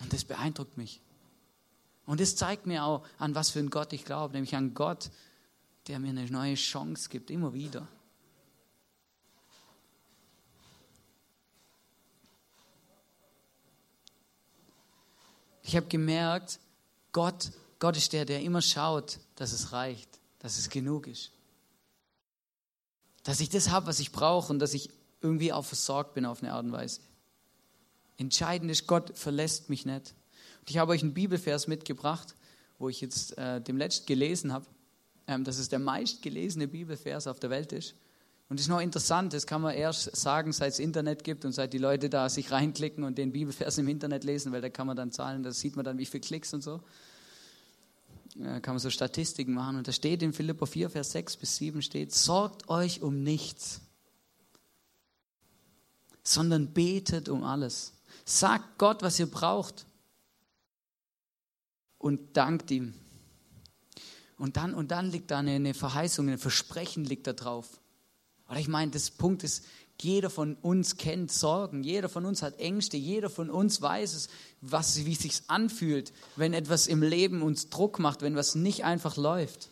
Und 0.00 0.12
das 0.12 0.24
beeindruckt 0.24 0.76
mich. 0.76 1.00
Und 2.06 2.20
das 2.20 2.36
zeigt 2.36 2.66
mir 2.66 2.84
auch, 2.84 3.04
an 3.18 3.34
was 3.34 3.50
für 3.50 3.60
einen 3.60 3.70
Gott 3.70 3.92
ich 3.92 4.04
glaube, 4.04 4.34
nämlich 4.34 4.54
an 4.54 4.74
Gott, 4.74 5.10
der 5.88 5.98
mir 5.98 6.10
eine 6.10 6.30
neue 6.30 6.54
Chance 6.54 7.08
gibt, 7.08 7.30
immer 7.30 7.54
wieder. 7.54 7.88
Ich 15.72 15.76
habe 15.78 15.86
gemerkt, 15.86 16.60
Gott, 17.12 17.50
Gott 17.78 17.96
ist 17.96 18.12
der, 18.12 18.26
der 18.26 18.42
immer 18.42 18.60
schaut, 18.60 19.20
dass 19.36 19.52
es 19.52 19.72
reicht, 19.72 20.20
dass 20.38 20.58
es 20.58 20.68
genug 20.68 21.06
ist. 21.06 21.32
Dass 23.22 23.40
ich 23.40 23.48
das 23.48 23.70
habe, 23.70 23.86
was 23.86 23.98
ich 23.98 24.12
brauche 24.12 24.52
und 24.52 24.58
dass 24.58 24.74
ich 24.74 24.90
irgendwie 25.22 25.50
auch 25.50 25.64
versorgt 25.64 26.12
bin 26.12 26.26
auf 26.26 26.42
eine 26.42 26.52
Art 26.52 26.66
und 26.66 26.72
Weise. 26.72 27.00
Entscheidend 28.18 28.70
ist, 28.70 28.86
Gott 28.86 29.16
verlässt 29.16 29.70
mich 29.70 29.86
nicht. 29.86 30.12
Und 30.60 30.68
ich 30.68 30.76
habe 30.76 30.92
euch 30.92 31.00
einen 31.00 31.14
Bibelvers 31.14 31.68
mitgebracht, 31.68 32.34
wo 32.78 32.90
ich 32.90 33.00
jetzt 33.00 33.38
äh, 33.38 33.58
dem 33.62 33.78
letzten 33.78 34.04
gelesen 34.04 34.52
habe, 34.52 34.66
ähm, 35.26 35.42
dass 35.42 35.56
es 35.56 35.70
der 35.70 35.78
meistgelesene 35.78 36.68
Bibelvers 36.68 37.26
auf 37.26 37.40
der 37.40 37.48
Welt 37.48 37.72
ist. 37.72 37.94
Und 38.52 38.58
das 38.58 38.66
ist 38.66 38.68
noch 38.68 38.82
interessant, 38.82 39.32
das 39.32 39.46
kann 39.46 39.62
man 39.62 39.74
erst 39.74 40.14
sagen, 40.14 40.52
seit 40.52 40.74
es 40.74 40.78
Internet 40.78 41.24
gibt 41.24 41.46
und 41.46 41.52
seit 41.52 41.72
die 41.72 41.78
Leute 41.78 42.10
da 42.10 42.28
sich 42.28 42.50
reinklicken 42.50 43.02
und 43.02 43.16
den 43.16 43.32
Bibelvers 43.32 43.78
im 43.78 43.88
Internet 43.88 44.24
lesen, 44.24 44.52
weil 44.52 44.60
da 44.60 44.68
kann 44.68 44.86
man 44.86 44.94
dann 44.94 45.10
zahlen, 45.10 45.42
da 45.42 45.52
sieht 45.52 45.74
man 45.74 45.86
dann, 45.86 45.96
wie 45.96 46.04
viele 46.04 46.20
Klicks 46.20 46.52
und 46.52 46.60
so. 46.60 46.82
Da 48.34 48.60
kann 48.60 48.74
man 48.74 48.78
so 48.78 48.90
Statistiken 48.90 49.54
machen. 49.54 49.76
Und 49.76 49.88
da 49.88 49.92
steht 49.92 50.22
in 50.22 50.34
Philippa 50.34 50.66
4, 50.66 50.90
Vers 50.90 51.12
6 51.12 51.38
bis 51.38 51.56
7 51.56 51.80
steht, 51.80 52.12
sorgt 52.12 52.68
euch 52.68 53.00
um 53.00 53.22
nichts, 53.22 53.80
sondern 56.22 56.74
betet 56.74 57.30
um 57.30 57.44
alles. 57.44 57.94
Sagt 58.26 58.76
Gott, 58.76 59.02
was 59.02 59.18
ihr 59.18 59.30
braucht 59.30 59.86
und 61.96 62.36
dankt 62.36 62.70
ihm. 62.70 62.92
Und 64.36 64.58
dann, 64.58 64.74
und 64.74 64.90
dann 64.90 65.10
liegt 65.10 65.30
da 65.30 65.38
eine, 65.38 65.52
eine 65.52 65.72
Verheißung, 65.72 66.28
ein 66.28 66.36
Versprechen 66.36 67.06
liegt 67.06 67.26
da 67.26 67.32
drauf. 67.32 67.78
Oder 68.52 68.60
ich 68.60 68.68
meine, 68.68 68.90
das 68.90 69.10
Punkt 69.10 69.44
ist, 69.44 69.64
jeder 69.98 70.28
von 70.28 70.56
uns 70.56 70.98
kennt 70.98 71.32
Sorgen, 71.32 71.82
jeder 71.82 72.10
von 72.10 72.26
uns 72.26 72.42
hat 72.42 72.58
Ängste, 72.58 72.98
jeder 72.98 73.30
von 73.30 73.48
uns 73.48 73.80
weiß 73.80 74.12
es, 74.12 74.28
was, 74.60 75.06
wie 75.06 75.12
es 75.12 75.20
sich 75.20 75.40
anfühlt, 75.46 76.12
wenn 76.36 76.52
etwas 76.52 76.86
im 76.86 77.02
Leben 77.02 77.40
uns 77.40 77.70
Druck 77.70 77.98
macht, 77.98 78.20
wenn 78.20 78.36
was 78.36 78.54
nicht 78.54 78.84
einfach 78.84 79.16
läuft. 79.16 79.70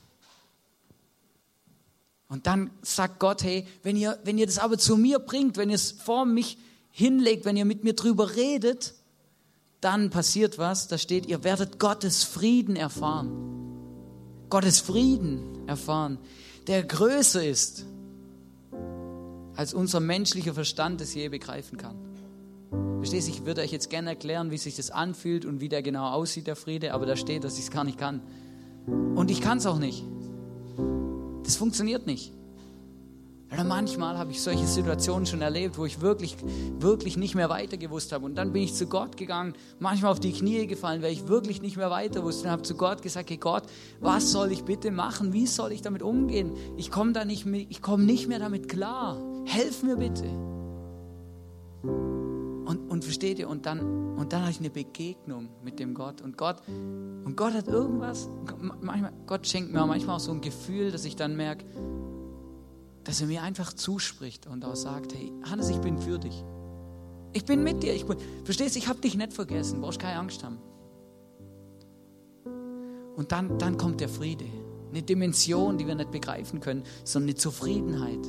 Und 2.27 2.47
dann 2.47 2.71
sagt 2.81 3.21
Gott, 3.21 3.43
hey, 3.43 3.66
wenn 3.83 3.97
ihr, 3.97 4.19
wenn 4.25 4.38
ihr 4.38 4.47
das 4.47 4.57
aber 4.57 4.79
zu 4.79 4.97
mir 4.97 5.19
bringt, 5.19 5.59
wenn 5.59 5.69
ihr 5.69 5.77
es 5.77 5.93
vor 5.93 6.25
mich 6.25 6.57
hinlegt, 6.90 7.45
wenn 7.45 7.59
ihr 7.59 7.66
mit 7.66 7.85
mir 7.85 7.93
drüber 7.93 8.35
redet, 8.35 8.95
dann 9.83 10.09
passiert 10.09 10.57
was, 10.57 10.88
da 10.88 10.97
steht, 10.97 11.27
ihr 11.27 11.45
werdet 11.45 11.79
Gottes 11.79 12.25
Frieden 12.25 12.77
erfahren. 12.77 14.47
Gottes 14.49 14.81
Frieden 14.81 15.69
erfahren, 15.69 16.16
der 16.66 16.83
größer 16.83 17.45
ist 17.47 17.85
als 19.61 19.75
unser 19.75 20.01
menschlicher 20.01 20.55
Verstand 20.55 21.03
es 21.03 21.12
je 21.12 21.29
begreifen 21.29 21.77
kann. 21.77 21.94
Verstehst 22.96 23.29
du, 23.29 23.33
ich 23.33 23.44
würde 23.44 23.61
euch 23.61 23.70
jetzt 23.70 23.90
gerne 23.90 24.09
erklären, 24.09 24.51
wie 24.51 24.57
sich 24.57 24.77
das 24.77 24.90
anfühlt 24.90 25.44
und 25.44 25.61
wie 25.61 25.68
der 25.68 25.83
genau 25.83 26.09
aussieht, 26.09 26.46
der 26.46 26.57
Friede, 26.57 26.94
aber 26.94 27.05
da 27.05 27.14
steht, 27.14 27.44
dass 27.44 27.59
ich 27.59 27.64
es 27.64 27.70
gar 27.70 27.85
nicht 27.85 27.99
kann. 27.99 28.23
Und 28.87 29.31
ich 29.31 29.42
kann 29.42 29.59
es 29.59 29.66
auch 29.66 29.79
nicht. 29.79 30.03
Das 31.44 31.57
funktioniert 31.57 32.07
nicht. 32.07 32.33
Oder 33.52 33.64
manchmal 33.64 34.16
habe 34.16 34.30
ich 34.30 34.40
solche 34.40 34.66
Situationen 34.66 35.26
schon 35.26 35.42
erlebt, 35.42 35.76
wo 35.76 35.84
ich 35.84 36.00
wirklich, 36.00 36.36
wirklich 36.78 37.16
nicht 37.16 37.34
mehr 37.34 37.48
weiter 37.48 37.76
gewusst 37.76 38.12
habe. 38.12 38.24
Und 38.24 38.36
dann 38.36 38.52
bin 38.52 38.62
ich 38.62 38.74
zu 38.74 38.86
Gott 38.86 39.16
gegangen, 39.16 39.54
manchmal 39.80 40.12
auf 40.12 40.20
die 40.20 40.32
Knie 40.32 40.68
gefallen, 40.68 41.02
weil 41.02 41.12
ich 41.12 41.26
wirklich 41.26 41.60
nicht 41.60 41.76
mehr 41.76 41.90
weiter 41.90 42.22
wusste. 42.22 42.44
Und 42.44 42.52
habe 42.52 42.62
zu 42.62 42.76
Gott 42.76 43.02
gesagt, 43.02 43.28
hey 43.30 43.38
Gott, 43.38 43.64
was 43.98 44.30
soll 44.30 44.52
ich 44.52 44.64
bitte 44.64 44.92
machen? 44.92 45.32
Wie 45.32 45.46
soll 45.46 45.72
ich 45.72 45.82
damit 45.82 46.02
umgehen? 46.02 46.52
Ich 46.76 46.92
komme 46.92 47.12
da 47.12 47.24
nicht, 47.24 47.44
ich 47.46 47.82
komme 47.82 48.04
nicht 48.04 48.28
mehr 48.28 48.38
damit 48.38 48.68
klar. 48.68 49.20
Helf 49.46 49.82
mir 49.82 49.96
bitte. 49.96 50.28
Und, 51.82 52.88
und 52.88 53.04
versteht 53.04 53.40
ihr, 53.40 53.48
und 53.48 53.66
dann, 53.66 54.16
und 54.16 54.32
dann 54.32 54.42
habe 54.42 54.52
ich 54.52 54.60
eine 54.60 54.70
Begegnung 54.70 55.48
mit 55.64 55.80
dem 55.80 55.94
Gott. 55.94 56.20
Und 56.20 56.36
Gott, 56.36 56.62
und 56.68 57.36
Gott 57.36 57.54
hat 57.54 57.66
irgendwas, 57.66 58.30
manchmal, 58.80 59.12
Gott 59.26 59.44
schenkt 59.48 59.72
mir 59.72 59.84
manchmal 59.86 60.16
auch 60.16 60.20
so 60.20 60.30
ein 60.30 60.40
Gefühl, 60.40 60.92
dass 60.92 61.04
ich 61.04 61.16
dann 61.16 61.34
merke, 61.36 61.64
dass 63.11 63.20
er 63.20 63.27
mir 63.27 63.42
einfach 63.42 63.73
zuspricht 63.73 64.46
und 64.46 64.64
auch 64.64 64.77
sagt, 64.77 65.14
hey, 65.14 65.33
Hannes, 65.42 65.68
ich 65.68 65.79
bin 65.79 65.99
für 65.99 66.20
dich. 66.20 66.44
Ich 67.33 67.44
bin 67.44 67.64
mit 67.64 67.83
dir. 67.83 67.92
Ich 67.92 68.07
bin, 68.07 68.16
verstehst, 68.44 68.77
ich 68.77 68.87
habe 68.87 69.01
dich 69.01 69.16
nicht 69.16 69.33
vergessen. 69.33 69.81
Brauchst 69.81 69.99
keine 69.99 70.20
Angst 70.20 70.44
haben. 70.44 70.59
Und 73.16 73.33
dann, 73.33 73.59
dann 73.59 73.77
kommt 73.79 74.01
der 74.01 74.09
Friede. 74.09 74.44
Eine 74.90 75.03
Dimension, 75.03 75.77
die 75.77 75.88
wir 75.88 75.96
nicht 75.96 76.12
begreifen 76.12 76.61
können, 76.61 76.85
sondern 77.03 77.31
eine 77.31 77.37
Zufriedenheit, 77.37 78.29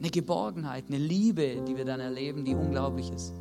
eine 0.00 0.10
Geborgenheit, 0.10 0.86
eine 0.88 0.98
Liebe, 0.98 1.62
die 1.68 1.76
wir 1.76 1.84
dann 1.84 2.00
erleben, 2.00 2.44
die 2.44 2.56
unglaublich 2.56 3.12
ist. 3.12 3.32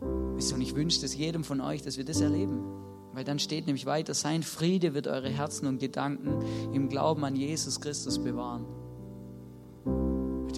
Und 0.00 0.60
ich 0.60 0.74
wünsche 0.74 1.06
es 1.06 1.14
jedem 1.14 1.44
von 1.44 1.60
euch, 1.60 1.82
dass 1.82 1.96
wir 1.98 2.04
das 2.04 2.20
erleben. 2.20 2.64
Weil 3.12 3.22
dann 3.22 3.38
steht 3.38 3.66
nämlich 3.66 3.86
weiter, 3.86 4.12
sein 4.12 4.42
Friede 4.42 4.92
wird 4.92 5.06
eure 5.06 5.28
Herzen 5.28 5.68
und 5.68 5.78
Gedanken 5.78 6.44
im 6.72 6.88
Glauben 6.88 7.24
an 7.24 7.36
Jesus 7.36 7.80
Christus 7.80 8.18
bewahren. 8.18 8.81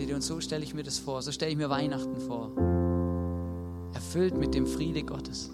Versteht 0.05 0.11
ihr? 0.11 0.17
Und 0.17 0.23
so 0.23 0.41
stelle 0.41 0.65
ich 0.65 0.75
mir 0.75 0.83
das 0.83 0.99
vor. 0.99 1.23
So 1.23 1.33
stelle 1.33 1.51
ich 1.51 1.57
mir 1.57 1.71
Weihnachten 1.71 2.17
vor. 2.21 2.51
Erfüllt 3.95 4.37
mit 4.37 4.55
dem 4.55 4.67
Friede 4.67 5.03
Gottes. 5.03 5.51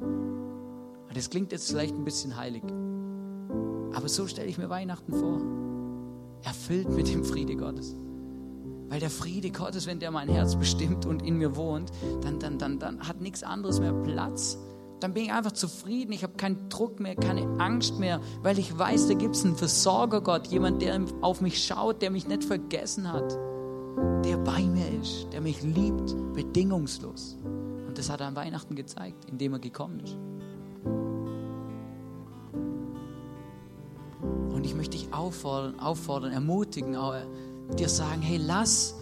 Und 0.00 1.16
das 1.16 1.30
klingt 1.30 1.52
jetzt 1.52 1.70
vielleicht 1.70 1.94
ein 1.94 2.04
bisschen 2.04 2.36
heilig. 2.36 2.64
Aber 3.94 4.08
so 4.08 4.26
stelle 4.26 4.48
ich 4.48 4.58
mir 4.58 4.68
Weihnachten 4.68 5.12
vor. 5.12 5.40
Erfüllt 6.42 6.90
mit 6.90 7.06
dem 7.08 7.22
Friede 7.24 7.54
Gottes. 7.54 7.94
Weil 8.88 8.98
der 8.98 9.10
Friede 9.10 9.50
Gottes, 9.50 9.86
wenn 9.86 10.00
der 10.00 10.10
mein 10.10 10.28
Herz 10.28 10.56
bestimmt 10.56 11.06
und 11.06 11.22
in 11.22 11.38
mir 11.38 11.54
wohnt, 11.54 11.92
dann, 12.22 12.40
dann, 12.40 12.58
dann, 12.58 12.80
dann 12.80 13.06
hat 13.06 13.20
nichts 13.20 13.44
anderes 13.44 13.78
mehr 13.78 13.92
Platz. 13.92 14.58
Dann 14.98 15.14
bin 15.14 15.24
ich 15.24 15.32
einfach 15.32 15.52
zufrieden. 15.52 16.10
Ich 16.12 16.24
habe 16.24 16.34
keinen 16.34 16.68
Druck 16.68 16.98
mehr, 16.98 17.14
keine 17.14 17.42
Angst 17.60 18.00
mehr, 18.00 18.20
weil 18.42 18.58
ich 18.58 18.76
weiß, 18.76 19.06
da 19.06 19.14
gibt 19.14 19.36
es 19.36 19.44
einen 19.44 19.54
Versorger 19.54 20.20
Gott, 20.20 20.48
jemand, 20.48 20.82
der 20.82 21.00
auf 21.20 21.40
mich 21.40 21.64
schaut, 21.64 22.02
der 22.02 22.10
mich 22.10 22.26
nicht 22.26 22.42
vergessen 22.42 23.12
hat, 23.12 23.38
der 24.24 24.36
bei 24.38 24.62
mir 24.62 24.88
ist, 25.00 25.32
der 25.32 25.40
mich 25.40 25.62
liebt, 25.62 26.14
bedingungslos. 26.32 27.36
Und 27.86 27.98
das 27.98 28.08
hat 28.10 28.20
er 28.20 28.28
an 28.28 28.36
Weihnachten 28.36 28.74
gezeigt, 28.74 29.26
indem 29.30 29.54
er 29.54 29.58
gekommen 29.58 30.00
ist. 30.00 30.16
Und 34.54 34.64
ich 34.64 34.74
möchte 34.74 34.96
dich 34.96 35.12
auffordern, 35.12 35.80
auffordern 35.80 36.32
ermutigen, 36.32 36.96
auch 36.96 37.14
dir 37.78 37.88
sagen, 37.88 38.22
hey, 38.22 38.38
lass, 38.38 38.94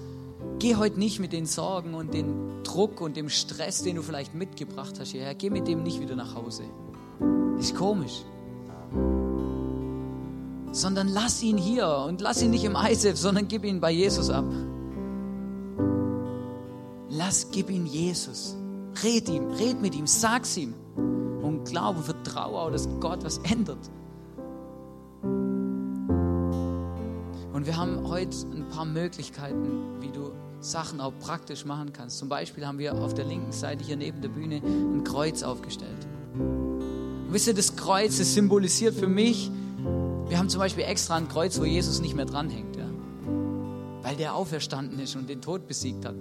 geh 0.58 0.76
heute 0.76 0.98
nicht 0.98 1.20
mit 1.20 1.32
den 1.32 1.46
Sorgen 1.46 1.94
und 1.94 2.14
dem 2.14 2.62
Druck 2.64 3.00
und 3.00 3.16
dem 3.16 3.28
Stress, 3.28 3.82
den 3.82 3.96
du 3.96 4.02
vielleicht 4.02 4.34
mitgebracht 4.34 4.98
hast 4.98 5.12
hierher, 5.12 5.34
geh 5.34 5.50
mit 5.50 5.68
dem 5.68 5.82
nicht 5.82 6.00
wieder 6.00 6.16
nach 6.16 6.34
Hause. 6.34 6.64
Ist 7.58 7.74
komisch. 7.74 8.24
sondern 10.72 11.08
lass 11.08 11.42
ihn 11.42 11.58
hier 11.58 12.04
und 12.08 12.20
lass 12.20 12.42
ihn 12.42 12.50
nicht 12.50 12.64
im 12.64 12.76
ISF, 12.76 13.16
sondern 13.16 13.48
gib 13.48 13.64
ihn 13.64 13.80
bei 13.80 13.90
Jesus 13.90 14.30
ab. 14.30 14.44
Lass, 17.30 17.46
gib 17.52 17.70
ihn 17.70 17.86
Jesus. 17.86 18.56
Red 19.04 19.28
ihm, 19.28 19.52
red 19.52 19.80
mit 19.80 19.94
ihm, 19.94 20.08
sag's 20.08 20.56
ihm 20.56 20.74
und 20.96 21.64
glaube, 21.64 22.02
vertraue 22.02 22.58
auch, 22.58 22.72
dass 22.72 22.88
Gott 22.98 23.22
was 23.22 23.38
ändert. 23.38 23.78
Und 27.52 27.66
wir 27.66 27.76
haben 27.76 28.08
heute 28.08 28.36
ein 28.52 28.68
paar 28.70 28.84
Möglichkeiten, 28.84 30.00
wie 30.00 30.08
du 30.08 30.32
Sachen 30.58 31.00
auch 31.00 31.12
praktisch 31.20 31.64
machen 31.64 31.92
kannst. 31.92 32.18
Zum 32.18 32.28
Beispiel 32.28 32.66
haben 32.66 32.78
wir 32.78 32.96
auf 32.96 33.14
der 33.14 33.26
linken 33.26 33.52
Seite 33.52 33.84
hier 33.84 33.96
neben 33.96 34.20
der 34.22 34.30
Bühne 34.30 34.56
ein 34.56 35.04
Kreuz 35.04 35.44
aufgestellt. 35.44 36.08
Und 36.34 37.28
wisst 37.28 37.46
ihr, 37.46 37.54
das 37.54 37.76
Kreuz, 37.76 38.18
das 38.18 38.34
symbolisiert 38.34 38.96
für 38.96 39.06
mich, 39.06 39.52
wir 40.26 40.36
haben 40.36 40.48
zum 40.48 40.58
Beispiel 40.58 40.82
extra 40.82 41.14
ein 41.14 41.28
Kreuz, 41.28 41.60
wo 41.60 41.64
Jesus 41.64 42.00
nicht 42.00 42.16
mehr 42.16 42.26
dranhängt, 42.26 42.74
ja? 42.74 42.90
weil 44.02 44.16
der 44.16 44.34
auferstanden 44.34 44.98
ist 44.98 45.14
und 45.14 45.30
den 45.30 45.40
Tod 45.40 45.68
besiegt 45.68 46.04
hat. 46.04 46.16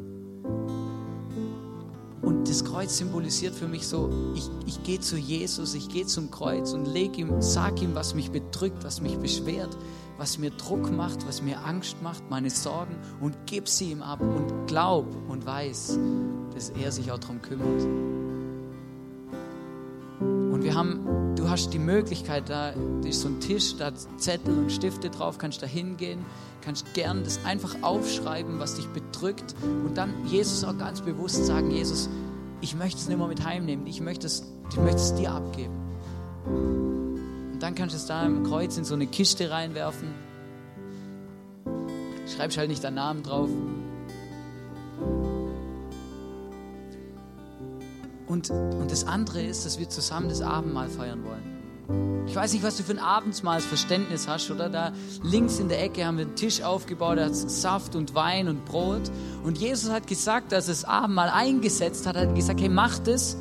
Das 2.50 2.66
Kreuz 2.66 2.98
symbolisiert 2.98 3.54
für 3.54 3.68
mich 3.68 3.88
so, 3.88 4.10
ich, 4.34 4.50
ich 4.66 4.82
gehe 4.82 5.00
zu 5.00 5.18
Jesus, 5.18 5.76
ich 5.76 5.88
gehe 5.88 6.08
zum 6.08 6.32
Kreuz 6.32 6.74
und 6.74 6.88
leg 6.88 7.16
ihm, 7.20 7.44
sag 7.44 7.80
ihm, 7.80 7.94
was 7.94 8.16
mich 8.16 8.32
bedrückt, 8.32 8.84
was 8.84 9.02
mich 9.02 9.20
beschwert, 9.20 9.78
was 10.18 10.40
mir 10.40 10.50
Druck 10.50 10.92
macht, 10.92 11.28
was 11.28 11.44
mir 11.44 11.64
Angst 11.64 11.98
macht, 12.02 12.28
meine 12.32 12.50
Sorgen 12.50 12.96
und 13.22 13.36
gib 13.46 13.70
sie 13.70 13.92
ihm 13.92 14.02
ab 14.02 14.20
und 14.22 14.66
glaub 14.66 15.06
und 15.30 15.46
weiß, 15.46 16.00
dass 16.56 16.72
er 16.72 16.92
sich 16.92 17.12
auch 17.12 17.20
darum 17.20 17.40
kümmert. 17.40 17.84
Und 20.20 20.64
wir 20.64 20.74
haben, 20.74 21.36
du 21.36 21.48
hast 21.48 21.72
die 21.72 21.78
Möglichkeit, 21.78 22.50
da 22.50 22.74
ist 23.06 23.22
so 23.22 23.28
ein 23.28 23.40
Tisch, 23.42 23.76
da 23.78 23.92
Zettel 24.18 24.58
und 24.58 24.72
Stifte 24.72 25.12
drauf, 25.12 25.38
kannst 25.38 25.62
da 25.62 25.68
hingehen, 25.68 26.26
kannst 26.62 26.96
gern 26.96 27.24
das 27.24 27.46
einfach 27.46 27.76
aufschreiben, 27.84 28.58
was 28.58 28.74
dich 28.74 28.88
bedrückt 28.88 29.54
und 29.86 30.00
dann 30.00 30.26
Jesus 30.26 30.64
auch 30.64 30.76
ganz 30.80 31.02
bewusst 31.02 31.46
sagen, 31.46 31.70
Jesus, 31.70 32.10
ich 32.62 32.76
möchte 32.76 32.98
es 32.98 33.08
nicht 33.08 33.18
mehr 33.18 33.28
mit 33.28 33.46
heimnehmen, 33.46 33.88
ich 33.88 34.02
möchte 34.02 34.28
es, 34.28 34.44
ich 34.70 34.78
möchte 34.78 34.98
es 34.98 35.16
dir 35.16 35.32
abgeben. 35.32 35.74
Und 36.46 37.60
dann 37.60 37.76
kannst 37.76 37.94
du 37.94 37.98
es 37.98 38.06
da 38.06 38.26
im 38.26 38.44
Kreuz 38.44 38.78
in 38.78 38.86
so 38.86 38.94
eine 38.94 39.08
Kiste 39.08 39.50
reinwerfen. 39.50 40.10
Schreibst 42.36 42.58
halt 42.58 42.70
nicht 42.70 42.84
deinen 42.84 42.96
Namen 42.96 43.24
drauf. 43.24 43.50
Und, 48.28 48.50
und 48.52 48.92
das 48.92 49.06
andere 49.06 49.42
ist, 49.42 49.66
dass 49.66 49.80
wir 49.80 49.90
zusammen 49.90 50.30
das 50.30 50.42
Abendmahl 50.42 50.88
feiern 50.88 51.24
wollen. 51.24 51.59
Ich 52.28 52.36
weiß 52.36 52.54
nicht, 52.54 52.64
was 52.64 52.78
du 52.78 52.84
für 52.84 52.92
ein 52.92 53.00
Abendmahlsverständnis 53.00 54.28
hast, 54.28 54.52
oder? 54.52 54.70
Da 54.70 54.92
links 55.24 55.60
in 55.60 55.68
der 55.68 55.82
Ecke 55.84 56.06
haben 56.06 56.18
wir 56.18 56.26
einen 56.26 56.36
Tisch 56.36 56.62
aufgebaut, 56.62 57.18
da 57.18 57.26
hat 57.26 57.36
Saft 57.36 57.96
und 57.96 58.14
Wein 58.14 58.48
und 58.48 58.66
Brot. 58.66 59.10
Und 59.44 59.58
Jesus 59.58 59.90
hat 59.90 60.06
gesagt, 60.06 60.52
dass 60.52 60.68
es 60.68 60.86
Abendmahl 60.86 61.30
eingesetzt 61.30 62.06
hat, 62.06 62.16
hat 62.16 62.36
gesagt, 62.36 62.62
hey, 62.62 62.70
macht 62.70 63.08
es. 63.08 63.36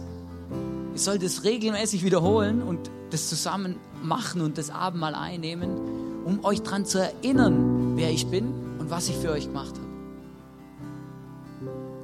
Ihr 0.95 0.99
sollt 0.99 1.23
es 1.23 1.45
regelmäßig 1.45 2.03
wiederholen 2.03 2.63
und 2.63 2.91
das 3.11 3.29
zusammen 3.29 3.77
machen 4.03 4.41
und 4.41 4.57
das 4.57 4.71
Abendmahl 4.71 5.15
einnehmen, 5.15 6.25
um 6.25 6.45
euch 6.45 6.63
daran 6.63 6.87
zu 6.87 6.99
erinnern, 6.99 7.97
wer 7.97 8.11
ich 8.11 8.27
bin 8.29 8.47
und 8.79 8.91
was 8.91 9.09
ich 9.09 9.17
für 9.17 9.31
euch 9.31 9.47
gemacht 9.47 9.75
habe 9.77 9.88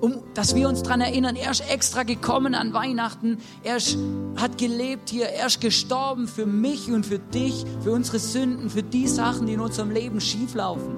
um, 0.05 0.23
dass 0.35 0.55
wir 0.55 0.69
uns 0.69 0.83
daran 0.83 1.01
erinnern, 1.01 1.35
er 1.35 1.51
ist 1.51 1.69
extra 1.71 2.03
gekommen 2.03 2.55
an 2.55 2.75
Weihnachten, 2.75 3.39
er 3.63 3.79
ist, 3.79 3.97
hat 4.37 4.59
gelebt 4.59 5.09
hier, 5.09 5.27
er 5.27 5.47
ist 5.47 5.63
gestorben 5.63 6.29
für 6.29 6.45
mich 6.45 6.91
und 6.93 7.07
für 7.07 7.19
dich, 7.19 7.65
für 7.83 7.93
unsere 7.93 8.19
Sünden, 8.19 8.69
für 8.69 8.83
die 8.83 9.09
Sachen, 9.09 9.47
die 9.47 9.55
in 9.55 9.61
unserem 9.61 9.91
Leben 9.91 10.21
schieflaufen. 10.21 10.95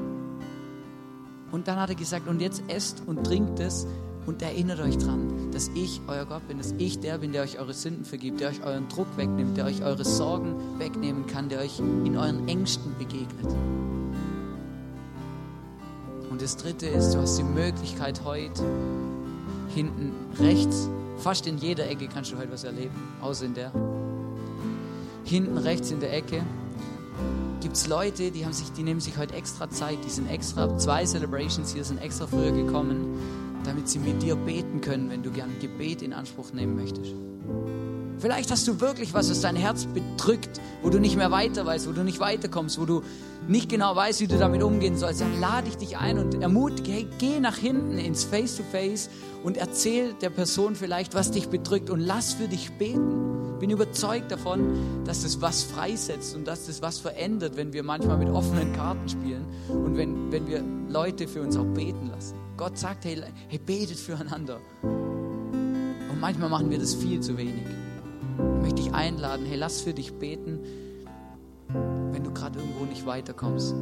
Und 1.52 1.68
dann 1.68 1.78
hat 1.78 1.90
er 1.90 1.94
gesagt, 1.94 2.26
und 2.26 2.40
jetzt 2.40 2.64
esst 2.66 3.02
und 3.06 3.24
trinkt 3.24 3.60
es 3.60 3.86
und 4.26 4.42
erinnert 4.42 4.80
euch 4.80 4.98
daran, 4.98 5.52
dass 5.52 5.70
ich 5.76 6.00
euer 6.08 6.24
Gott 6.24 6.46
bin, 6.48 6.58
dass 6.58 6.74
ich 6.76 6.98
der 6.98 7.18
bin, 7.18 7.30
der 7.30 7.42
euch 7.42 7.60
eure 7.60 7.74
Sünden 7.74 8.04
vergibt, 8.04 8.40
der 8.40 8.48
euch 8.48 8.64
euren 8.64 8.88
Druck 8.88 9.06
wegnimmt, 9.16 9.56
der 9.56 9.66
euch 9.66 9.84
eure 9.84 10.04
Sorgen 10.04 10.56
wegnehmen 10.78 11.28
kann, 11.28 11.48
der 11.48 11.60
euch 11.60 11.78
in 11.78 12.16
euren 12.16 12.48
Ängsten 12.48 12.92
begegnet. 12.98 13.54
Und 16.36 16.42
das 16.42 16.58
dritte 16.58 16.84
ist, 16.84 17.14
du 17.14 17.18
hast 17.20 17.38
die 17.38 17.44
Möglichkeit 17.44 18.22
heute 18.22 18.62
hinten 19.74 20.12
rechts, 20.38 20.86
fast 21.16 21.46
in 21.46 21.56
jeder 21.56 21.88
Ecke 21.88 22.08
kannst 22.12 22.30
du 22.30 22.36
heute 22.36 22.52
was 22.52 22.62
erleben, 22.62 22.92
außer 23.22 23.46
in 23.46 23.54
der. 23.54 23.72
Hinten 25.24 25.56
rechts 25.56 25.90
in 25.90 26.00
der 26.00 26.12
Ecke 26.12 26.42
gibt 27.62 27.74
es 27.74 27.86
Leute, 27.86 28.30
die, 28.32 28.44
haben 28.44 28.52
sich, 28.52 28.70
die 28.72 28.82
nehmen 28.82 29.00
sich 29.00 29.16
heute 29.16 29.32
extra 29.32 29.70
Zeit, 29.70 29.96
die 30.04 30.10
sind 30.10 30.30
extra, 30.30 30.76
zwei 30.76 31.06
Celebrations 31.06 31.72
hier 31.72 31.84
sind 31.84 32.02
extra 32.02 32.26
früher 32.26 32.52
gekommen, 32.52 33.18
damit 33.64 33.88
sie 33.88 33.98
mit 33.98 34.22
dir 34.22 34.36
beten 34.36 34.82
können, 34.82 35.08
wenn 35.08 35.22
du 35.22 35.30
gern 35.30 35.58
Gebet 35.62 36.02
in 36.02 36.12
Anspruch 36.12 36.52
nehmen 36.52 36.76
möchtest. 36.76 37.14
Vielleicht 38.18 38.50
hast 38.50 38.66
du 38.66 38.80
wirklich 38.80 39.12
was, 39.12 39.30
was 39.30 39.42
dein 39.42 39.56
Herz 39.56 39.86
bedrückt, 39.86 40.60
wo 40.82 40.88
du 40.88 40.98
nicht 40.98 41.16
mehr 41.16 41.30
weiter 41.30 41.66
weißt, 41.66 41.86
wo 41.86 41.92
du 41.92 42.02
nicht 42.02 42.18
weiterkommst, 42.18 42.80
wo 42.80 42.86
du 42.86 43.02
nicht 43.46 43.68
genau 43.68 43.94
weißt, 43.94 44.20
wie 44.20 44.26
du 44.26 44.38
damit 44.38 44.62
umgehen 44.62 44.96
sollst. 44.96 45.20
Dann 45.20 45.38
lade 45.38 45.68
ich 45.68 45.76
dich 45.76 45.98
ein 45.98 46.18
und 46.18 46.40
ermutige, 46.40 46.92
hey, 46.92 47.06
geh 47.18 47.40
nach 47.40 47.56
hinten 47.56 47.98
ins 47.98 48.24
Face-to-Face 48.24 49.08
-face 49.08 49.44
und 49.44 49.58
erzähl 49.58 50.14
der 50.14 50.30
Person 50.30 50.76
vielleicht, 50.76 51.14
was 51.14 51.30
dich 51.30 51.48
bedrückt 51.48 51.90
und 51.90 52.00
lass 52.00 52.34
für 52.34 52.48
dich 52.48 52.72
beten. 52.72 53.58
Bin 53.60 53.70
überzeugt 53.70 54.30
davon, 54.30 55.04
dass 55.04 55.22
das 55.22 55.40
was 55.40 55.62
freisetzt 55.62 56.34
und 56.34 56.46
dass 56.46 56.66
das 56.66 56.82
was 56.82 56.98
verändert, 56.98 57.56
wenn 57.56 57.72
wir 57.72 57.82
manchmal 57.82 58.18
mit 58.18 58.28
offenen 58.28 58.72
Karten 58.72 59.08
spielen 59.08 59.44
und 59.68 59.96
wenn, 59.96 60.32
wenn 60.32 60.46
wir 60.46 60.62
Leute 60.88 61.28
für 61.28 61.42
uns 61.42 61.56
auch 61.56 61.64
beten 61.64 62.08
lassen. 62.08 62.34
Gott 62.56 62.78
sagt, 62.78 63.04
hey, 63.04 63.22
hey 63.48 63.58
betet 63.58 63.98
füreinander. 63.98 64.58
Und 64.82 66.20
manchmal 66.20 66.48
machen 66.48 66.70
wir 66.70 66.78
das 66.78 66.94
viel 66.94 67.20
zu 67.20 67.36
wenig. 67.36 67.66
Ich 68.38 68.62
möchte 68.62 68.82
dich 68.82 68.94
einladen, 68.94 69.46
hey, 69.46 69.56
lass 69.56 69.80
für 69.80 69.94
dich 69.94 70.14
beten, 70.14 70.60
wenn 72.12 72.22
du 72.22 72.32
gerade 72.32 72.58
irgendwo 72.58 72.84
nicht 72.84 73.06
weiterkommst. 73.06 73.74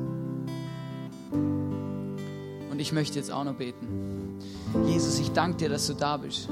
Und 1.33 2.81
ich 2.81 2.93
möchte 2.93 3.19
jetzt 3.19 3.31
auch 3.31 3.45
noch 3.45 3.55
beten. 3.55 4.39
Jesus, 4.87 5.19
ich 5.21 5.31
danke 5.33 5.59
dir, 5.59 5.69
dass 5.69 5.87
du 5.87 5.95
da 5.95 6.17
bist. 6.17 6.49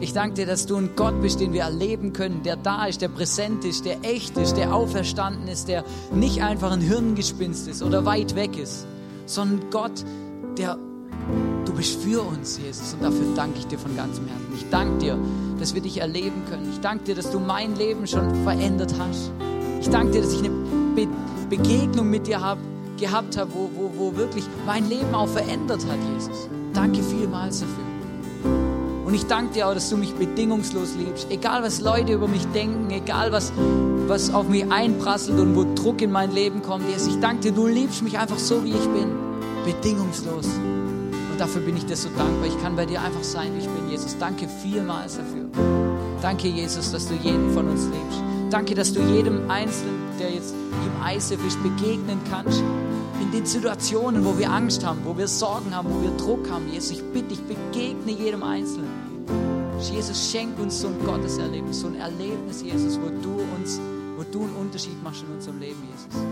Ich 0.00 0.12
danke 0.12 0.34
dir, 0.34 0.46
dass 0.46 0.66
du 0.66 0.76
ein 0.76 0.96
Gott 0.96 1.20
bist, 1.22 1.40
den 1.40 1.52
wir 1.52 1.62
erleben 1.62 2.12
können, 2.12 2.42
der 2.42 2.56
da 2.56 2.86
ist, 2.86 3.02
der 3.02 3.08
präsent 3.08 3.64
ist, 3.64 3.84
der 3.84 3.98
echt 4.02 4.36
ist, 4.36 4.56
der 4.56 4.74
auferstanden 4.74 5.46
ist, 5.48 5.68
der 5.68 5.84
nicht 6.12 6.42
einfach 6.42 6.72
ein 6.72 6.80
Hirngespinst 6.80 7.68
ist 7.68 7.82
oder 7.82 8.04
weit 8.04 8.34
weg 8.34 8.58
ist, 8.58 8.86
sondern 9.26 9.70
Gott, 9.70 10.04
der 10.58 10.78
bist 11.82 12.00
für 12.00 12.22
uns, 12.22 12.60
Jesus, 12.64 12.94
und 12.94 13.02
dafür 13.02 13.26
danke 13.34 13.58
ich 13.58 13.66
dir 13.66 13.76
von 13.76 13.96
ganzem 13.96 14.24
Herzen. 14.28 14.46
Ich 14.54 14.64
danke 14.70 14.98
dir, 14.98 15.18
dass 15.58 15.74
wir 15.74 15.82
dich 15.82 16.00
erleben 16.00 16.44
können. 16.48 16.70
Ich 16.70 16.78
danke 16.78 17.02
dir, 17.02 17.16
dass 17.16 17.32
du 17.32 17.40
mein 17.40 17.74
Leben 17.74 18.06
schon 18.06 18.32
verändert 18.44 18.94
hast. 19.00 19.32
Ich 19.80 19.88
danke 19.88 20.12
dir, 20.12 20.22
dass 20.22 20.32
ich 20.32 20.44
eine 20.44 20.50
Be 20.94 21.08
Begegnung 21.50 22.08
mit 22.08 22.28
dir 22.28 22.40
hab, 22.40 22.58
gehabt 23.00 23.36
habe, 23.36 23.50
wo, 23.52 23.68
wo, 23.74 23.90
wo 23.96 24.16
wirklich 24.16 24.44
mein 24.64 24.88
Leben 24.88 25.12
auch 25.12 25.26
verändert 25.26 25.84
hat, 25.90 25.98
Jesus. 26.14 26.48
Danke 26.72 27.02
vielmals 27.02 27.60
dafür. 27.60 28.54
Und 29.04 29.14
ich 29.14 29.26
danke 29.26 29.54
dir 29.54 29.66
auch, 29.66 29.74
dass 29.74 29.90
du 29.90 29.96
mich 29.96 30.14
bedingungslos 30.14 30.94
liebst. 30.94 31.26
Egal, 31.30 31.64
was 31.64 31.80
Leute 31.80 32.12
über 32.12 32.28
mich 32.28 32.46
denken, 32.54 32.90
egal, 32.90 33.32
was, 33.32 33.52
was 34.06 34.32
auf 34.32 34.48
mich 34.48 34.70
einprasselt 34.70 35.40
und 35.40 35.56
wo 35.56 35.66
Druck 35.74 36.00
in 36.00 36.12
mein 36.12 36.30
Leben 36.30 36.62
kommt, 36.62 36.88
Jesus. 36.88 37.08
Ich 37.08 37.20
danke 37.20 37.42
dir, 37.42 37.52
du 37.52 37.66
liebst 37.66 38.02
mich 38.02 38.20
einfach 38.20 38.38
so, 38.38 38.62
wie 38.64 38.70
ich 38.70 38.88
bin. 38.90 39.10
Bedingungslos 39.64 40.46
dafür 41.42 41.62
bin 41.62 41.76
ich 41.76 41.84
dir 41.84 41.96
so 41.96 42.08
dankbar. 42.10 42.46
Ich 42.46 42.62
kann 42.62 42.76
bei 42.76 42.86
dir 42.86 43.02
einfach 43.02 43.24
sein, 43.24 43.52
wie 43.54 43.58
ich 43.58 43.68
bin, 43.68 43.88
Jesus. 43.90 44.16
Danke 44.16 44.46
vielmals 44.62 45.16
dafür. 45.16 45.48
Danke, 46.22 46.46
Jesus, 46.46 46.92
dass 46.92 47.08
du 47.08 47.14
jeden 47.14 47.52
von 47.52 47.68
uns 47.68 47.86
liebst. 47.86 48.22
Danke, 48.50 48.76
dass 48.76 48.92
du 48.92 49.00
jedem 49.00 49.50
Einzelnen, 49.50 49.98
der 50.20 50.30
jetzt 50.30 50.54
im 50.54 51.16
ISF 51.16 51.44
ist, 51.44 51.60
begegnen 51.60 52.20
kannst. 52.30 52.62
In 53.20 53.32
den 53.32 53.44
Situationen, 53.44 54.24
wo 54.24 54.38
wir 54.38 54.52
Angst 54.52 54.86
haben, 54.86 55.00
wo 55.04 55.18
wir 55.18 55.26
Sorgen 55.26 55.74
haben, 55.74 55.88
wo 55.90 56.00
wir 56.00 56.16
Druck 56.16 56.48
haben. 56.48 56.70
Jesus, 56.70 56.92
ich 56.92 57.02
bitte 57.12 57.30
dich, 57.30 57.40
begegne 57.42 58.12
jedem 58.12 58.44
Einzelnen. 58.44 58.90
Jesus, 59.80 60.30
schenk 60.30 60.60
uns 60.60 60.80
so 60.80 60.86
ein 60.86 61.04
Gotteserlebnis, 61.04 61.80
so 61.80 61.88
ein 61.88 61.96
Erlebnis, 61.96 62.62
Jesus, 62.62 63.00
wo 63.00 63.08
du 63.08 63.40
uns, 63.56 63.80
wo 64.16 64.22
du 64.22 64.44
einen 64.44 64.54
Unterschied 64.54 65.02
machst 65.02 65.24
in 65.28 65.34
unserem 65.34 65.58
Leben, 65.58 65.82
Jesus. 65.90 66.24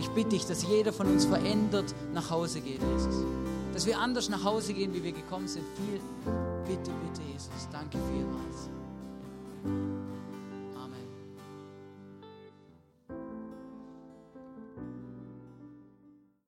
Ich 0.00 0.08
bitte 0.10 0.30
dich, 0.30 0.46
dass 0.46 0.66
jeder 0.66 0.92
von 0.92 1.06
uns 1.08 1.26
verändert 1.26 1.94
nach 2.14 2.30
Hause 2.30 2.62
geht, 2.62 2.80
Jesus 2.80 3.43
dass 3.74 3.86
wir 3.86 3.98
anders 3.98 4.28
nach 4.28 4.44
Hause 4.44 4.72
gehen, 4.72 4.94
wie 4.94 5.02
wir 5.02 5.12
gekommen 5.12 5.48
sind. 5.48 5.64
Viel, 5.76 6.00
bitte, 6.64 6.92
bitte, 6.92 7.22
Jesus, 7.32 7.68
danke 7.72 7.98
vielmals. 8.08 8.70